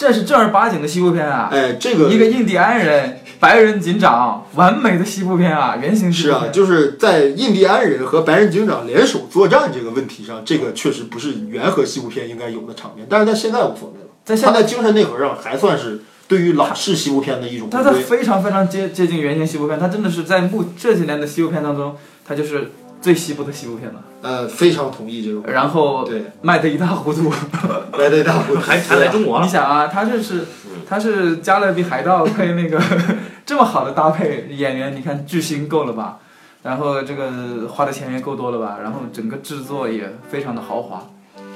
[0.00, 1.50] 这是正儿八经的西部片啊！
[1.52, 14.06] 哎，这个一个印第安人，白人警长，完美的西部片啊，原型西是啊，就是在印第安人和白人警长联手作战这个问题上，这个确实不是原和西部片应该有的场面，但是在现在无所谓了。
[14.24, 17.92] 在现在，精神内核上还算是对于老式西部片的一种回它它。
[17.92, 21.94] 非常非常接接近原型西部片，它真的是在目这几年的西部片当中，
[22.26, 22.70] 它就是
[23.00, 24.02] 最西部的西部片了。
[24.22, 25.50] 呃，非常同意这个。
[25.50, 27.32] 然后对，卖的一塌糊涂。
[27.96, 32.80] 卖的一塌糊涂还还来中国了，你想啊，他这是嗯他是加勒比海盗配那个
[33.46, 36.18] 这么好的搭配演员，你看巨星够了吧？
[36.62, 38.78] 然后这个花的钱也够多了吧？
[38.82, 41.06] 然后整个制作也非常的豪华，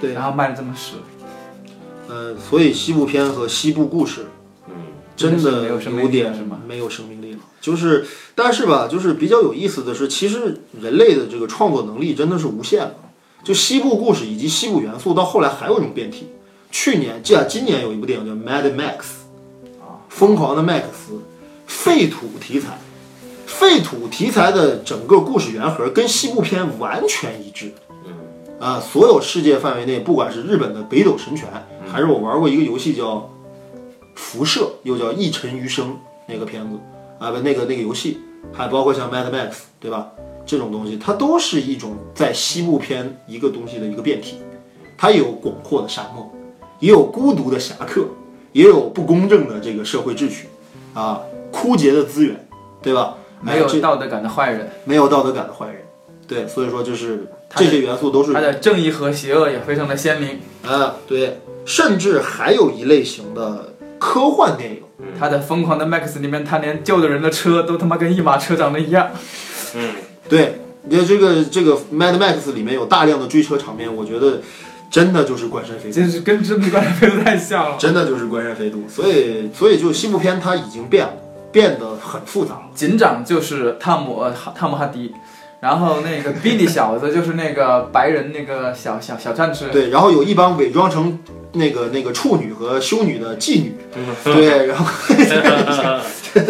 [0.00, 0.94] 对，然后卖的这么实，
[2.08, 4.26] 呃，所以西部片和西部故事
[4.68, 4.74] 嗯，
[5.14, 7.23] 真真的没有点了是吗没有生命力了。
[7.65, 8.05] 就是，
[8.35, 12.97] 但是吧，就是比较有意思的是，其实人类的这个创作能力真的是无限的。
[13.43, 16.28] 就西部故事以及西部元素，到后来还有一种变体。
[16.70, 18.99] 去年，这今年有一部电影叫《Mad Max》，
[20.11, 21.19] 疯狂的麦克斯，
[21.66, 22.78] 废土题材，
[23.47, 27.73] 废土题材的整个故事原核跟西部片完全一致。
[28.61, 31.49] 啊，所有世界范围内，不管是日本的北斗神拳，
[31.91, 33.16] 还是我玩过一个游戏叫
[34.15, 35.89] 《辐射》，又叫《一尘余生》
[36.28, 36.78] 那个片子
[37.19, 38.19] 啊，不，那个那个游戏，
[38.53, 40.11] 还包括像 Mad Max，对吧？
[40.47, 44.39] 这种东西，它都是一种在西部片一个东西的一个变体。
[44.97, 46.31] 它有广阔的沙漠，
[46.78, 48.07] 也有孤独的侠客，
[48.53, 50.49] 也有不公正的这个社会秩序，
[50.95, 51.20] 啊，
[51.51, 52.47] 枯竭的资源，
[52.81, 53.16] 对吧？
[53.41, 55.82] 没有道德感的坏人，没有道德感的坏人，
[56.27, 57.27] 对，所以说就是
[57.57, 63.73] 这些元素都是它的正义和邪恶也非常的鲜明，啊，对，甚至还有一类型的
[64.05, 64.82] 科幻电影，
[65.18, 69.09] 他在疯狂的 Max 里面，他连救的人的车都他妈跟一马车长得一样，
[69.74, 69.93] 嗯，
[70.28, 74.43] 对，你看这个这个 Mad Max 里面有大量的追车场面，我觉得
[74.90, 77.76] 真的就是关山飞渡，真是跟真的关山飞渡太像了。
[77.78, 81.12] 真的就是关山飞渡，所以所以就西部片它已经变了，
[81.51, 82.62] 变得很复杂了。
[82.74, 85.14] 警长就是汤姆呃汤姆哈迪，
[85.60, 91.18] 然后那个 Billy 小子就是那个白人那个小小小战士，对，然后有一帮伪装成
[91.55, 93.74] 那个那个处女和修女的妓女，
[94.24, 94.85] 对，然后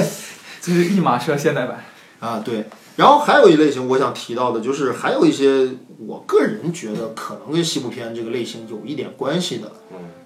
[0.60, 1.84] 就是一马车现代版。
[2.20, 2.64] 啊对，
[2.96, 5.68] 然后还有一类型我想提到的就是还有一些
[6.06, 9.70] 我个人觉得可能跟西部片这个类型有一点关系的，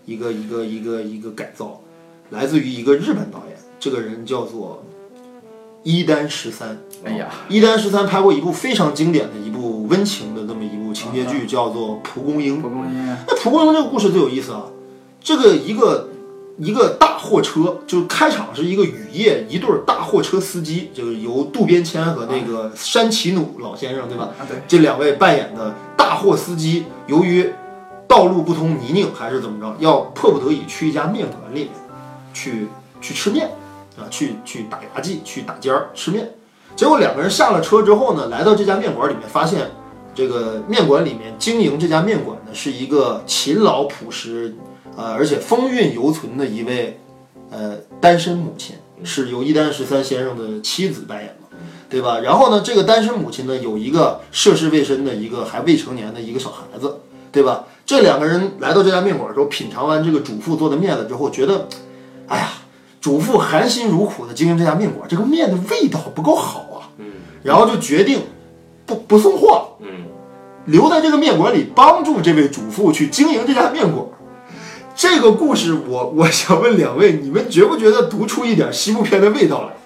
[0.05, 1.81] 一个一个一个一个改造，
[2.31, 4.85] 来自于一个日本导演，这个人叫做
[5.83, 6.79] 伊丹十三。
[7.05, 12.59] 哎呀，伊丹十三拍过一部非常经典的一部温情的这么一部情节剧，叫做《蒲公英》。
[12.61, 14.65] 蒲公英，那蒲公英这个故事最有意思啊，
[15.21, 16.09] 这个一个
[16.59, 24.31] 一个大货车，就是开场是一个雨夜一对儿大货车司机，就是由渡边谦和那个山崎努老先生，对吧？
[24.41, 27.53] 啊对，这两位扮演的大货司机，由于
[28.09, 31.69] 道路不通泥泞还是怎么着，要迫不得已去一家面馆里面
[32.35, 32.67] 去
[33.01, 33.51] 去吃面
[33.97, 36.33] 啊，去去打牙祭，去打尖儿吃面。
[36.75, 39.71] 结果两个人下了车之后呢，来到这家面馆里面，发现
[40.19, 44.53] 这个面馆里面经营这家面馆的是一个勤劳朴实，
[44.97, 46.99] 呃，而且风韵犹存的一位
[47.53, 48.75] 呃单身母亲，
[49.05, 51.57] 是由一丹十三先生的妻子扮演的。
[51.89, 52.19] 对吧？
[52.19, 56.99] 然后呢，这个单身母亲呢，有一个涉世未深的一个还未成年的一个小孩子，
[57.31, 57.67] 对吧？
[57.87, 61.69] 这两个人来到这家面馆之后，品尝完这个主妇做的面了之后，觉得，
[62.27, 62.49] 哎呀，
[63.01, 67.07] 主妇含辛茹苦的经营这家面馆，这个面的味道不够好啊，嗯
[67.45, 68.21] 然后就决定
[68.89, 70.07] 不不送货，嗯，
[70.65, 74.07] 留在这个面馆里，帮助这位主妇去经营这家面馆。
[74.97, 79.78] 这个故事我，我想问两位，你们觉不觉得读出一点西部片的味道来？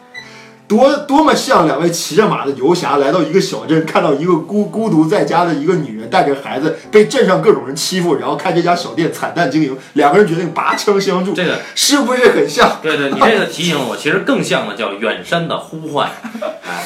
[0.72, 12.78] 多多么像两位骑着马的游侠来到一个小镇，看到一个孤孤独在家的一个女人带着孩子被镇上各种人欺负，然后开这家小店惨淡经营，两个人决定拔枪相助，这个是不是很像？
[12.82, 16.10] 对对，你这个提醒我，其实更像的叫远山的呼唤。
[16.66, 16.84] 哎，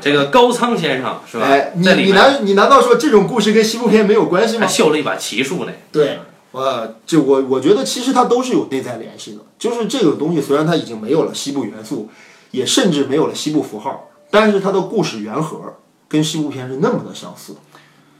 [0.00, 1.46] 这个高仓先生是吧？
[1.46, 4.72] 哎，你你难你难道说这种故事跟西部片没有关系吗还？
[4.72, 5.72] 绣了一把奇术呢。
[5.92, 6.18] 对，
[6.50, 12.08] 呃，就我我觉得其实它都是有内在联系的，就是这个东西虽然它已经没有了西部元素，
[12.50, 15.74] 也甚至没有了西部符号，但是它的故事原核
[16.08, 17.56] 跟西部片是那么的相似。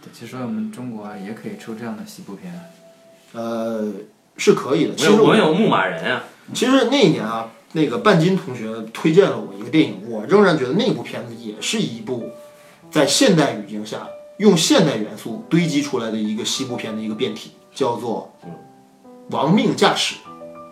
[0.03, 2.53] 对，其实我们中国啊也可以出这样的西部片，
[3.33, 3.91] 呃，
[4.37, 4.95] 是可以的。
[4.95, 6.25] 其实我们有牧马人啊，
[6.55, 12.31] 其实那一年啊，那个半斤同学推荐了我一个电影，我仍然觉得那部片子也是一部
[12.91, 14.07] 在现代语境下
[14.39, 18.33] 用现代元素堆积出来的一个西部片的一个变体，叫做
[19.35, 20.15] 《亡命驾驶》。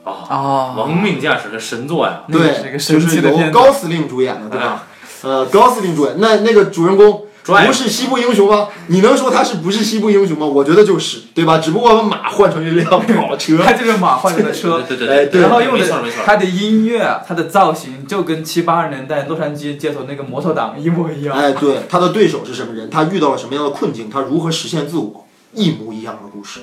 [0.06, 2.22] 啊，哦亡命驾驶的神作呀。
[2.30, 4.86] 对，一个神就是由高司令主演的，对吧？
[5.22, 8.68] 呃，高司令主演，那那个主人公不是西部英雄吗？
[8.88, 10.46] 你能说他是不是西部英雄吗？
[10.46, 11.58] 我觉得就是，对吧？
[11.58, 13.58] 只不过把马换成一辆 跑车。
[13.58, 15.86] 他就是马换成了车，对对对然后用的。
[16.24, 21.36] 他的音乐、他的造型就跟七八十年代洛杉矶街头那个摩托党一模一样。
[21.36, 22.90] 哎，对，他的对手是什么人？
[22.90, 24.10] 他遇到了什么样的困境？
[24.10, 25.24] 他如何实现自我？
[25.54, 26.60] 一模一样的故事。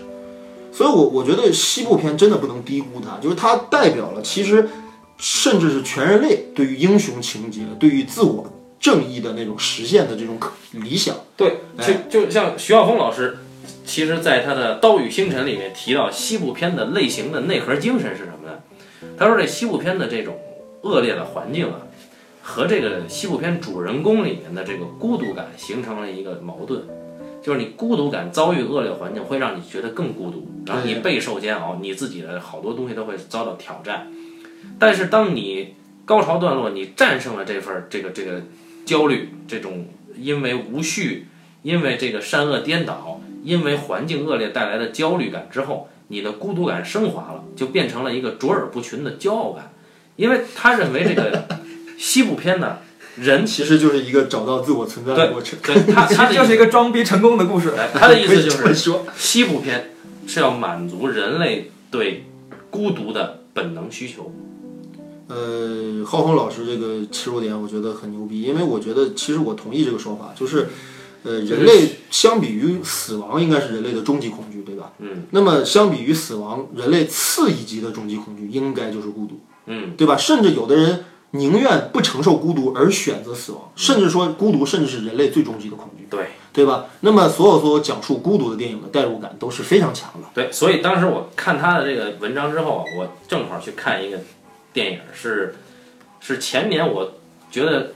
[0.73, 4.67] 所以我我觉得西部片真的不能低估它，就是它代表了其实
[5.17, 11.15] 甚至是全人类对于英雄情节、对于自我正义的那种实现的这种可理想。
[11.37, 13.37] 对，哎就就像徐浩峰老师，
[13.85, 18.57] 其实在他的《刀与星辰》里面提到西部片的类型的内核精神是什么呢？
[19.17, 20.35] 他说这西部片的这种
[20.81, 21.81] 恶劣的环境啊，
[22.41, 26.81] 和这个西部片主人公里面的这个孤独感形成了一个矛盾。
[27.43, 34.07] 就是你孤独感遭遇恶劣环境，会让你觉得更孤独，然后你备受煎熬，你自己的好多东西都会遭到挑战。
[34.79, 35.75] 但是当你
[36.05, 38.41] 高潮段落，你战胜了这份儿这个这个
[38.85, 39.85] 焦虑，这种
[40.17, 41.27] 因为无序，
[41.61, 49.73] 因为这个善恶颠倒，因为环境恶劣带来的焦虑感之后，你的孤独感升华了，就变成了一个卓尔不群的骄傲感。
[50.15, 51.45] 因为他认为这个
[51.97, 52.77] 西部片呢，
[53.15, 55.57] 人其实就是一个找到自我存在的过程。
[55.61, 57.73] 对他 他的就是一个装逼成功的故事。
[57.77, 59.91] 哎他的意思就是 说，西部片
[60.27, 62.25] 是要满足人类对
[62.69, 64.33] 孤独的本能需求。
[65.27, 70.67] 呃，浩峰老师这个切入点我觉得很牛逼，因为我觉得其实我同意这个说法，就是
[71.23, 74.91] 呃，人类相比于死亡，应该是人类的终极恐惧，对吧？
[74.99, 75.23] 嗯。
[75.31, 80.17] 那么相比于死亡，人类次一级的终极恐惧应该就是孤独，嗯，对吧？
[80.17, 86.85] 甚至有的人宁愿不承受孤独而选择死亡，甚至说孤独甚至是人类最终极的恐惧，对对吧？
[86.99, 90.27] 那么所有所有讲述孤独的电影的代入感都是非常强的。
[90.35, 94.19] 对，所以当时我看他的这个文章之后，我正好去看一个
[94.71, 95.55] 电影，是
[96.19, 97.13] 是前年我
[97.49, 97.93] 觉得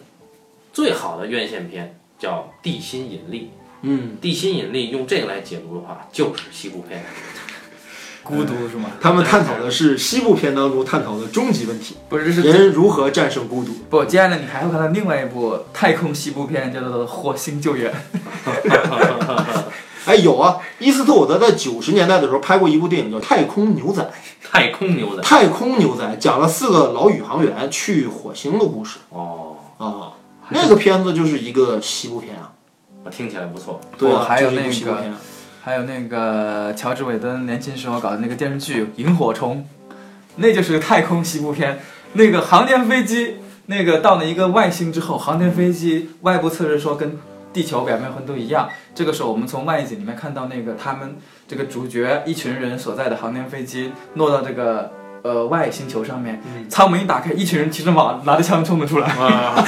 [0.73, 3.41] 最好的院线片，叫《地心引力》。
[3.83, 7.05] 嗯，地心引力用这个来解读的话，就是西部片。
[8.27, 8.89] 孤独是吗？
[8.99, 13.71] 他们探讨的是西部片当中探讨的终极问题：不是，人如何战胜孤独。
[13.89, 17.93] 不，接下来你还会看到另外一部太空西部片，叫做《火星救援》。
[20.05, 24.01] 哎，有啊，伊斯特伍德在九十年代的时候拍过一部电影叫《太空牛仔》。
[24.41, 25.21] 太空牛仔。
[25.21, 30.13] 太空牛仔讲了四个老宇航员去火星的故事哦，啊，
[30.49, 32.53] 那个片子就是一个西部片啊。
[33.03, 33.81] 我听起来不错。
[33.97, 35.17] 对啊，还有一部那个西部片啊
[35.67, 39.67] 还有那个乔治韦登年轻时候搞的那个电视剧《萤火虫》，
[40.37, 41.79] 那就是个太空西部片。
[42.13, 47.19] 那个航天飞机，那个到了一个外星之后，航天飞机外部测试说跟
[47.51, 48.69] 地球表面温度一样。
[48.95, 51.17] 这个时候，我们从外景里面看到那个他们
[51.49, 54.89] 这个主角一群人所在的航天飞机落到这个
[55.23, 59.09] 呃外星球上面，舱门一打开，一群人骑着马拿着枪冲了出来。
[59.09, 59.65] 啊，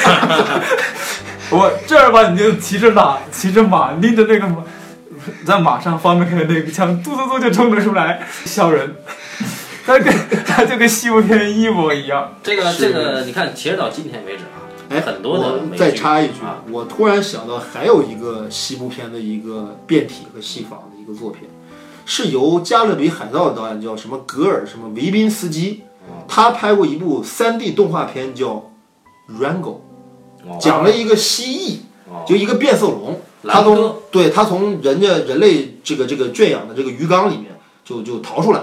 [1.52, 4.64] 我正儿八经就骑着马，骑着马拎着那个马，
[5.46, 8.96] 在马上方便开的那个枪，嘟嘟嘟就冲了出来，笑人。
[9.86, 10.14] 他跟
[10.46, 12.36] 他就跟西部片一模一样。
[12.44, 21.50] 这个这个，你看，其实到今天为止啊，哎，很多的我再插一句啊，我突然想到还有一个西部片的一个变体和戏仿的一个作品，
[22.06, 28.48] 是由《加勒比海盗》的导演叫什么格尔什么维宾斯基，嗯他拍过一部 3D 动画片叫
[29.40, 29.62] 《Rango》，
[30.46, 31.80] 哦讲了一个蜥蜴，哦
[32.26, 38.62] 就一个变色龙，它从对它从人家人类这个这个圈养的这个鱼缸里面就就逃出来，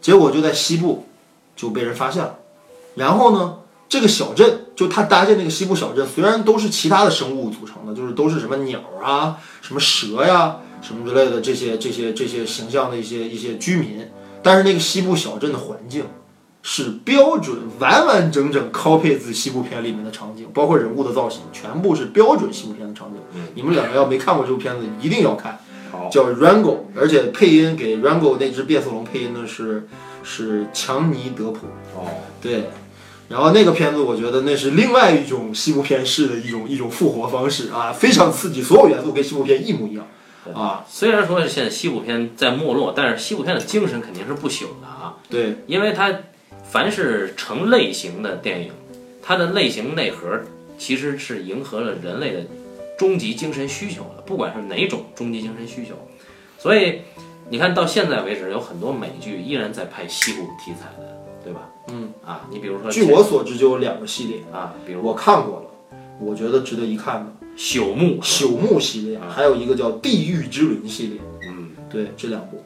[0.00, 1.06] 结果就在西部
[1.54, 2.38] 就被人发现了，
[2.94, 3.58] 然后呢，
[3.88, 14.08] 这个小镇就他搭建那个西部小镇，虽然都是其他的生物组成的，就是都是什么鸟啊、什么蛇呀、什么之类的这些这些这些形象的一些一些居民，
[14.42, 16.04] 但是那个西部小镇的环境。
[16.68, 23.20] 是标准完完整整 copy 自西部片里面的场景，包括人物的造型，全部是标准西部片的场景。
[23.54, 25.60] 你们两个要没看过这部片子，一定要看，
[25.92, 26.08] 好。
[26.10, 29.86] 叫 Rango，而且配音给 Rango 那只变色龙配音的是
[30.24, 31.68] 是强尼德普。
[31.94, 32.08] 哦，
[32.42, 32.64] 对，
[33.28, 40.04] 然后那个片子我觉得那是另外一种西部片式的一种一种复活方式啊，非常刺激，所有元素跟西部片一模一样。
[40.52, 40.84] 啊。
[40.88, 46.12] 虽然说现在西部片在没落，但是西部片的精神肯定是不朽的啊，对，因为它
[46.76, 48.70] 凡是成类型的电影，
[49.22, 50.38] 它的类型内核
[50.76, 52.44] 其实是迎合了人类的
[52.98, 55.94] 终极精神需求的，不管是哪种终极精神需求。
[56.58, 57.00] 所以
[57.48, 61.62] 你看到现在为止，有很多美剧依然在拍西部题材的，对吧？
[61.88, 71.20] 嗯啊，你比如说据我所知就有两个系列，啊，比如我看过了，我觉得值得一看的朽木，朽木系列，还有一个叫地狱之轮系列。
[71.48, 72.62] 嗯，对，这两部。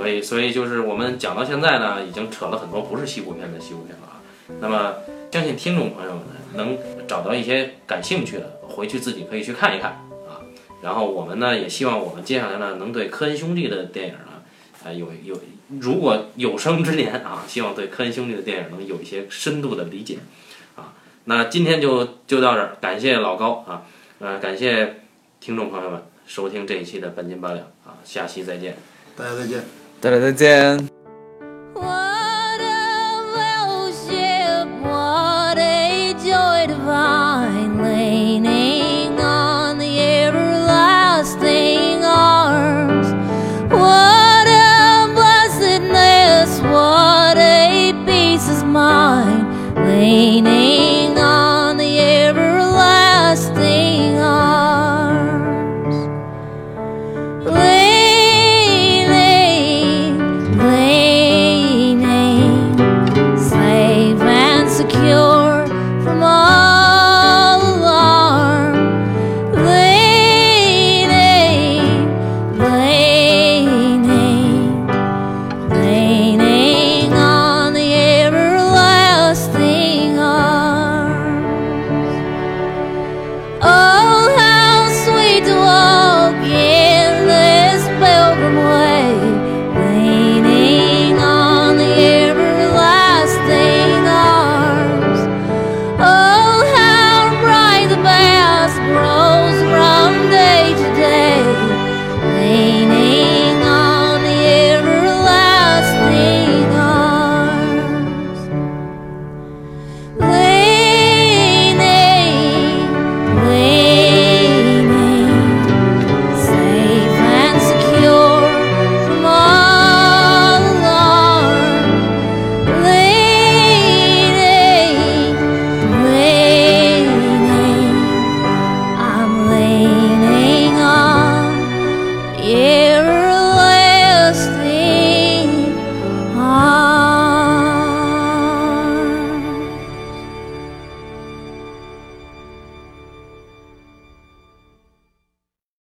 [0.00, 4.16] 所以所以就是我们讲到现在呢，已经扯了很多不是西部片的西部片了啊。
[4.58, 4.94] 那么
[5.30, 6.22] 相信听众朋友们
[6.54, 9.90] 能找到一些感兴趣的，回去自己可以去看一看
[10.26, 10.40] 啊。
[10.82, 14.42] 然后我们呢也希望我们接下来呢能对科恩兄弟的电影呢，
[14.82, 15.38] 啊有有
[15.78, 20.16] 如果有生之年啊，希望对科恩兄弟的电影能有一些深度的理解
[20.76, 20.94] 啊。
[21.24, 23.82] 那今天就就到这儿，感谢老高啊，
[24.18, 25.02] 呃，感谢
[25.40, 28.76] 听众朋友们收听这一期的半斤八两啊，下期再见。
[29.16, 29.79] 大家再见。
[30.00, 31.00] 大家再见。